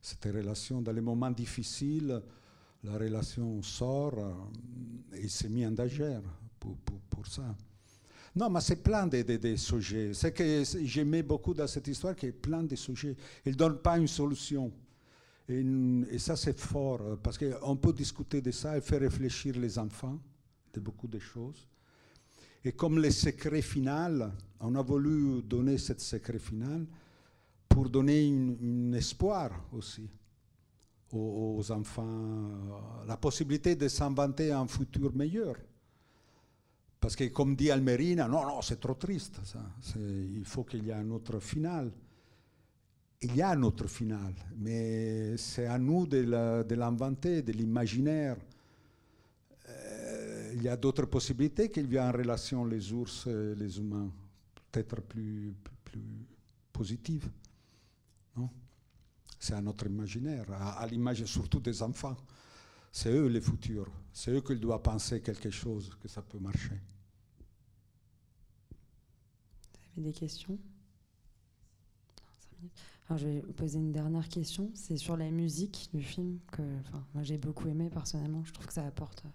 Cette 0.00 0.24
relation, 0.26 0.80
dans 0.82 0.92
les 0.92 1.00
moments 1.00 1.30
difficiles, 1.30 2.20
la 2.84 2.92
relation 2.98 3.62
sort 3.62 4.18
euh, 4.18 5.16
et 5.16 5.22
il 5.22 5.30
s'est 5.30 5.48
mis 5.48 5.66
en 5.66 5.72
danger 5.72 6.18
pour, 6.60 6.76
pour- 6.76 7.00
pour 7.00 7.26
ça. 7.26 7.56
Non, 8.36 8.50
mais 8.50 8.60
c'est 8.60 8.76
plein 8.82 9.06
de, 9.06 9.22
de- 9.22 9.36
de 9.38 9.56
sujets. 9.56 10.12
C'est 10.12 10.32
que 10.32 10.62
j'aimais 10.84 11.22
beaucoup 11.22 11.54
dans 11.54 11.66
cette 11.66 11.88
histoire 11.88 12.14
qu'il 12.14 12.28
y 12.28 12.32
a 12.32 12.34
plein 12.34 12.62
de 12.62 12.76
sujets. 12.76 13.16
Il 13.46 13.52
ne 13.52 13.56
donne 13.56 13.78
pas 13.78 13.96
une 13.98 14.08
solution. 14.08 14.70
Et, 15.48 16.18
ça, 16.18 16.36
c'est 16.36 16.58
fort, 16.58 17.00
euh, 17.02 17.16
parce 17.16 17.36
qu'on 17.38 17.76
peut 17.76 17.92
discuter 17.92 18.40
de 18.40 18.50
ça 18.50 18.76
et 18.78 18.80
faire 18.80 19.00
réfléchir 19.00 19.58
les 19.58 19.78
enfants 19.78 20.18
de 20.72 20.80
beaucoup 20.80 21.08
de 21.08 21.18
choses. 21.18 21.68
Et 22.64 22.72
comme 22.72 22.98
le 22.98 23.10
secret 23.10 23.60
final, 23.60 24.32
on 24.60 24.74
a 24.74 24.82
voulu 24.82 25.42
donner 25.42 25.76
ce 25.76 25.92
secret 25.98 26.38
final 26.38 26.86
pour 27.68 27.90
donner 27.90 28.26
un 28.26 28.92
espoir 28.94 29.50
aussi 29.72 30.08
aux, 31.12 31.70
enfants, 31.70 32.02
euh, 32.04 33.06
la 33.06 33.16
possibilité 33.16 33.76
de 33.76 33.86
s'inventer 33.86 34.50
un 34.50 34.66
futur 34.66 35.14
meilleur. 35.14 35.56
Parce 36.98 37.14
que 37.14 37.24
comme 37.24 37.54
dit 37.54 37.70
Almerina, 37.70 38.26
non, 38.26 38.46
non, 38.46 38.62
c'est 38.62 38.80
trop 38.80 38.94
triste. 38.94 39.38
Ça. 39.44 39.60
Il 39.96 40.44
faut 40.44 40.64
qu'il 40.64 40.84
y 40.86 40.90
ait 40.90 40.94
un 40.94 41.10
autre 41.10 41.38
final. 41.38 41.92
Il 43.24 43.36
y 43.36 43.40
a 43.40 43.48
un 43.48 43.62
autre 43.62 43.86
final, 43.86 44.34
mais 44.58 45.38
c'est 45.38 45.64
à 45.64 45.78
nous 45.78 46.06
de 46.06 46.74
l'inventer, 46.74 47.40
de 47.40 47.52
l'imaginaire. 47.52 48.36
Euh, 49.66 50.52
il 50.54 50.62
y 50.62 50.68
a 50.68 50.76
d'autres 50.76 51.06
possibilités 51.06 51.70
qu'il 51.70 51.90
y 51.90 51.96
a 51.96 52.06
en 52.06 52.12
relation 52.12 52.66
les 52.66 52.92
ours 52.92 53.26
et 53.26 53.54
les 53.54 53.78
humains, 53.78 54.12
peut-être 54.70 55.00
plus, 55.00 55.54
plus, 55.82 56.26
positives. 56.70 57.30
C'est 59.38 59.54
à 59.54 59.60
notre 59.62 59.86
imaginaire, 59.86 60.50
à, 60.52 60.86
l'image 60.86 61.24
surtout 61.24 61.60
des 61.60 61.82
enfants. 61.82 62.16
C'est 62.92 63.10
eux 63.10 63.28
les 63.28 63.40
futurs. 63.40 63.90
C'est 64.12 64.32
eux 64.32 64.42
qui 64.42 64.56
doivent 64.56 64.82
penser 64.82 65.22
quelque 65.22 65.50
chose, 65.50 65.90
que 66.00 66.08
ça 66.08 66.20
peut 66.20 66.38
marcher. 66.38 66.78
Vous 69.94 70.02
avez 70.02 70.12
des 70.12 70.18
questions? 70.18 70.58
Non. 72.62 72.70
Je 73.10 73.26
vais 73.26 73.42
poser 73.54 73.78
une 73.78 73.92
dernière 73.92 74.28
question. 74.28 74.70
C'est 74.74 74.96
sur 74.96 75.16
la 75.16 75.30
musique 75.30 75.90
du 75.92 76.02
film 76.02 76.38
que 76.50 76.62
moi 77.12 77.22
j'ai 77.22 77.36
beaucoup 77.36 77.68
aimé 77.68 77.90
personnellement. 77.90 78.42
Je 78.44 78.52
trouve 78.52 78.66
que 78.66 78.72
ça 78.72 78.86
apporte 78.86 79.22
euh, 79.26 79.28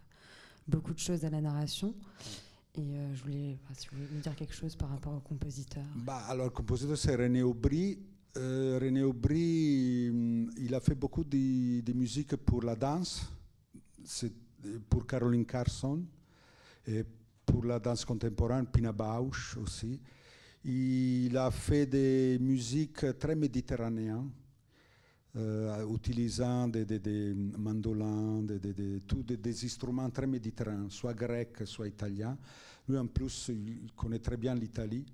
beaucoup 0.67 0.93
de 0.93 0.99
choses 0.99 1.23
à 1.23 1.29
la 1.29 1.39
narration. 1.39 1.93
Et 2.75 2.81
euh, 2.81 3.13
je 3.13 3.23
voulais, 3.23 3.59
enfin, 3.63 3.73
si 3.77 3.87
vous 3.89 3.97
voulez 3.97 4.09
me 4.17 4.21
dire 4.21 4.35
quelque 4.35 4.53
chose 4.53 4.75
par 4.75 4.89
rapport 4.89 5.13
au 5.13 5.19
compositeur. 5.19 5.83
Bah, 5.95 6.23
alors, 6.27 6.45
le 6.45 6.51
compositeur, 6.51 6.97
c'est 6.97 7.15
René 7.15 7.43
Aubry. 7.43 7.99
Euh, 8.37 8.79
René 8.81 9.03
Aubry, 9.03 10.09
hum, 10.09 10.51
il 10.57 10.73
a 10.73 10.79
fait 10.79 10.95
beaucoup 10.95 11.23
de, 11.23 11.81
de 11.81 11.93
musique 11.93 12.35
pour 12.37 12.63
la 12.63 12.75
danse, 12.75 13.31
pour 14.89 15.05
Caroline 15.05 15.45
Carson, 15.45 16.03
et 16.87 17.03
pour 17.45 17.65
la 17.65 17.79
danse 17.79 18.03
contemporaine, 18.03 18.65
Pina 18.65 18.91
Bausch 18.91 19.57
aussi. 19.57 19.99
Il 20.65 21.37
a 21.37 21.51
fait 21.51 21.85
des 21.85 22.37
musiques 22.39 23.17
très 23.17 23.35
méditerranéennes, 23.35 24.29
euh, 25.37 25.87
utilisant 25.93 26.67
des, 26.67 27.33
mandolins, 27.57 28.41
des, 28.43 29.65
instruments 29.65 30.09
très 30.09 30.27
méditerranéens, 30.27 30.89
soit 30.89 31.13
grecs, 31.13 31.65
soit 31.65 31.87
italiens. 31.87 32.37
Lui, 32.89 32.97
en 32.97 33.07
plus, 33.07 33.49
il 33.49 33.91
connaît 33.95 34.19
très 34.19 34.35
bien 34.35 34.53
l'Italie 34.53 35.05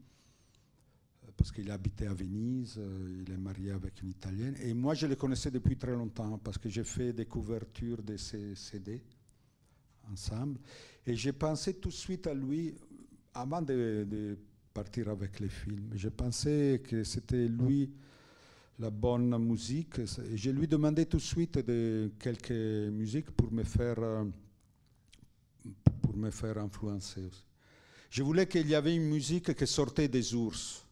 euh, 1.24 1.32
parce 1.38 1.52
qu'il 1.52 1.70
habitait 1.70 2.08
à 2.08 2.14
Venise, 2.14 2.78
euh, 2.80 3.24
il 3.24 3.32
est 3.32 3.38
marié 3.38 3.70
avec 3.70 4.02
une 4.02 4.10
Italienne. 4.10 4.56
Et 4.64 4.74
moi, 4.74 4.96
je 4.96 5.06
le 5.06 5.16
connaissais 5.16 5.52
depuis 5.52 5.78
très 5.78 5.94
longtemps 5.94 6.40
parce 6.40 6.58
que 6.58 6.70
j'ai 6.70 6.84
fait 6.84 7.14
des 7.14 7.26
couvertures 7.26 8.02
de 8.02 8.18
ses 8.18 8.56
CD 8.56 9.04
ensemble. 10.12 10.60
Et 11.06 11.16
j'ai 11.16 11.34
pensé 11.34 11.76
tout 11.76 11.90
de 11.90 11.94
suite 11.94 12.26
à 12.26 12.34
lui 12.34 12.74
avant 13.32 13.62
de 13.62 14.38
partir 14.76 15.08
avec 15.08 15.40
les 15.40 15.48
films. 15.48 15.90
J'ai 15.96 16.10
pensé 16.10 16.84
que 16.86 17.06
c'était 17.06 17.48
lui 17.48 17.90
la 18.78 18.90
bonne 18.90 19.38
musique. 19.38 20.00
Et 20.00 20.36
je 20.36 20.50
lui 20.52 20.68
demandé 20.68 21.06
tout 21.06 21.16
de 21.16 21.22
suite 21.22 21.60
quelques 22.20 22.92
musiques 22.92 23.32
pour 23.32 23.54
me 23.54 23.64
faire, 23.64 24.26
pour 26.02 26.18
me 26.18 26.30
faire 26.30 26.58
influencer 26.58 27.22
aussi. 27.22 27.46
Je 28.10 28.22
voulais 28.22 28.48
qu'il 28.48 28.68
y 28.68 28.76
avait 28.76 28.94
une 28.94 29.08
musique 29.08 29.56
qui 29.56 29.66
sortait 29.66 30.10
des 30.10 30.36
ours. 30.36 30.86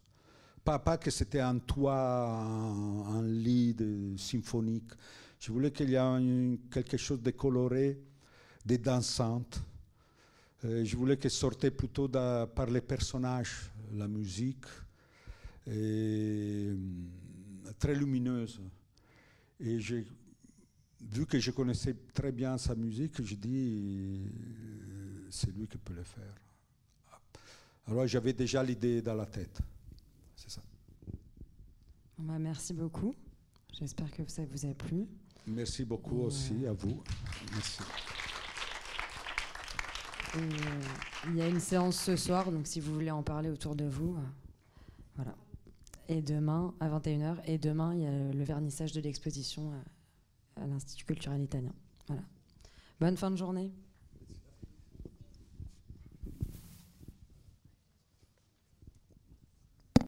Pas, 0.64 0.98
que 0.98 1.12
c'était 1.12 1.42
un 1.42 1.60
toit, 1.60 2.40
un, 2.40 3.22
lit 3.22 3.76
symphonique. 4.18 4.92
Je 5.42 5.52
voulais 5.52 5.72
qu'il 5.72 5.90
y 5.90 5.96
ait 5.96 6.58
quelque 6.72 6.96
chose 6.96 7.22
de 7.22 7.32
coloré, 7.32 8.00
de 8.66 8.78
dansante. 8.78 9.62
Euh, 10.64 10.86
je 10.86 10.96
voulais 10.96 11.18
que 11.18 11.28
sortait 11.28 11.72
plutôt 11.72 12.08
par 12.08 12.68
les 12.68 12.80
personnages, 12.80 13.70
la 13.98 14.08
musique, 14.08 14.66
et, 15.68 16.70
hum, 16.72 17.10
très 17.80 17.96
lumineuse. 17.96 18.62
Et 19.60 19.80
j'ai 19.80 20.06
vu 21.02 21.26
que 21.26 21.40
je 21.40 21.52
connaissais 21.52 21.96
très 22.14 22.32
bien 22.32 22.58
sa 22.58 22.76
musique, 22.76 23.22
je 23.24 23.36
dis, 23.36 24.26
euh, 24.26 25.28
c'est 25.30 25.52
lui 25.56 25.68
qui 25.68 25.78
peut 25.78 25.94
le 25.94 26.04
faire. 26.04 26.36
Alors 27.88 28.08
j'avais 28.08 28.34
déjà 28.34 28.64
l'idée 28.64 29.02
dans 29.02 29.16
la 29.16 29.26
tête. 29.26 29.60
C'est 30.36 30.50
ça. 30.50 30.62
Bon, 32.18 32.24
bah, 32.26 32.40
merci 32.40 32.74
beaucoup. 32.74 33.14
J'espère 33.78 34.10
que 34.12 34.26
ça 34.28 34.44
vous 34.46 34.66
a 34.66 34.74
plu. 34.74 35.06
Merci 35.48 35.84
beaucoup 35.84 36.22
Et, 36.22 36.26
aussi 36.26 36.66
à 36.66 36.74
vous. 36.74 37.04
Merci. 37.52 37.84
Euh, 40.36 40.40
il 41.28 41.36
y 41.36 41.42
a 41.42 41.48
une 41.48 41.60
séance 41.60 41.98
ce 41.98 42.16
soir, 42.16 42.52
donc 42.52 42.66
si 42.68 42.80
vous 42.80 42.94
voulez 42.94 43.12
en 43.12 43.24
parler 43.24 43.50
autour 43.50 43.76
de 43.76 43.86
vous, 43.86 44.16
euh, 44.16 44.22
voilà. 45.16 45.36
Et 46.10 46.22
demain, 46.22 46.74
à 46.80 46.90
21h, 46.90 47.38
et 47.46 47.58
demain, 47.58 47.94
il 47.94 48.02
y 48.02 48.06
a 48.06 48.34
le 48.34 48.44
vernissage 48.44 48.92
de 48.92 49.02
l'exposition 49.02 49.72
à, 50.58 50.64
à 50.64 50.68
l'Institut 50.68 51.06
culturel 51.06 51.42
italien. 51.42 51.74
Voilà. 52.08 52.24
Bonne 53.00 53.16
fin 53.16 53.32
de 53.32 53.38
journée. 53.38 53.72